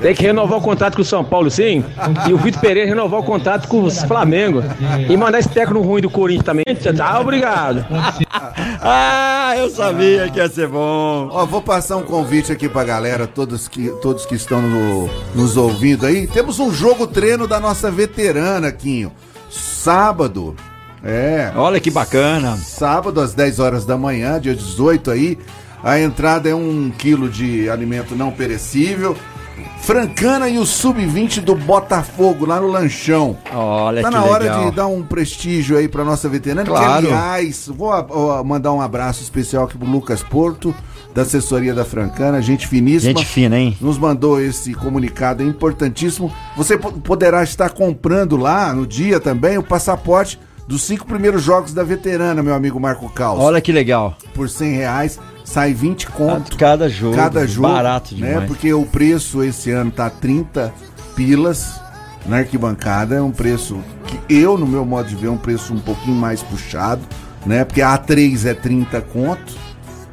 Tem 0.00 0.14
que 0.14 0.22
renovar 0.22 0.58
o 0.58 0.62
contrato 0.62 0.96
com 0.96 1.02
o 1.02 1.04
São 1.04 1.22
Paulo, 1.22 1.50
sim. 1.50 1.84
E 2.26 2.32
o 2.32 2.38
Vitor 2.38 2.58
Pereira 2.62 2.88
renovar 2.88 3.20
o 3.20 3.22
contrato 3.22 3.68
com 3.68 3.82
o 3.82 3.90
Flamengo. 3.90 4.64
E 5.10 5.14
mandar 5.14 5.40
esse 5.40 5.50
técnico 5.50 5.82
ruim 5.82 6.00
do 6.00 6.08
Corinthians 6.08 6.37
também. 6.42 6.64
Tá, 6.96 7.20
obrigado. 7.20 7.84
ah, 8.80 9.54
eu 9.56 9.68
sabia 9.70 10.28
que 10.30 10.38
ia 10.38 10.48
ser 10.48 10.68
bom. 10.68 11.28
Ó, 11.32 11.46
vou 11.46 11.60
passar 11.62 11.96
um 11.96 12.02
convite 12.02 12.52
aqui 12.52 12.68
pra 12.68 12.84
galera, 12.84 13.26
todos 13.26 13.68
que, 13.68 13.88
todos 14.02 14.26
que 14.26 14.34
estão 14.34 14.60
no- 14.62 15.08
nos 15.34 15.56
ouvindo 15.56 16.06
aí. 16.06 16.26
Temos 16.26 16.58
um 16.58 16.72
jogo 16.72 17.06
treino 17.06 17.46
da 17.46 17.58
nossa 17.60 17.90
veterana, 17.90 18.70
Quinho. 18.72 19.12
Sábado. 19.50 20.54
É. 21.04 21.52
Olha 21.54 21.78
que 21.80 21.90
bacana. 21.90 22.56
Sábado, 22.56 23.20
às 23.20 23.32
10 23.34 23.58
horas 23.60 23.84
da 23.84 23.96
manhã, 23.96 24.40
dia 24.40 24.54
18 24.54 25.10
aí. 25.10 25.38
A 25.82 26.00
entrada 26.00 26.48
é 26.48 26.54
um 26.54 26.90
quilo 26.90 27.28
de 27.28 27.70
alimento 27.70 28.16
não 28.16 28.30
perecível. 28.32 29.16
Francana 29.80 30.48
e 30.48 30.58
o 30.58 30.66
Sub-20 30.66 31.40
do 31.40 31.54
Botafogo, 31.54 32.44
lá 32.46 32.60
no 32.60 32.66
Lanchão. 32.68 33.36
Olha 33.52 34.02
Tá 34.02 34.10
na 34.10 34.24
hora 34.24 34.44
legal. 34.44 34.70
de 34.70 34.76
dar 34.76 34.86
um 34.86 35.02
prestígio 35.02 35.76
aí 35.78 35.88
pra 35.88 36.04
nossa 36.04 36.28
veterana. 36.28 36.64
Claro. 36.64 37.06
Que, 37.06 37.12
aliás, 37.12 37.68
vou 37.74 37.88
ó, 37.88 38.42
mandar 38.44 38.72
um 38.72 38.80
abraço 38.80 39.22
especial 39.22 39.64
aqui 39.64 39.78
pro 39.78 39.88
Lucas 39.88 40.22
Porto, 40.22 40.74
da 41.14 41.22
assessoria 41.22 41.74
da 41.74 41.84
Francana, 41.84 42.40
gente 42.42 42.66
finíssima. 42.66 43.12
Gente 43.18 43.26
fina, 43.26 43.58
hein? 43.58 43.76
Nos 43.80 43.96
mandou 43.98 44.40
esse 44.40 44.74
comunicado 44.74 45.42
importantíssimo. 45.42 46.30
Você 46.56 46.76
po- 46.76 46.92
poderá 46.92 47.42
estar 47.42 47.70
comprando 47.70 48.36
lá 48.36 48.72
no 48.74 48.86
dia 48.86 49.18
também 49.18 49.56
o 49.58 49.62
passaporte 49.62 50.38
dos 50.68 50.82
cinco 50.82 51.06
primeiros 51.06 51.42
jogos 51.42 51.72
da 51.72 51.82
veterana, 51.82 52.42
meu 52.42 52.54
amigo 52.54 52.78
Marco 52.78 53.08
Caos. 53.08 53.40
Olha 53.40 53.58
que 53.58 53.72
legal. 53.72 54.16
Por 54.34 54.50
100 54.50 54.72
reais, 54.74 55.18
sai 55.48 55.72
20 55.72 56.06
conto. 56.08 56.56
Cada 56.56 56.88
jogo. 56.88 57.16
Cada 57.16 57.46
jogo. 57.46 57.68
Barato 57.68 58.14
né? 58.14 58.28
demais. 58.28 58.46
Porque 58.46 58.72
o 58.72 58.84
preço 58.84 59.42
esse 59.42 59.70
ano 59.70 59.90
tá 59.90 60.10
30 60.10 60.72
pilas 61.16 61.80
na 62.26 62.38
arquibancada. 62.38 63.16
É 63.16 63.22
um 63.22 63.30
preço 63.30 63.78
que 64.06 64.20
eu, 64.34 64.58
no 64.58 64.66
meu 64.66 64.84
modo 64.84 65.08
de 65.08 65.16
ver, 65.16 65.28
é 65.28 65.30
um 65.30 65.38
preço 65.38 65.72
um 65.72 65.78
pouquinho 65.78 66.16
mais 66.16 66.42
puxado, 66.42 67.00
né? 67.46 67.64
Porque 67.64 67.80
a 67.80 67.96
A3 67.98 68.44
é 68.46 68.54
30 68.54 69.00
conto, 69.00 69.54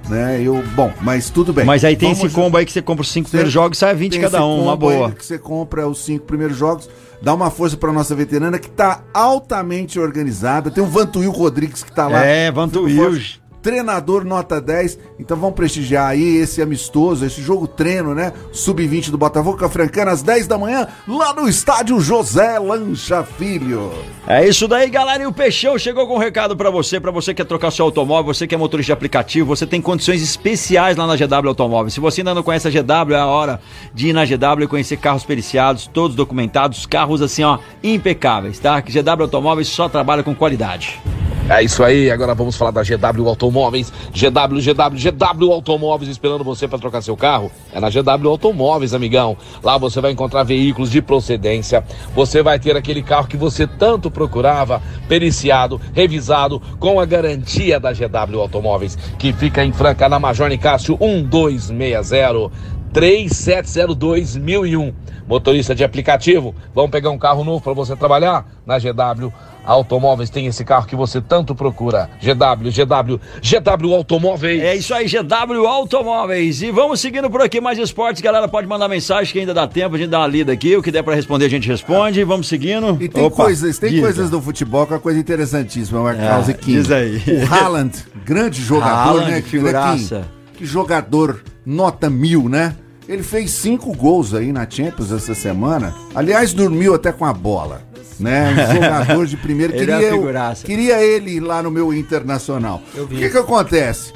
né? 0.07 0.41
Eu, 0.41 0.63
bom, 0.73 0.91
mas 1.01 1.29
tudo 1.29 1.51
bem. 1.51 1.65
Mas 1.65 1.83
aí 1.83 1.97
tem 1.97 2.13
Vamos- 2.13 2.25
esse 2.25 2.33
combo 2.33 2.55
aí 2.55 2.65
que 2.65 2.71
você 2.71 2.81
compra 2.81 3.01
os 3.01 3.11
cinco 3.11 3.29
primeiros 3.29 3.51
jogos 3.51 3.77
e 3.77 3.79
sai 3.79 3.93
20 3.93 4.13
tem 4.13 4.21
cada 4.21 4.45
um, 4.45 4.63
uma 4.63 4.77
boa. 4.77 5.11
Que 5.11 5.25
você 5.25 5.37
compra 5.37 5.85
os 5.85 6.03
cinco 6.05 6.25
primeiros 6.25 6.55
jogos, 6.57 6.89
dá 7.21 7.33
uma 7.33 7.51
força 7.51 7.75
pra 7.75 7.91
nossa 7.91 8.15
veterana 8.15 8.57
que 8.57 8.69
tá 8.69 9.01
altamente 9.13 9.99
organizada. 9.99 10.71
Tem 10.71 10.81
o 10.81 10.87
Vantuil 10.87 11.31
Rodrigues 11.31 11.83
que 11.83 11.91
tá 11.91 12.07
lá. 12.07 12.23
É, 12.23 12.49
Vantuil. 12.51 13.19
Treinador 13.65 14.23
nota 14.23 14.61
10. 14.61 14.99
Então 15.17 15.35
vamos 15.35 15.55
prestigiar 15.55 16.09
aí 16.09 16.37
esse 16.37 16.61
amistoso, 16.61 17.25
esse 17.25 17.41
jogo 17.41 17.67
treino, 17.67 18.13
né? 18.13 18.31
Sub-20 18.51 19.09
do 19.09 19.17
Botafogo 19.17 19.57
com 19.57 19.65
a 19.65 19.69
Francana 19.69 20.11
às 20.11 20.21
10 20.21 20.45
da 20.45 20.55
manhã, 20.55 20.87
lá 21.07 21.33
no 21.33 21.49
estádio 21.49 21.99
José 21.99 22.59
Lancha 22.59 23.23
Filho. 23.23 23.91
É 24.27 24.47
isso 24.47 24.67
daí, 24.67 24.87
galera. 24.87 25.23
E 25.23 25.25
o 25.25 25.33
Peixão 25.33 25.79
chegou 25.79 26.05
com 26.05 26.13
um 26.13 26.19
recado 26.19 26.55
pra 26.55 26.69
você, 26.69 26.99
pra 26.99 27.09
você 27.09 27.33
que 27.33 27.41
quer 27.41 27.47
trocar 27.47 27.71
seu 27.71 27.85
automóvel, 27.85 28.31
você 28.35 28.45
que 28.45 28.53
é 28.53 28.57
motorista 28.57 28.89
de 28.89 28.93
aplicativo, 28.93 29.47
você 29.47 29.65
tem 29.65 29.81
condições 29.81 30.21
especiais 30.21 30.95
lá 30.95 31.07
na 31.07 31.15
GW 31.15 31.47
Automóveis. 31.47 31.95
Se 31.95 31.99
você 31.99 32.21
ainda 32.21 32.35
não 32.35 32.43
conhece 32.43 32.67
a 32.67 32.71
GW, 32.71 33.15
é 33.15 33.19
a 33.19 33.25
hora 33.25 33.59
de 33.95 34.09
ir 34.09 34.13
na 34.13 34.25
GW 34.25 34.65
e 34.65 34.67
conhecer 34.67 34.97
carros 34.97 35.23
periciados, 35.23 35.89
todos 35.91 36.15
documentados, 36.15 36.85
carros 36.85 37.19
assim, 37.19 37.43
ó, 37.43 37.57
impecáveis, 37.83 38.59
tá? 38.59 38.79
Que 38.79 38.91
GW 38.91 39.23
Automóveis 39.23 39.67
só 39.69 39.89
trabalha 39.89 40.21
com 40.21 40.35
qualidade. 40.35 41.01
É 41.47 41.61
isso 41.61 41.83
aí, 41.83 42.09
agora 42.09 42.33
vamos 42.33 42.57
falar 42.57 42.71
da 42.71 42.81
GW 42.81 43.29
Automóveis. 43.29 43.93
GW, 44.11 44.59
GW, 44.61 44.97
GW 44.97 45.53
Automóveis 45.53 46.09
esperando 46.09 46.43
você 46.43 46.67
para 46.67 46.79
trocar 46.79 47.03
seu 47.03 47.15
carro. 47.15 47.51
É 47.71 47.79
na 47.79 47.87
GW 47.87 48.29
Automóveis, 48.29 48.95
amigão. 48.95 49.37
Lá 49.63 49.77
você 49.77 50.01
vai 50.01 50.11
encontrar 50.11 50.41
veículos 50.41 50.89
de 50.89 51.03
procedência. 51.03 51.83
Você 52.15 52.41
vai 52.41 52.57
ter 52.57 52.75
aquele 52.75 53.03
carro 53.03 53.27
que 53.27 53.37
você 53.37 53.67
tanto 53.67 54.09
procurava, 54.09 54.81
periciado, 55.07 55.79
revisado, 55.93 56.59
com 56.79 56.99
a 56.99 57.05
garantia 57.05 57.79
da 57.79 57.93
GW 57.93 58.41
Automóveis, 58.41 58.97
que 59.19 59.31
fica 59.31 59.63
em 59.63 59.71
Franca, 59.71 60.09
na 60.09 60.17
Major 60.17 60.49
Nicásio 60.49 60.97
1260. 60.99 62.75
3702 62.91 64.35
1001. 64.35 64.93
Motorista 65.27 65.75
de 65.75 65.83
aplicativo, 65.83 66.55
vamos 66.73 66.91
pegar 66.91 67.09
um 67.09 67.17
carro 67.17 67.43
novo 67.43 67.61
para 67.61 67.73
você 67.73 67.95
trabalhar? 67.95 68.47
Na 68.65 68.79
GW 68.79 69.31
Automóveis 69.65 70.29
tem 70.29 70.45
esse 70.47 70.63
carro 70.63 70.85
que 70.85 70.95
você 70.95 71.19
tanto 71.19 71.55
procura. 71.55 72.09
GW, 72.21 72.69
GW, 72.71 73.19
GW 73.41 73.93
Automóveis. 73.95 74.61
É 74.61 74.75
isso 74.75 74.93
aí, 74.93 75.07
GW 75.07 75.65
Automóveis. 75.67 76.61
E 76.61 76.71
vamos 76.71 76.99
seguindo 76.99 77.29
por 77.29 77.41
aqui 77.41 77.59
mais 77.59 77.77
esportes, 77.79 78.21
galera. 78.21 78.47
Pode 78.47 78.67
mandar 78.67 78.87
mensagem 78.87 79.31
que 79.33 79.39
ainda 79.39 79.53
dá 79.53 79.67
tempo, 79.67 79.95
a 79.95 79.97
gente 79.97 80.09
dá 80.09 80.19
uma 80.19 80.27
lida 80.27 80.51
aqui. 80.51 80.75
O 80.75 80.83
que 80.83 80.91
der 80.91 81.03
pra 81.03 81.15
responder, 81.15 81.45
a 81.45 81.49
gente 81.49 81.67
responde. 81.67 82.23
Vamos 82.23 82.47
seguindo. 82.47 82.97
E 83.01 83.09
tem 83.09 83.23
Opa, 83.23 83.43
coisas, 83.43 83.77
tem 83.79 83.89
diga. 83.89 84.03
coisas 84.03 84.29
do 84.29 84.41
futebol 84.41 84.85
que 84.85 84.93
é 84.93 84.95
uma 84.95 85.01
coisa 85.01 85.19
interessantíssima, 85.19 86.13
Carlos 86.15 86.49
e 86.49 86.53
Kim. 86.53 86.73
diz 86.73 86.91
aí. 86.91 87.21
O 87.27 87.53
Haaland, 87.53 87.91
grande 88.23 88.61
jogador, 88.61 89.19
Haaland, 89.19 89.31
né? 89.31 89.41
figuraça. 89.41 90.25
Que 90.57 90.65
jogador, 90.65 91.41
nota 91.65 92.09
mil, 92.09 92.47
né? 92.47 92.75
Ele 93.07 93.21
fez 93.23 93.51
cinco 93.51 93.95
gols 93.95 94.33
aí 94.33 94.51
na 94.51 94.67
Champions 94.69 95.11
essa 95.11 95.35
semana. 95.35 95.93
Aliás, 96.13 96.53
dormiu 96.53 96.95
até 96.95 97.11
com 97.11 97.25
a 97.25 97.33
bola. 97.33 97.81
Né? 98.19 98.49
Um 98.51 98.73
jogador 98.81 99.25
de 99.27 99.37
primeiro. 99.37 99.73
Ele 99.73 99.79
queria, 99.85 100.07
é 100.09 100.13
uma 100.13 100.29
eu- 100.31 100.55
queria 100.63 101.03
ele 101.03 101.39
lá 101.39 101.61
no 101.61 101.69
meu 101.69 101.93
internacional. 101.93 102.81
O 102.97 103.07
que 103.07 103.29
que 103.29 103.37
acontece? 103.37 104.11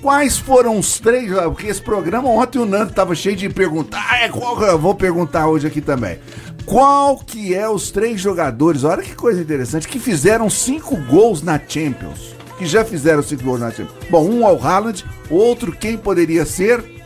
Quais 0.00 0.38
foram 0.38 0.78
os 0.78 1.00
três? 1.00 1.32
Porque 1.32 1.66
esse 1.66 1.82
programa 1.82 2.28
ontem 2.28 2.58
o 2.60 2.64
Nando 2.66 2.92
tava 2.92 3.14
cheio 3.16 3.34
de 3.34 3.48
perguntar. 3.48 4.06
Ah, 4.10 4.18
é 4.20 4.28
qual 4.28 4.60
eu 4.62 4.78
vou 4.78 4.94
perguntar 4.94 5.48
hoje 5.48 5.66
aqui 5.66 5.80
também. 5.80 6.18
Qual 6.64 7.18
que 7.18 7.54
é 7.54 7.68
os 7.68 7.90
três 7.90 8.20
jogadores, 8.20 8.84
olha 8.84 9.02
que 9.02 9.14
coisa 9.14 9.40
interessante, 9.40 9.88
que 9.88 9.98
fizeram 9.98 10.48
cinco 10.50 10.96
gols 10.96 11.42
na 11.42 11.58
Champions? 11.66 12.36
Que 12.58 12.66
já 12.66 12.84
fizeram 12.84 13.22
cinco 13.22 13.42
gols 13.42 13.60
na 13.60 13.70
Champions. 13.70 13.96
Bom, 14.10 14.28
um 14.28 14.46
é 14.46 14.52
o 14.52 14.62
Haaland, 14.62 15.04
outro 15.30 15.72
quem 15.72 15.96
poderia 15.96 16.44
ser? 16.44 16.97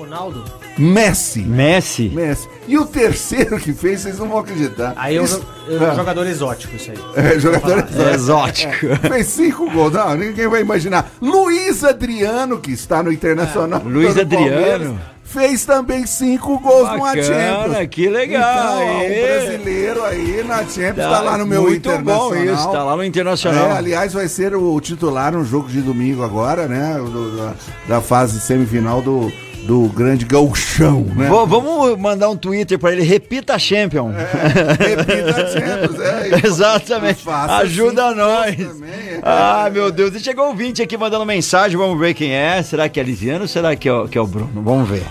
Ronaldo. 0.00 0.44
Messi. 0.78 1.40
Messi. 1.42 2.08
Messi. 2.08 2.48
E 2.66 2.78
o 2.78 2.86
terceiro 2.86 3.58
que 3.58 3.72
fez, 3.72 4.00
vocês 4.00 4.18
não 4.18 4.28
vão 4.28 4.38
acreditar. 4.38 4.92
Aí 4.96 5.16
eu, 5.16 5.24
Isso- 5.24 5.44
eu, 5.68 5.90
Ah. 5.90 5.94
jogador 5.94 6.26
exótico, 6.26 6.74
isso 6.76 6.90
aí. 6.90 6.98
É, 7.16 7.38
jogador 7.38 7.84
Exótico. 8.14 8.86
É, 8.86 8.96
fez 9.08 9.26
cinco 9.26 9.70
gols. 9.70 9.92
Não, 9.92 10.14
ninguém 10.16 10.48
vai 10.48 10.60
imaginar. 10.60 11.10
Luiz 11.20 11.84
Adriano, 11.84 12.58
que 12.58 12.70
está 12.72 13.02
no 13.02 13.12
Internacional. 13.12 13.82
Luiz 13.84 14.14
do 14.14 14.20
Adriano. 14.22 14.50
Palmeiras, 14.50 14.92
Fez 15.22 15.64
também 15.64 16.04
cinco 16.06 16.58
gols 16.58 16.90
no 16.90 16.98
Bacana, 16.98 17.22
Champions. 17.22 17.88
que 17.92 18.08
legal. 18.08 18.82
Então, 18.82 18.98
Aê. 18.98 19.06
um 19.06 19.46
brasileiro 19.46 20.04
aí 20.04 20.44
na 20.44 20.56
Champions, 20.64 20.96
tá, 21.08 21.20
lá 21.20 21.38
no 21.38 21.46
meu 21.46 21.62
muito 21.62 21.76
Internacional. 21.88 22.30
bom 22.30 22.34
isso, 22.34 22.72
tá 22.72 22.82
lá 22.82 22.96
no 22.96 23.04
Internacional. 23.04 23.66
É, 23.68 23.72
aliás, 23.78 24.12
vai 24.12 24.26
ser 24.26 24.56
o 24.56 24.80
titular 24.80 25.32
no 25.32 25.44
jogo 25.44 25.68
de 25.68 25.80
domingo 25.82 26.24
agora, 26.24 26.66
né? 26.66 26.94
do- 26.98 27.36
da, 27.36 27.52
da 27.86 28.00
fase 28.00 28.40
semifinal 28.40 29.00
do, 29.00 29.30
do 29.64 29.88
grande 29.88 30.24
gauchão, 30.24 31.02
né? 31.14 31.28
Vou- 31.28 31.46
vamos 31.46 31.98
mandar 31.98 32.28
um 32.28 32.36
Twitter 32.36 32.78
pra 32.78 32.92
ele, 32.92 33.02
repita 33.02 33.54
a 33.54 33.58
Champion. 33.58 34.10
Repita 34.78 35.42
a 35.42 35.46
Champions, 35.46 36.00
é. 36.00 36.46
Exatamente. 36.46 37.22
Faça 37.22 37.54
Ajuda 37.56 38.08
cinco 38.08 38.16
nós. 38.16 38.60
é. 38.60 39.20
Ah, 39.22 39.68
meu 39.72 39.90
Deus. 39.92 40.14
E 40.14 40.20
chegou 40.20 40.50
um 40.50 40.54
20 40.56 40.82
aqui 40.82 40.96
mandando 40.96 41.24
mensagem. 41.26 41.76
Vamos 41.76 41.98
ver 41.98 42.14
quem 42.14 42.32
é. 42.32 42.62
Será 42.62 42.88
que 42.88 42.98
é 42.98 43.02
Lisiano 43.02 43.42
ou 43.42 43.48
será 43.48 43.76
que 43.76 43.88
é, 43.88 43.92
o- 43.92 44.08
que 44.08 44.16
é 44.16 44.20
o 44.20 44.26
Bruno? 44.26 44.50
Vamos 44.62 44.88
ver. 44.88 45.04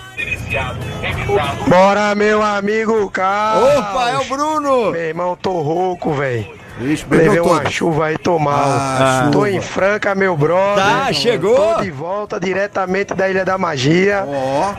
Bora, 1.68 2.16
meu 2.16 2.42
amigo 2.42 3.10
Carlos. 3.12 3.70
Opa, 3.78 4.10
é 4.10 4.18
o 4.18 4.26
Bruno. 4.26 4.92
Meu 4.92 5.02
irmão, 5.02 5.38
tô 5.40 5.52
rouco, 5.62 6.14
velho. 6.14 6.59
Ixi, 6.80 7.06
Levei 7.10 7.28
bebeu 7.30 7.46
uma 7.46 7.70
chuva 7.70 8.06
aí, 8.08 8.18
tô 8.18 8.40
mal. 8.40 8.56
Ah, 8.66 9.30
tô 9.32 9.40
chuva. 9.40 9.52
em 9.52 9.62
Franca, 9.62 10.16
meu 10.16 10.36
brother. 10.38 10.84
Tá, 10.84 11.12
chegou? 11.14 11.56
Tô 11.76 11.82
de 11.82 11.92
volta 11.92 12.40
diretamente 12.40 13.14
da 13.14 13.30
Ilha 13.30 13.44
da 13.44 13.58
Magia. 13.58 14.26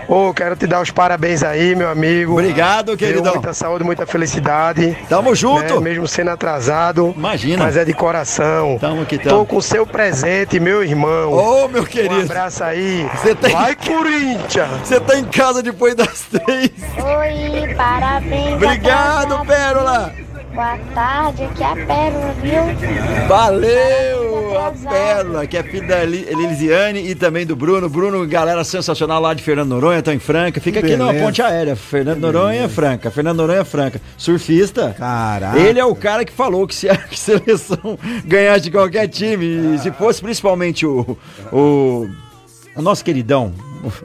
Ó. 0.09 0.29
Ô, 0.29 0.35
quero 0.35 0.57
te 0.57 0.67
dar 0.67 0.81
os 0.81 0.91
parabéns 0.91 1.43
aí, 1.43 1.75
meu 1.77 1.91
amigo. 1.91 2.33
Obrigado, 2.33 2.87
Deu 2.87 2.97
queridão. 2.97 3.35
Muita 3.35 3.53
saúde, 3.53 3.85
muita 3.85 4.07
felicidade. 4.07 4.97
Tamo 5.09 5.35
junto. 5.35 5.75
né, 5.75 5.81
Mesmo 5.81 6.07
sendo 6.09 6.31
atrasado. 6.31 7.13
Imagina. 7.17 7.65
Mas 7.65 7.77
é 7.77 7.85
de 7.85 7.93
coração. 7.93 8.79
Tamo 8.81 9.05
que 9.05 9.19
Tô 9.19 9.29
tamo. 9.29 9.47
com 9.47 9.61
seu 9.61 9.87
presente, 9.87 10.59
meu 10.61 10.83
irmão. 10.83 11.33
Ô, 11.33 11.69
meu 11.69 11.83
Um 11.83 11.87
querido. 11.87 12.21
abraço 12.23 12.65
aí. 12.65 13.09
Você 13.17 13.35
tem- 13.35 13.53
Vai, 13.53 13.75
Corinthians! 13.75 14.69
Você 14.85 15.01
tá 15.01 15.19
em 15.19 15.25
casa 15.25 15.63
depois 15.63 15.95
das 15.95 16.23
três. 16.23 16.71
Oi, 16.97 17.75
parabéns. 17.75 18.55
Obrigado. 18.55 19.45
Pérola. 19.47 20.13
Boa 20.55 20.77
tarde, 20.95 21.45
aqui 21.45 21.63
é 21.63 21.67
a 21.67 21.77
Pérola, 21.77 22.35
viu? 22.43 23.29
Valeu, 23.29 24.59
a 24.59 24.73
Pérola, 24.91 25.47
que 25.47 25.57
é 25.57 25.63
filho 25.63 25.87
da 25.87 26.03
Eli- 26.03 26.27
Elisiane 26.29 27.09
e 27.09 27.15
também 27.15 27.47
do 27.47 27.55
Bruno. 27.55 27.89
Bruno, 27.89 28.27
galera 28.27 28.65
sensacional 28.65 29.21
lá 29.23 29.33
de 29.33 29.43
Fernando 29.43 29.69
Noronha, 29.71 30.01
estão 30.01 30.13
em 30.13 30.19
Franca. 30.19 30.61
Fica 30.61 30.81
aqui 30.81 30.97
numa 30.97 31.09
beleza. 31.13 31.25
ponte 31.25 31.41
aérea. 31.43 31.77
Fernando 31.77 32.21
Noronha, 32.21 32.69
Franca. 32.69 33.11
Fernando 33.11 33.37
Noronha, 33.39 33.65
Franca. 33.65 34.01
Surfista. 34.17 34.95
Caraca. 34.99 35.59
Ele 35.59 35.79
é 35.79 35.85
o 35.85 35.95
cara 35.95 36.25
que 36.25 36.33
falou 36.33 36.67
que 36.67 36.75
se 36.75 36.89
a 36.89 36.99
seleção 37.15 37.97
ganhasse 38.25 38.63
de 38.63 38.71
qualquer 38.73 39.07
time, 39.09 39.75
e 39.77 39.79
se 39.79 39.93
fosse 39.93 40.21
principalmente 40.21 40.85
o, 40.85 41.17
o, 41.53 42.09
o 42.75 42.83
nosso 42.83 43.05
queridão, 43.05 43.53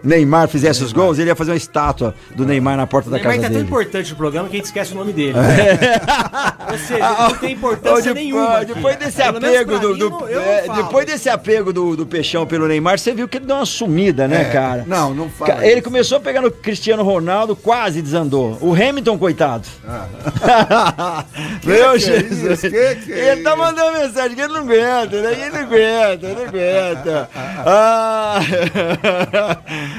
Neymar, 0.04 0.48
fizesse 0.48 0.84
os 0.84 0.94
gols, 0.94 1.20
ele 1.20 1.30
ia 1.30 1.36
fazer 1.36 1.52
uma 1.52 1.58
estátua 1.58 2.16
do 2.36 2.46
Neymar 2.46 2.78
na 2.78 2.88
porta 2.88 3.10
O 3.10 3.12
da 3.12 3.18
Neymar 3.18 3.34
casa 3.36 3.42
tá 3.44 3.48
tão 3.50 3.58
dele. 3.58 3.68
importante 3.70 4.10
no 4.12 4.16
programa 4.16 4.48
que 4.50 4.56
a 4.56 4.58
gente 4.58 4.66
esquece 4.66 4.94
o 4.94 4.96
nome 4.98 5.14
dele. 5.14 5.36
É. 5.46 6.72
Ou 6.72 6.78
seja, 6.80 6.96
ele 6.96 7.18
não 7.30 7.36
tem 7.38 7.52
importância 7.54 8.12
Ô, 8.12 8.16
nenhuma. 8.16 8.58
aqui. 8.58 8.74
Depois 8.74 8.96
desse 8.98 9.22
apego 9.22 9.80
do, 9.80 9.90
mim, 9.94 9.98
do- 10.00 10.28
é, 10.28 10.66
depois 10.76 11.06
desse 11.06 11.30
apego 11.30 11.72
do, 11.72 11.96
do 11.96 12.06
Peixão 12.06 12.46
pelo 12.46 12.68
Neymar, 12.68 12.98
você 13.00 13.14
viu 13.14 13.28
que 13.28 13.38
ele 13.38 13.46
deu 13.46 13.56
uma 13.58 13.66
sumida, 13.66 14.28
né, 14.28 14.42
É, 14.42 14.46
cara? 14.46 14.84
Não, 14.88 15.14
não 15.14 15.30
fala. 15.30 15.64
Ele 15.66 15.76
isso. 15.76 15.84
começou 15.84 16.18
a 16.18 16.22
pegar 16.22 16.42
no 16.42 16.50
Cristiano 16.52 17.04
Ronaldo, 17.04 17.56
quase 17.56 18.02
desandou. 18.02 18.58
O 18.62 18.74
Hamilton, 18.74 19.18
coitado. 19.18 19.68
Meu 21.64 21.92
que 21.92 21.96
é 21.96 22.00
Jesus. 22.00 22.64
isso? 22.64 22.70
Que 22.70 22.96
que 22.96 23.14
é 23.14 23.32
ele 23.34 23.42
tá 23.44 23.56
mandando 23.56 23.98
mensagem 24.00 24.36
que 24.36 24.42
ele 24.42 24.54
não 24.54 24.62
aguenta, 24.62 25.22
né? 25.22 25.32
Ele 25.34 25.50
não 25.50 25.60
aguenta, 25.60 26.26
ele 26.28 26.36
não 26.36 26.46
aguenta. 26.48 27.30
Ah, 27.68 28.40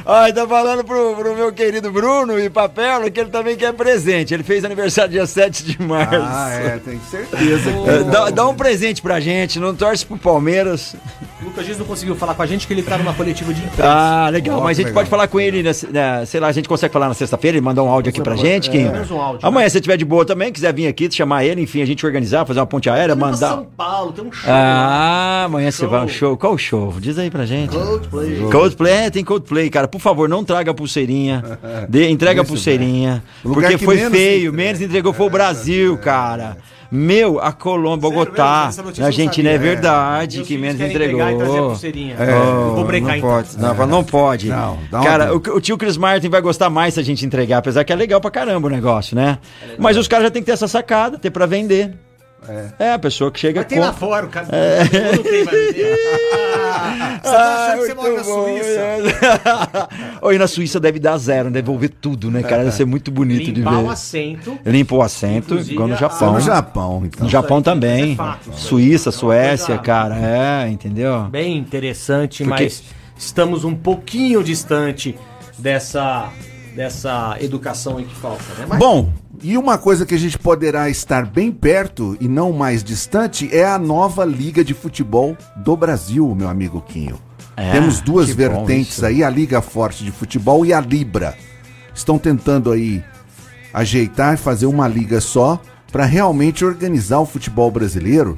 Ai, 0.04 0.32
tá 0.32 0.46
falando 0.46 0.84
pro, 0.84 1.14
pro 1.16 1.34
meu 1.34 1.52
querido 1.52 1.90
Bruno 1.90 2.38
e 2.38 2.48
Papelo 2.48 3.10
que 3.10 3.20
ele 3.20 3.30
também 3.30 3.56
quer 3.56 3.72
presente. 3.72 4.32
Ele 4.32 4.42
fez 4.42 4.64
aniversário 4.64 5.10
dia 5.12 5.26
7 5.26 5.64
de 5.64 5.82
março. 5.82 6.14
Ah, 6.22 6.50
é, 6.52 6.78
tem 6.78 7.00
certeza. 7.00 7.70
que 7.72 7.90
É, 7.90 8.02
dá, 8.04 8.30
dá 8.30 8.48
um 8.48 8.54
presente 8.54 9.02
pra 9.02 9.18
gente, 9.20 9.58
não 9.58 9.74
torce 9.74 10.04
pro 10.06 10.16
Palmeiras. 10.16 10.94
O 11.42 11.46
Lucas 11.46 11.64
Dias 11.66 11.78
não 11.78 11.86
conseguiu 11.86 12.14
falar 12.16 12.34
com 12.34 12.42
a 12.42 12.46
gente 12.46 12.66
que 12.66 12.72
ele 12.72 12.82
tá 12.82 12.96
numa 12.98 13.12
coletiva 13.14 13.52
de 13.52 13.60
imprensa. 13.60 13.84
Ah, 13.84 14.28
legal. 14.30 14.58
Ó, 14.58 14.64
Mas 14.64 14.70
a 14.78 14.82
gente 14.82 14.86
legal. 14.86 14.94
pode 15.00 15.10
falar 15.10 15.28
com 15.28 15.40
ele, 15.40 15.62
na, 15.62 15.70
na- 15.92 16.26
sei 16.26 16.40
lá, 16.40 16.48
a 16.48 16.52
gente 16.52 16.68
consegue 16.68 16.92
falar 16.92 17.08
na 17.08 17.14
sexta-feira, 17.14 17.56
ele 17.56 17.64
mandar 17.64 17.82
um 17.82 17.88
áudio 17.88 18.10
aqui 18.10 18.20
pra 18.20 18.36
gente. 18.36 18.70
Quem? 18.70 18.84
menos 18.90 19.10
um 19.10 19.20
áudio, 19.20 19.46
Amanhã, 19.46 19.68
se 19.68 19.80
tiver 19.80 19.96
de 19.96 20.04
boa 20.04 20.24
também, 20.24 20.52
quiser 20.52 20.72
vir 20.72 20.86
aqui, 20.86 21.08
chamar 21.10 21.44
ele, 21.44 21.60
enfim, 21.62 21.82
a 21.82 21.86
gente 21.86 22.04
organizar, 22.06 22.44
fazer 22.46 22.60
uma 22.60 22.66
ponte 22.66 22.88
aérea, 22.90 23.14
mandar. 23.14 23.36
São 23.36 23.66
Paulo, 23.76 24.12
tem 24.12 24.24
um 24.26 24.32
show. 24.32 24.50
Ah, 24.52 25.42
amanhã 25.46 25.70
você 25.70 25.82
Show. 25.82 25.88
vai 25.90 26.04
um 26.04 26.08
show. 26.08 26.36
Qual 26.36 26.54
o 26.54 26.58
show? 26.58 26.94
Diz 26.98 27.18
aí 27.18 27.30
pra 27.30 27.46
gente. 27.46 27.76
Coldplay. 27.76 28.40
Coldplay, 28.50 28.92
é, 28.92 29.10
tem 29.10 29.24
Coldplay, 29.24 29.55
cara. 29.70 29.88
Por 29.88 30.00
favor, 30.00 30.28
não 30.28 30.44
traga 30.44 30.70
a 30.70 30.74
pulseirinha. 30.74 31.42
Dê- 31.88 32.08
entrega 32.10 32.40
a 32.40 32.44
Isso, 32.44 32.52
pulseirinha. 32.52 33.22
O 33.44 33.48
lugar 33.48 33.62
Porque 33.70 33.78
que 33.78 33.84
foi 33.84 33.96
menos 33.96 34.12
feio. 34.12 34.38
entrega. 34.50 34.56
Menos 34.56 34.80
entregou 34.82 35.12
foi 35.12 35.26
o 35.26 35.30
Brasil, 35.30 35.96
cara. 35.98 36.56
Meu, 36.88 37.40
a 37.40 37.50
Colômbia, 37.50 38.08
Sério 38.08 38.24
Bogotá, 38.24 38.70
a 38.70 38.82
não 39.00 39.06
Argentina 39.06 39.48
é 39.50 39.52
sabia. 39.54 39.68
verdade 39.70 40.36
Meus 40.36 40.48
que 40.48 40.56
menos 40.56 40.80
entregou. 40.80 41.20
e 41.20 41.22
a 41.58 41.62
pulseirinha. 41.62 42.14
É, 42.16 42.30
Eu 42.30 42.74
vou 42.76 42.84
brecar, 42.84 43.08
não 43.08 43.16
então. 43.16 43.28
pode, 43.30 43.58
não, 43.58 43.86
não 43.88 44.04
pode. 44.04 44.48
Não, 44.48 44.78
Cara, 45.02 45.34
o, 45.34 45.38
o 45.38 45.60
tio 45.60 45.76
Chris 45.76 45.96
Martin 45.96 46.28
vai 46.28 46.40
gostar 46.40 46.70
mais 46.70 46.94
se 46.94 47.00
a 47.00 47.02
gente 47.02 47.26
entregar, 47.26 47.58
apesar 47.58 47.82
que 47.82 47.92
é 47.92 47.96
legal 47.96 48.20
pra 48.20 48.30
caramba 48.30 48.68
o 48.68 48.70
negócio, 48.70 49.16
né? 49.16 49.38
Mas 49.78 49.96
os 49.96 50.06
caras 50.06 50.26
já 50.26 50.30
tem 50.30 50.42
que 50.42 50.46
ter 50.46 50.52
essa 50.52 50.68
sacada, 50.68 51.18
ter 51.18 51.30
pra 51.32 51.44
vender. 51.44 51.92
É, 52.78 52.92
a 52.92 52.98
pessoa 52.98 53.30
que 53.30 53.38
chega 53.40 53.60
Mas 53.60 53.68
tem 53.68 53.78
lá 53.78 53.92
compra. 53.92 54.06
fora, 54.06 54.26
o 54.26 54.28
cara. 54.28 54.46
Não 55.16 55.22
tem, 55.22 55.44
vai 55.44 55.54
vender. 55.54 55.96
Ah, 56.78 57.20
Você 57.22 57.30
tá 57.30 57.66
achando 57.66 57.80
que 57.80 57.86
você 57.86 57.94
mora 57.94 58.08
na 58.08 58.14
muito 58.14 58.24
bom, 58.26 58.44
Suíça? 58.44 58.78
né? 58.78 59.88
Oi, 60.22 60.38
na 60.38 60.46
Suíça 60.46 60.78
deve 60.80 60.98
dar 60.98 61.16
zero, 61.18 61.46
né? 61.50 61.60
devolver 61.60 61.90
tudo, 62.00 62.30
né, 62.30 62.42
cara? 62.42 62.64
Deve 62.64 62.76
ser 62.76 62.84
muito 62.84 63.10
bonito 63.10 63.44
de 63.46 63.60
Limpar 63.60 63.78
o 63.80 63.86
ver. 63.86 63.92
assento. 63.92 64.58
Limpa 64.64 64.94
o 64.94 65.02
assento, 65.02 65.54
Inclusive, 65.54 65.72
igual 65.74 65.88
no 65.88 65.94
a- 65.94 65.98
Japão. 65.98 66.32
no 66.34 66.40
Japão, 66.40 67.02
então. 67.04 67.24
No 67.24 67.30
Japão 67.30 67.56
aí, 67.58 67.62
também. 67.62 68.12
é 68.12 68.16
fato. 68.16 68.50
Suíça, 68.54 69.10
Suécia, 69.10 69.78
cara. 69.78 70.16
É, 70.16 70.68
entendeu? 70.68 71.24
Bem 71.24 71.56
interessante, 71.56 72.44
Porque- 72.44 72.62
mas 72.64 72.82
estamos 73.16 73.64
um 73.64 73.74
pouquinho 73.74 74.42
distante 74.44 75.16
dessa, 75.58 76.28
dessa 76.76 77.36
educação 77.40 77.96
aí 77.96 78.04
que 78.04 78.14
falta, 78.14 78.44
né? 78.58 78.66
Mas 78.68 78.78
Bom, 78.78 79.10
e 79.42 79.56
uma 79.56 79.78
coisa 79.78 80.04
que 80.04 80.14
a 80.14 80.18
gente 80.18 80.38
poderá 80.38 80.90
estar 80.90 81.24
bem 81.24 81.50
perto 81.50 82.16
e 82.20 82.28
não 82.28 82.52
mais 82.52 82.84
distante 82.84 83.48
é 83.50 83.64
a 83.64 83.78
nova 83.78 84.24
Liga 84.26 84.62
de 84.62 84.74
Futebol 84.74 85.36
do 85.56 85.74
Brasil, 85.74 86.32
meu 86.34 86.48
amigo 86.48 86.82
Quinho. 86.82 87.18
É, 87.56 87.72
Temos 87.72 88.02
duas 88.02 88.28
vertentes 88.28 89.02
aí, 89.02 89.24
a 89.24 89.30
Liga 89.30 89.62
Forte 89.62 90.04
de 90.04 90.12
Futebol 90.12 90.66
e 90.66 90.74
a 90.74 90.80
Libra. 90.80 91.34
Estão 91.94 92.18
tentando 92.18 92.70
aí 92.70 93.02
ajeitar 93.72 94.34
e 94.34 94.36
fazer 94.36 94.66
uma 94.66 94.86
liga 94.86 95.20
só 95.20 95.60
para 95.90 96.04
realmente 96.04 96.62
organizar 96.62 97.20
o 97.20 97.26
futebol 97.26 97.70
brasileiro, 97.70 98.36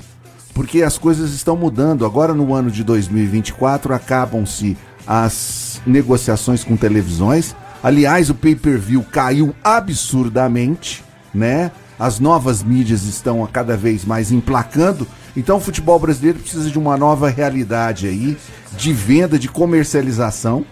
porque 0.54 0.82
as 0.82 0.96
coisas 0.96 1.32
estão 1.32 1.56
mudando. 1.56 2.06
Agora 2.06 2.32
no 2.32 2.54
ano 2.54 2.70
de 2.70 2.84
2024 2.84 3.92
acabam-se 3.92 4.76
as 5.04 5.80
negociações 5.84 6.62
com 6.62 6.76
televisões. 6.76 7.56
Aliás, 7.82 8.28
o 8.30 8.34
pay-per-view 8.34 9.04
caiu 9.04 9.54
absurdamente, 9.62 11.04
né? 11.32 11.70
As 11.98 12.20
novas 12.20 12.62
mídias 12.62 13.04
estão 13.04 13.44
a 13.44 13.48
cada 13.48 13.76
vez 13.76 14.04
mais 14.04 14.30
emplacando. 14.30 15.06
Então 15.36 15.56
o 15.56 15.60
futebol 15.60 15.98
brasileiro 15.98 16.38
precisa 16.38 16.70
de 16.70 16.78
uma 16.78 16.96
nova 16.96 17.28
realidade 17.28 18.06
aí 18.06 18.36
de 18.76 18.92
venda, 18.92 19.38
de 19.38 19.48
comercialização. 19.48 20.64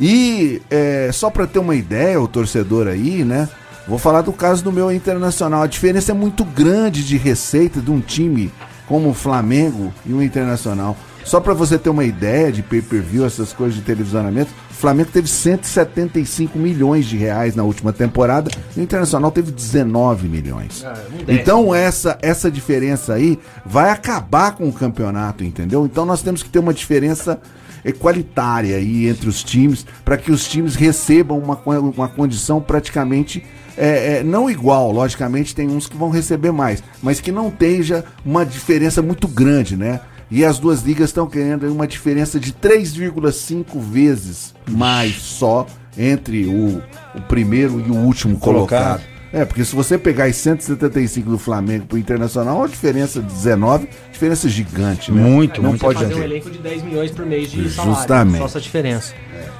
E 0.00 0.60
é, 0.70 1.10
só 1.12 1.30
para 1.30 1.46
ter 1.46 1.58
uma 1.58 1.74
ideia, 1.74 2.20
o 2.20 2.28
torcedor 2.28 2.86
aí, 2.86 3.24
né? 3.24 3.48
Vou 3.86 3.98
falar 3.98 4.22
do 4.22 4.32
caso 4.32 4.62
do 4.62 4.72
meu 4.72 4.90
internacional. 4.92 5.62
A 5.62 5.66
diferença 5.66 6.12
é 6.12 6.14
muito 6.14 6.44
grande 6.44 7.04
de 7.04 7.16
receita 7.16 7.80
de 7.80 7.90
um 7.90 8.00
time 8.00 8.52
como 8.86 9.10
o 9.10 9.14
Flamengo 9.14 9.92
e 10.04 10.12
o 10.12 10.22
Internacional. 10.22 10.96
Só 11.24 11.40
pra 11.40 11.54
você 11.54 11.78
ter 11.78 11.90
uma 11.90 12.04
ideia 12.04 12.52
de 12.52 12.62
pay-per-view, 12.62 13.24
essas 13.24 13.52
coisas 13.52 13.76
de 13.76 13.82
televisionamento, 13.82 14.50
o 14.70 14.74
Flamengo 14.74 15.10
teve 15.12 15.28
175 15.28 16.58
milhões 16.58 17.06
de 17.06 17.16
reais 17.16 17.54
na 17.54 17.62
última 17.62 17.92
temporada, 17.92 18.50
e 18.76 18.80
o 18.80 18.82
Internacional 18.82 19.30
teve 19.30 19.52
19 19.52 20.28
milhões. 20.28 20.84
Então 21.28 21.74
essa 21.74 22.18
essa 22.20 22.50
diferença 22.50 23.14
aí 23.14 23.38
vai 23.64 23.90
acabar 23.90 24.52
com 24.56 24.68
o 24.68 24.72
campeonato, 24.72 25.44
entendeu? 25.44 25.86
Então 25.86 26.04
nós 26.04 26.22
temos 26.22 26.42
que 26.42 26.50
ter 26.50 26.58
uma 26.58 26.74
diferença 26.74 27.40
equalitária 27.84 28.76
aí 28.76 29.08
entre 29.08 29.28
os 29.28 29.42
times 29.42 29.84
para 30.04 30.16
que 30.16 30.30
os 30.30 30.48
times 30.48 30.74
recebam 30.74 31.38
uma, 31.38 31.58
uma 31.78 32.08
condição 32.08 32.60
praticamente 32.60 33.44
é, 33.76 34.18
é, 34.18 34.22
não 34.22 34.50
igual, 34.50 34.92
logicamente 34.92 35.54
tem 35.54 35.68
uns 35.68 35.86
que 35.86 35.96
vão 35.96 36.10
receber 36.10 36.52
mais, 36.52 36.82
mas 37.02 37.20
que 37.20 37.32
não 37.32 37.50
tenha 37.50 38.04
uma 38.24 38.44
diferença 38.44 39.00
muito 39.00 39.26
grande, 39.26 39.76
né? 39.76 40.00
E 40.34 40.46
as 40.46 40.58
duas 40.58 40.80
ligas 40.80 41.10
estão 41.10 41.26
querendo 41.26 41.70
uma 41.70 41.86
diferença 41.86 42.40
de 42.40 42.54
3,5 42.54 43.78
vezes 43.78 44.54
mais 44.66 45.16
só 45.16 45.66
entre 45.96 46.46
o, 46.46 46.82
o 47.14 47.20
primeiro 47.28 47.78
e 47.78 47.90
o 47.90 47.96
último 47.96 48.38
colocado. 48.38 49.00
Colocado. 49.00 49.11
É, 49.32 49.44
porque 49.46 49.64
se 49.64 49.74
você 49.74 49.96
pegar 49.96 50.26
as 50.26 50.36
175 50.36 51.30
do 51.30 51.38
Flamengo 51.38 51.86
pro 51.86 51.96
Internacional, 51.96 52.56
é 52.56 52.58
uma 52.60 52.68
diferença 52.68 53.20
de 53.20 53.32
19, 53.32 53.88
diferença 54.12 54.48
gigante, 54.48 55.10
né? 55.10 55.22
Muito, 55.22 55.62
não 55.62 55.70
muito 55.70 55.80
pode 55.80 55.98
fazer 55.98 56.14
um 56.14 56.22
elenco 56.22 56.50
de 56.50 56.58
10 56.58 56.82
milhões 56.82 57.10
por 57.10 57.24
mês 57.24 57.50
de 57.50 57.70
salário. 57.70 57.94
Justamente. 57.94 58.38
Só 58.38 58.44
essa 58.44 58.60
diferença. 58.60 59.14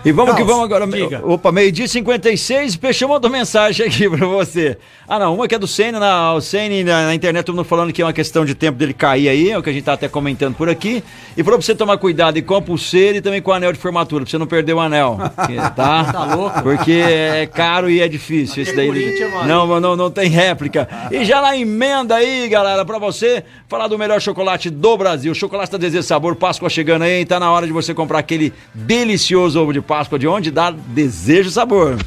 E 0.04 0.10
vamos 0.12 0.32
que 0.32 0.38
Caos, 0.38 0.50
vamos 0.50 0.64
agora. 0.64 0.86
diga. 0.86 1.20
Opa, 1.24 1.50
meio-dia 1.52 1.84
e 1.84 1.88
56, 1.88 2.76
Peixão 2.76 3.08
mandou 3.08 3.30
mensagem 3.30 3.86
aqui 3.86 4.08
pra 4.10 4.26
você. 4.26 4.76
Ah, 5.08 5.18
não, 5.18 5.34
uma 5.34 5.48
que 5.48 5.54
é 5.54 5.58
do 5.58 5.66
Senna, 5.66 5.98
na, 5.98 6.34
o 6.34 6.40
Senna 6.40 6.82
na, 6.84 7.06
na 7.06 7.14
internet, 7.14 7.44
todo 7.44 7.56
mundo 7.56 7.64
falando 7.64 7.92
que 7.92 8.02
é 8.02 8.04
uma 8.04 8.12
questão 8.12 8.44
de 8.44 8.54
tempo 8.54 8.78
dele 8.78 8.92
cair 8.92 9.28
aí, 9.28 9.50
é 9.50 9.58
o 9.58 9.62
que 9.62 9.70
a 9.70 9.72
gente 9.72 9.84
tá 9.84 9.92
até 9.92 10.08
comentando 10.08 10.54
por 10.54 10.68
aqui. 10.68 11.02
E 11.36 11.42
falou 11.42 11.58
pra 11.58 11.64
você 11.66 11.74
tomar 11.74 11.98
cuidado 11.98 12.36
e 12.36 12.42
com 12.42 12.56
a 12.56 12.62
pulseira 12.62 13.18
e 13.18 13.20
também 13.20 13.40
com 13.40 13.50
o 13.50 13.54
anel 13.54 13.72
de 13.72 13.78
formatura, 13.78 14.24
pra 14.24 14.30
você 14.30 14.38
não 14.38 14.46
perder 14.46 14.74
o 14.74 14.80
anel. 14.80 15.18
que, 15.46 15.56
tá? 15.74 16.04
Tá 16.12 16.34
louco? 16.34 16.62
Porque 16.62 16.92
é 16.92 17.46
caro 17.46 17.88
e 17.88 18.00
é 18.00 18.08
difícil. 18.08 18.62
Esse 18.62 18.74
daí. 18.74 18.88
Corinthians, 18.88 19.32
mano. 19.32 19.48
Não, 19.66 19.80
não, 19.80 19.96
não 19.96 20.10
tem 20.10 20.28
réplica. 20.28 20.88
E 21.10 21.24
já 21.24 21.40
na 21.40 21.56
emenda 21.56 22.16
aí, 22.16 22.48
galera, 22.48 22.84
pra 22.84 22.98
você 22.98 23.44
falar 23.68 23.88
do 23.88 23.98
melhor 23.98 24.20
chocolate 24.20 24.70
do 24.70 24.96
Brasil. 24.96 25.34
Chocolate 25.34 25.72
da 25.72 25.78
Desejo 25.78 26.02
Sabor, 26.02 26.36
Páscoa 26.36 26.68
chegando 26.68 27.02
aí, 27.02 27.24
tá 27.24 27.38
na 27.38 27.50
hora 27.50 27.66
de 27.66 27.72
você 27.72 27.94
comprar 27.94 28.18
aquele 28.18 28.52
delicioso 28.74 29.60
ovo 29.60 29.72
de 29.72 29.80
Páscoa 29.80 30.18
de 30.18 30.26
onde 30.26 30.50
dá 30.50 30.70
Desejo 30.70 31.50
Sabor. 31.50 31.98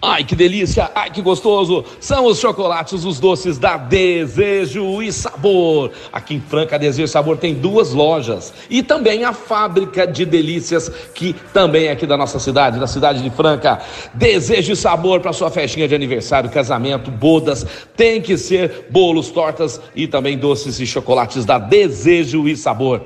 Ai, 0.00 0.24
que 0.24 0.36
delícia! 0.36 0.90
Ai, 0.94 1.10
que 1.10 1.22
gostoso! 1.22 1.82
São 1.98 2.26
os 2.26 2.38
chocolates, 2.38 3.02
os 3.02 3.18
doces 3.18 3.56
da 3.56 3.78
Desejo 3.78 5.02
e 5.02 5.10
Sabor. 5.10 5.90
Aqui 6.12 6.34
em 6.34 6.40
Franca, 6.40 6.78
Desejo 6.78 7.06
e 7.06 7.08
Sabor 7.08 7.38
tem 7.38 7.54
duas 7.54 7.94
lojas 7.94 8.52
e 8.68 8.82
também 8.82 9.24
a 9.24 9.32
fábrica 9.32 10.06
de 10.06 10.26
delícias, 10.26 10.90
que 11.14 11.34
também 11.52 11.86
é 11.86 11.92
aqui 11.92 12.06
da 12.06 12.16
nossa 12.16 12.38
cidade, 12.38 12.78
da 12.78 12.86
cidade 12.86 13.22
de 13.22 13.30
Franca. 13.30 13.80
Desejo 14.12 14.74
e 14.74 14.76
Sabor 14.76 15.20
para 15.20 15.32
sua 15.32 15.50
festinha 15.50 15.88
de 15.88 15.94
aniversário, 15.94 16.50
casamento, 16.50 17.10
bodas. 17.10 17.66
Tem 17.96 18.20
que 18.20 18.36
ser 18.36 18.88
bolos, 18.90 19.30
tortas 19.30 19.80
e 19.94 20.06
também 20.06 20.36
doces 20.36 20.78
e 20.78 20.86
chocolates 20.86 21.46
da 21.46 21.58
Desejo 21.58 22.46
e 22.46 22.54
Sabor. 22.54 23.00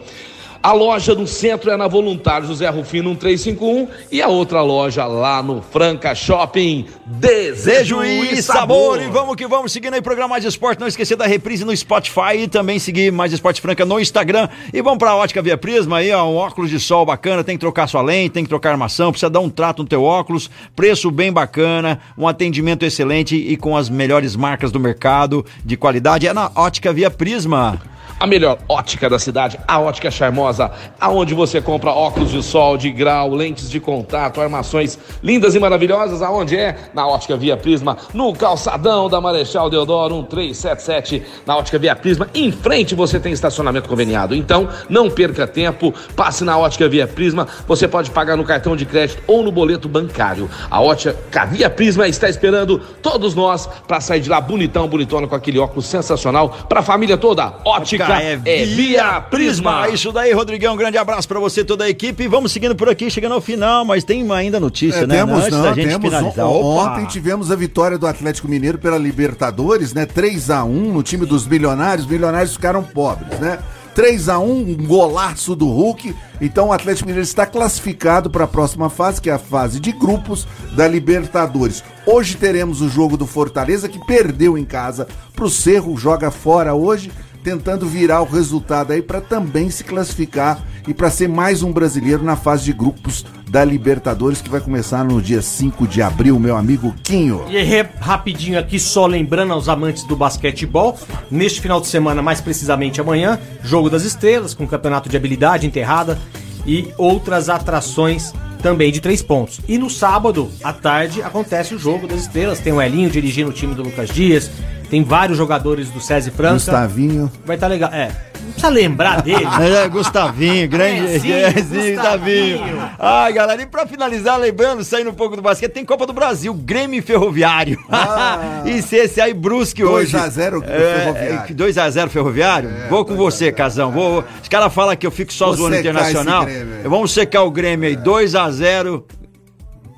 A 0.63 0.73
loja 0.73 1.15
no 1.15 1.27
centro 1.27 1.71
é 1.71 1.77
na 1.77 1.89
Voluntário 1.89 2.47
José 2.47 2.69
Rufino 2.69 3.09
1351 3.11 3.89
e 4.13 4.21
a 4.21 4.29
outra 4.29 4.61
loja 4.61 5.07
lá 5.07 5.43
no 5.43 5.63
Franca 5.63 6.15
Shopping. 6.15 6.85
Desejo 7.07 8.05
e 8.05 8.35
e 8.35 8.43
sabor. 8.43 8.99
sabor. 8.99 9.03
E 9.03 9.07
vamos 9.07 9.37
que 9.37 9.47
vamos, 9.47 9.73
seguindo 9.73 9.95
aí 9.95 10.01
o 10.01 10.03
programa 10.03 10.29
Mais 10.29 10.45
Esporte. 10.45 10.79
Não 10.79 10.87
esquecer 10.87 11.17
da 11.17 11.27
reprise 11.27 11.65
no 11.65 11.75
Spotify 11.75 12.41
e 12.41 12.49
também 12.49 12.79
seguir 12.79 13.11
Mais 13.11 13.33
Esporte 13.33 13.59
Franca 13.59 13.87
no 13.87 13.99
Instagram. 13.99 14.51
E 14.71 14.83
vamos 14.83 14.99
pra 14.99 15.17
Ótica 15.17 15.41
Via 15.41 15.57
Prisma 15.57 15.97
aí, 15.97 16.13
ó, 16.13 16.29
um 16.29 16.37
óculos 16.37 16.69
de 16.69 16.79
sol 16.79 17.07
bacana. 17.07 17.43
Tem 17.43 17.57
que 17.57 17.61
trocar 17.61 17.87
sua 17.87 18.03
lente, 18.03 18.35
tem 18.35 18.45
que 18.45 18.51
trocar 18.51 18.73
armação, 18.73 19.13
precisa 19.13 19.31
dar 19.31 19.41
um 19.41 19.49
trato 19.49 19.83
no 19.83 19.89
teu 19.89 20.05
óculos. 20.05 20.51
Preço 20.77 21.11
bem 21.11 21.33
bacana, 21.33 22.01
um 22.19 22.29
atendimento 22.29 22.85
excelente 22.85 23.35
e 23.35 23.57
com 23.57 23.79
as 23.79 23.89
melhores 23.89 24.37
marcas 24.37 24.71
do 24.71 24.79
mercado 24.79 25.43
de 25.65 25.79
qualidade. 25.79 26.29
É 26.29 26.35
na 26.35 26.51
Ótica 26.55 26.93
Via 26.93 27.11
Prisma. 27.11 27.81
A 28.21 28.27
melhor 28.27 28.59
ótica 28.69 29.09
da 29.09 29.19
cidade, 29.19 29.59
a 29.67 29.81
Ótica 29.81 30.11
Charmosa, 30.11 30.71
aonde 31.01 31.33
você 31.33 31.59
compra 31.59 31.91
óculos 31.91 32.31
de 32.31 32.43
sol, 32.43 32.77
de 32.77 32.91
grau, 32.91 33.31
lentes 33.31 33.71
de 33.71 33.81
contato, 33.81 34.43
armações 34.43 34.99
lindas 35.23 35.55
e 35.55 35.59
maravilhosas. 35.59 36.21
Aonde 36.21 36.55
é? 36.55 36.77
Na 36.93 37.07
Ótica 37.07 37.35
Via 37.35 37.57
Prisma, 37.57 37.97
no 38.13 38.35
calçadão 38.35 39.09
da 39.09 39.23
Marechal 39.23 39.71
Deodoro 39.71 40.17
1377, 40.17 41.23
na 41.47 41.57
Ótica 41.57 41.79
Via 41.79 41.97
Prisma. 41.97 42.29
Em 42.35 42.53
frente 42.53 42.95
você 42.95 43.19
tem 43.19 43.33
estacionamento 43.33 43.89
conveniado. 43.89 44.35
Então, 44.35 44.69
não 44.87 45.09
perca 45.09 45.47
tempo, 45.47 45.95
passe 46.15 46.45
na 46.45 46.59
Ótica 46.59 46.87
Via 46.91 47.07
Prisma. 47.07 47.49
Você 47.67 47.89
pode 47.89 48.11
pagar 48.11 48.37
no 48.37 48.45
cartão 48.45 48.77
de 48.77 48.85
crédito 48.85 49.23
ou 49.27 49.43
no 49.43 49.51
boleto 49.51 49.89
bancário. 49.89 50.47
A 50.71 50.79
Ótica 50.83 51.47
Via 51.47 51.71
Prisma 51.71 52.07
está 52.07 52.29
esperando 52.29 52.81
todos 53.01 53.35
nós 53.35 53.67
para 53.89 53.99
sair 53.99 54.21
de 54.21 54.29
lá 54.29 54.43
bonitão, 54.43 54.87
bonitona 54.87 55.27
com 55.27 55.35
aquele 55.35 55.59
óculos 55.59 55.87
sensacional 55.87 56.51
para 56.69 56.81
a 56.81 56.83
família 56.83 57.17
toda. 57.17 57.55
Ótica 57.65 58.10
é, 58.19 58.65
Via 58.65 59.21
Prisma. 59.21 59.87
É 59.87 59.91
Isso 59.95 60.13
daí, 60.13 60.33
Rodrigão. 60.33 60.75
Um 60.75 60.77
grande 60.77 60.99
abraço 60.99 61.29
pra 61.29 61.39
você 61.39 61.61
e 61.61 61.65
toda 61.65 61.85
a 61.85 61.89
equipe. 61.89 62.27
Vamos 62.29 62.53
seguindo 62.53 62.75
por 62.75 62.89
aqui, 62.89 63.11
chegando 63.11 63.33
ao 63.35 63.41
final, 63.41 63.85
mas 63.85 64.05
tem 64.05 64.31
ainda 64.33 64.59
notícia, 64.59 65.01
É, 65.01 65.07
né? 65.07 65.17
temos, 65.17 65.39
Antes 65.45 65.51
não, 65.51 65.63
da 65.63 65.73
gente 65.75 65.89
temos. 65.89 66.05
finalizar. 66.09 66.47
Opa! 66.47 66.93
Ontem 66.93 67.07
tivemos 67.07 67.51
a 67.51 67.57
vitória 67.57 67.99
do 67.99 68.07
Atlético 68.07 68.49
Mineiro 68.49 68.79
pela 68.79 68.99
Libertadores, 68.99 69.93
né? 69.95 70.07
3 70.07 70.51
a 70.51 70.65
1 70.65 70.93
no 70.93 71.03
time 71.03 71.27
dos 71.27 71.47
milionários. 71.47 72.07
Os 72.07 72.11
milionários 72.11 72.55
ficaram 72.55 72.83
pobres, 72.83 73.39
né? 73.39 73.59
3 73.95 74.29
a 74.29 74.39
1 74.39 74.51
um 74.51 74.87
golaço 74.87 75.57
do 75.57 75.67
Hulk. 75.67 76.15
Então 76.41 76.69
o 76.69 76.73
Atlético 76.73 77.07
Mineiro 77.09 77.25
está 77.25 77.45
classificado 77.45 78.31
para 78.31 78.45
a 78.45 78.49
próxima 78.49 78.89
fase, 78.89 79.21
que 79.21 79.29
é 79.29 79.33
a 79.33 79.39
fase 79.39 79.81
de 79.81 79.93
grupos 79.93 80.47
da 80.75 80.87
Libertadores. 80.87 81.83
Hoje 82.07 82.37
teremos 82.37 82.81
o 82.81 82.89
jogo 82.89 83.17
do 83.17 83.27
Fortaleza, 83.27 83.89
que 83.89 83.99
perdeu 84.07 84.57
em 84.57 84.65
casa 84.65 85.07
para 85.35 85.45
o 85.45 85.51
Cerro, 85.51 85.97
joga 85.97 86.31
fora 86.31 86.73
hoje, 86.75 87.11
tentando 87.43 87.87
virar 87.87 88.23
o 88.23 88.25
resultado 88.25 88.93
aí 88.93 89.03
para 89.03 89.21
também 89.21 89.71
se 89.71 89.85
classificar 89.85 90.63
e 90.87 90.95
para 90.95 91.11
ser 91.11 91.29
mais 91.29 91.63
um 91.63 91.73
brasileiro 91.73 92.23
na 92.23 92.37
fase 92.37 92.65
de 92.65 92.73
grupos 92.73 93.25
da 93.49 93.65
Libertadores, 93.65 94.41
que 94.41 94.49
vai 94.49 94.61
começar 94.61 95.05
no 95.05 95.21
dia 95.21 95.43
5 95.43 95.87
de 95.87 96.01
abril, 96.01 96.39
meu 96.39 96.57
amigo 96.57 96.95
Quinho. 97.03 97.45
E 97.49 97.59
rapidinho 98.01 98.59
aqui, 98.59 98.79
só 98.79 99.07
lembrando 99.07 99.53
aos 99.53 99.69
amantes 99.69 100.05
do 100.05 100.15
basquetebol, 100.15 100.99
neste 101.31 101.61
final 101.61 101.81
de 101.81 101.89
semana, 101.89 102.23
mais 102.23 102.41
precisamente 102.41 103.01
amanhã, 103.01 103.39
Jogo 103.63 103.91
das 103.91 104.05
Estrelas, 104.05 104.55
com 104.55 104.67
campeonato 104.67 105.09
de 105.09 105.17
habilidade 105.17 105.67
enterrada 105.67 106.19
e 106.65 106.93
outras 106.97 107.49
atrações 107.49 108.33
também 108.61 108.93
de 108.93 109.01
três 109.01 109.23
pontos. 109.23 109.61
E 109.69 109.79
no 109.79 109.91
sábado, 109.91 110.51
à 110.63 110.73
tarde, 110.73 111.23
acontece 111.23 111.75
o 111.75 111.79
Jogo 111.79 112.07
das 112.07 112.21
Estrelas. 112.23 112.61
Tem 112.61 112.73
o 112.73 112.81
Elinho 112.81 113.11
dirigindo 113.11 113.51
o 113.51 113.53
time 113.53 113.75
do 113.75 113.83
Lucas 113.83 114.11
Dias, 114.11 114.51
tem 114.91 115.05
vários 115.05 115.39
jogadores 115.39 115.89
do 115.91 116.01
César 116.01 116.31
Franca. 116.33 116.55
Gustavinho. 116.55 117.31
Vai 117.45 117.57
estar 117.57 117.69
legal. 117.69 117.91
É, 117.93 118.11
não 118.43 118.53
precisa 118.53 118.69
lembrar 118.69 119.23
dele. 119.23 119.47
É, 119.61 119.89
Gustavinho, 119.89 120.69
grande 120.69 121.15
É, 121.15 121.19
sim, 121.21 121.33
é, 121.33 121.53
sim, 121.53 121.95
Gustavinho. 121.95 122.59
Gustavinho. 122.59 122.91
Ai, 122.99 123.33
galera, 123.33 123.63
e 123.63 123.67
pra 123.67 123.87
finalizar, 123.87 124.39
lembrando, 124.39 124.83
saindo 124.83 125.11
um 125.11 125.15
pouco 125.15 125.37
do 125.37 125.43
basquete, 125.43 125.73
tem 125.73 125.85
Copa 125.85 126.07
do 126.07 126.13
Brasil, 126.13 126.53
Grêmio 126.53 126.99
e 126.99 127.03
Ferroviário. 127.03 127.79
e 128.67 128.83
CSA 128.83 129.29
e 129.29 129.35
Brusque 129.35 129.83
2 129.83 129.95
hoje. 129.95 130.17
a 130.17 130.29
0 130.29 130.65
É, 130.67 131.13
Ferroviário. 131.13 131.55
2x0 131.55 132.09
Ferroviário? 132.09 132.71
Vou 132.89 133.05
com 133.05 133.15
você, 133.17 133.53
Casão. 133.53 133.93
Vou, 133.93 134.25
os 134.43 134.49
caras 134.49 134.73
falam 134.73 134.97
que 134.97 135.07
eu 135.07 135.11
fico 135.11 135.33
só 135.33 135.47
Vou 135.47 135.57
zoando 135.57 135.77
internacional. 135.77 136.47
Vamos 136.85 137.13
secar 137.13 137.43
o 137.43 137.51
Grêmio 137.51 137.89
aí, 137.89 137.97
2x0 137.97 138.50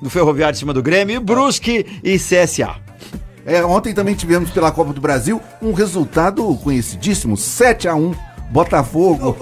do 0.01 0.09
Ferroviário 0.09 0.55
em 0.55 0.59
cima 0.59 0.73
do 0.73 0.83
Grêmio, 0.83 1.15
e 1.15 1.19
Brusque 1.19 1.85
e 2.03 2.17
CSA. 2.17 2.75
É, 3.45 3.63
ontem 3.63 3.93
também 3.93 4.15
tivemos 4.15 4.51
pela 4.51 4.71
Copa 4.71 4.93
do 4.93 5.01
Brasil 5.01 5.41
um 5.61 5.73
resultado 5.73 6.55
conhecidíssimo, 6.57 7.35
7 7.35 7.87
a 7.87 7.95
1 7.95 8.13
Botafogo. 8.53 9.35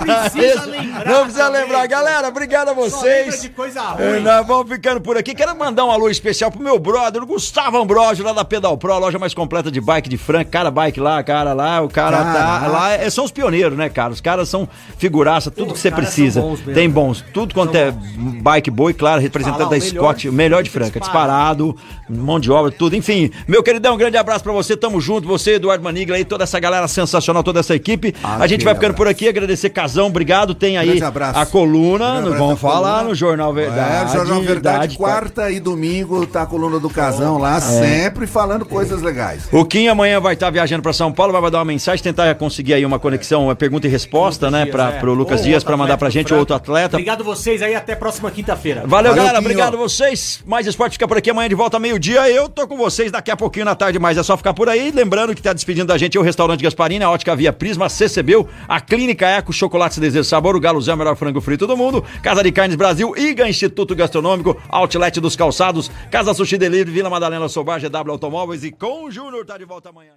precisa 0.00 0.64
lembrar 0.66 1.04
Não 1.04 1.22
precisa 1.22 1.48
lembrar. 1.48 1.86
Galera, 1.88 2.28
obrigado 2.28 2.68
a 2.68 2.72
vocês. 2.72 3.42
de 3.42 3.48
coisa 3.48 3.80
É, 3.98 4.12
ruim. 4.12 4.20
Nós 4.22 4.46
vamos 4.46 4.68
ficando 4.70 5.00
por 5.00 5.16
aqui. 5.16 5.34
Quero 5.34 5.56
mandar 5.58 5.84
um 5.84 5.90
alô 5.90 6.08
especial 6.08 6.50
pro 6.50 6.62
meu 6.62 6.78
brother, 6.78 7.22
o 7.22 7.26
Gustavo 7.26 7.76
Ambrosio, 7.76 8.24
lá 8.24 8.32
da 8.32 8.44
Pedal 8.44 8.76
Pro, 8.78 8.92
a 8.92 8.98
loja 8.98 9.18
mais 9.18 9.34
completa 9.34 9.70
de 9.70 9.80
bike 9.80 10.08
de 10.08 10.16
Franca. 10.16 10.50
Cara, 10.50 10.70
bike 10.70 11.00
lá, 11.00 11.22
cara 11.24 11.52
lá, 11.52 11.80
o 11.82 11.88
cara 11.88 12.18
tá. 12.18 12.66
Lá 12.68 12.90
é- 12.92 13.10
são 13.10 13.24
os 13.24 13.32
pioneiros, 13.32 13.76
né, 13.76 13.88
cara? 13.88 14.12
Os 14.12 14.20
caras 14.20 14.48
são 14.48 14.68
figuraça, 14.96 15.50
tudo 15.50 15.68
Pô, 15.68 15.72
que 15.74 15.80
você 15.80 15.90
precisa. 15.90 16.40
bons 16.40 16.58
mesmo. 16.60 16.74
Tem 16.74 16.88
bons. 16.88 17.24
Tudo 17.34 17.52
quanto 17.52 17.74
é 17.74 17.90
bike 17.92 18.70
boa 18.70 18.90
e, 18.90 18.94
claro, 18.94 19.20
representante 19.20 19.58
Falar, 19.58 19.70
da 19.70 19.76
o 19.76 19.80
melhor 19.80 20.02
Scott, 20.04 20.20
de 20.22 20.28
o 20.28 20.32
melhor 20.32 20.62
de 20.62 20.70
Franca, 20.70 20.90
Franca, 20.92 21.00
disparado, 21.00 21.76
mão 22.08 22.38
de 22.38 22.50
obra, 22.50 22.70
tudo. 22.70 22.94
Enfim, 22.94 23.30
meu 23.48 23.62
queridão, 23.62 23.94
um 23.94 23.98
grande 23.98 24.16
abraço 24.16 24.44
pra 24.44 24.52
você. 24.52 24.76
Tamo 24.76 25.00
junto, 25.00 25.26
você, 25.26 25.54
Eduardo 25.54 25.82
Manigla 25.82 26.18
e 26.18 26.24
toda 26.24 26.44
essa 26.44 26.60
galera 26.60 26.86
sensacional, 26.86 27.42
toda 27.42 27.58
essa 27.60 27.74
equipe. 27.74 28.14
A 28.22 28.46
gente 28.46 28.64
vai 28.64 28.74
ficando 28.74 28.94
por 28.94 29.08
aqui, 29.08 29.28
agradecer 29.28 29.70
Casão, 29.70 30.06
obrigado. 30.06 30.54
Tem 30.54 30.76
aí 30.76 31.00
a 31.34 31.46
coluna, 31.46 32.20
vamos 32.22 32.60
falar 32.60 32.90
coluna. 32.90 33.08
no 33.08 33.14
Jornal 33.14 33.52
Verdade. 33.52 34.10
É, 34.12 34.16
Jornal 34.16 34.42
Verdade, 34.42 34.96
quarta 34.96 35.50
e 35.50 35.60
domingo 35.60 36.26
tá 36.26 36.42
a 36.42 36.46
coluna 36.46 36.78
do 36.78 36.90
Casão 36.90 37.38
lá, 37.38 37.56
É. 37.56 37.60
sempre 37.60 38.26
falando 38.26 38.64
coisas 38.64 39.02
legais. 39.02 39.44
O 39.52 39.64
Kim 39.64 39.88
amanhã 39.88 40.20
vai 40.20 40.34
estar 40.34 40.50
viajando 40.50 40.82
para 40.82 40.92
São 40.92 41.12
Paulo, 41.12 41.32
vai 41.32 41.40
mandar 41.40 41.58
uma 41.58 41.64
mensagem, 41.64 42.02
tentar 42.02 42.34
conseguir 42.34 42.74
aí 42.74 42.84
uma 42.84 42.98
conexão, 42.98 43.44
uma 43.44 43.56
pergunta 43.56 43.86
e 43.86 43.90
resposta, 43.90 44.50
né, 44.50 44.66
para 44.66 44.90
é. 44.90 44.98
pro 44.98 45.14
Lucas 45.14 45.40
Ou 45.40 45.46
Dias 45.46 45.64
para 45.64 45.76
mandar 45.76 45.96
pra 45.96 46.10
gente 46.10 46.32
outro 46.34 46.54
atleta. 46.54 46.96
Obrigado 46.96 47.24
vocês 47.24 47.62
aí, 47.62 47.74
até 47.74 47.92
a 47.94 47.96
próxima 47.96 48.30
quinta-feira. 48.30 48.84
Valeu, 48.86 49.14
galera. 49.14 49.38
Quinho. 49.38 49.50
Obrigado 49.50 49.76
vocês. 49.76 50.40
Mais 50.46 50.66
esporte 50.66 50.92
fica 50.92 51.08
por 51.08 51.16
aqui 51.16 51.30
amanhã 51.30 51.48
de 51.48 51.54
volta 51.54 51.78
meio-dia. 51.78 52.28
Eu 52.30 52.48
tô 52.48 52.66
com 52.66 52.76
vocês 52.76 53.10
daqui 53.10 53.30
a 53.30 53.36
pouquinho 53.36 53.64
na 53.64 53.74
tarde, 53.74 53.98
mas 53.98 54.18
é 54.18 54.22
só 54.22 54.36
ficar 54.36 54.54
por 54.54 54.68
aí. 54.68 54.90
Lembrando 54.90 55.34
que 55.34 55.42
tá 55.42 55.52
despedindo 55.52 55.86
da 55.86 55.98
gente 55.98 56.18
o 56.18 56.22
Restaurante 56.22 56.62
Gasparini, 56.62 57.04
a 57.04 57.10
Ótica 57.10 57.34
Via 57.34 57.52
Prisma, 57.52 57.88
CCBU, 58.10 58.48
a 58.68 58.80
Clínica 58.80 59.26
Eco, 59.26 59.52
Chocolates 59.52 59.98
Desejo 59.98 60.24
Sabor, 60.24 60.56
o 60.56 60.60
Galo 60.60 60.80
Zé, 60.80 60.92
o 60.92 60.96
melhor 60.96 61.16
frango 61.16 61.40
frito 61.40 61.66
do 61.66 61.76
mundo, 61.76 62.04
Casa 62.22 62.42
de 62.42 62.50
Carnes 62.52 62.76
Brasil, 62.76 63.14
IGA 63.16 63.48
Instituto 63.48 63.94
Gastronômico, 63.94 64.60
Outlet 64.68 65.20
dos 65.20 65.36
Calçados, 65.36 65.90
Casa 66.10 66.34
Sushi 66.34 66.58
Delivery, 66.58 66.90
Vila 66.90 67.08
Madalena 67.08 67.48
Sobar, 67.48 67.80
GW 67.80 68.10
Automóveis 68.10 68.64
e 68.64 68.72
com 68.72 69.10
Júnior 69.10 69.46
tá 69.46 69.56
de 69.56 69.64
volta 69.64 69.90
amanhã. 69.90 70.08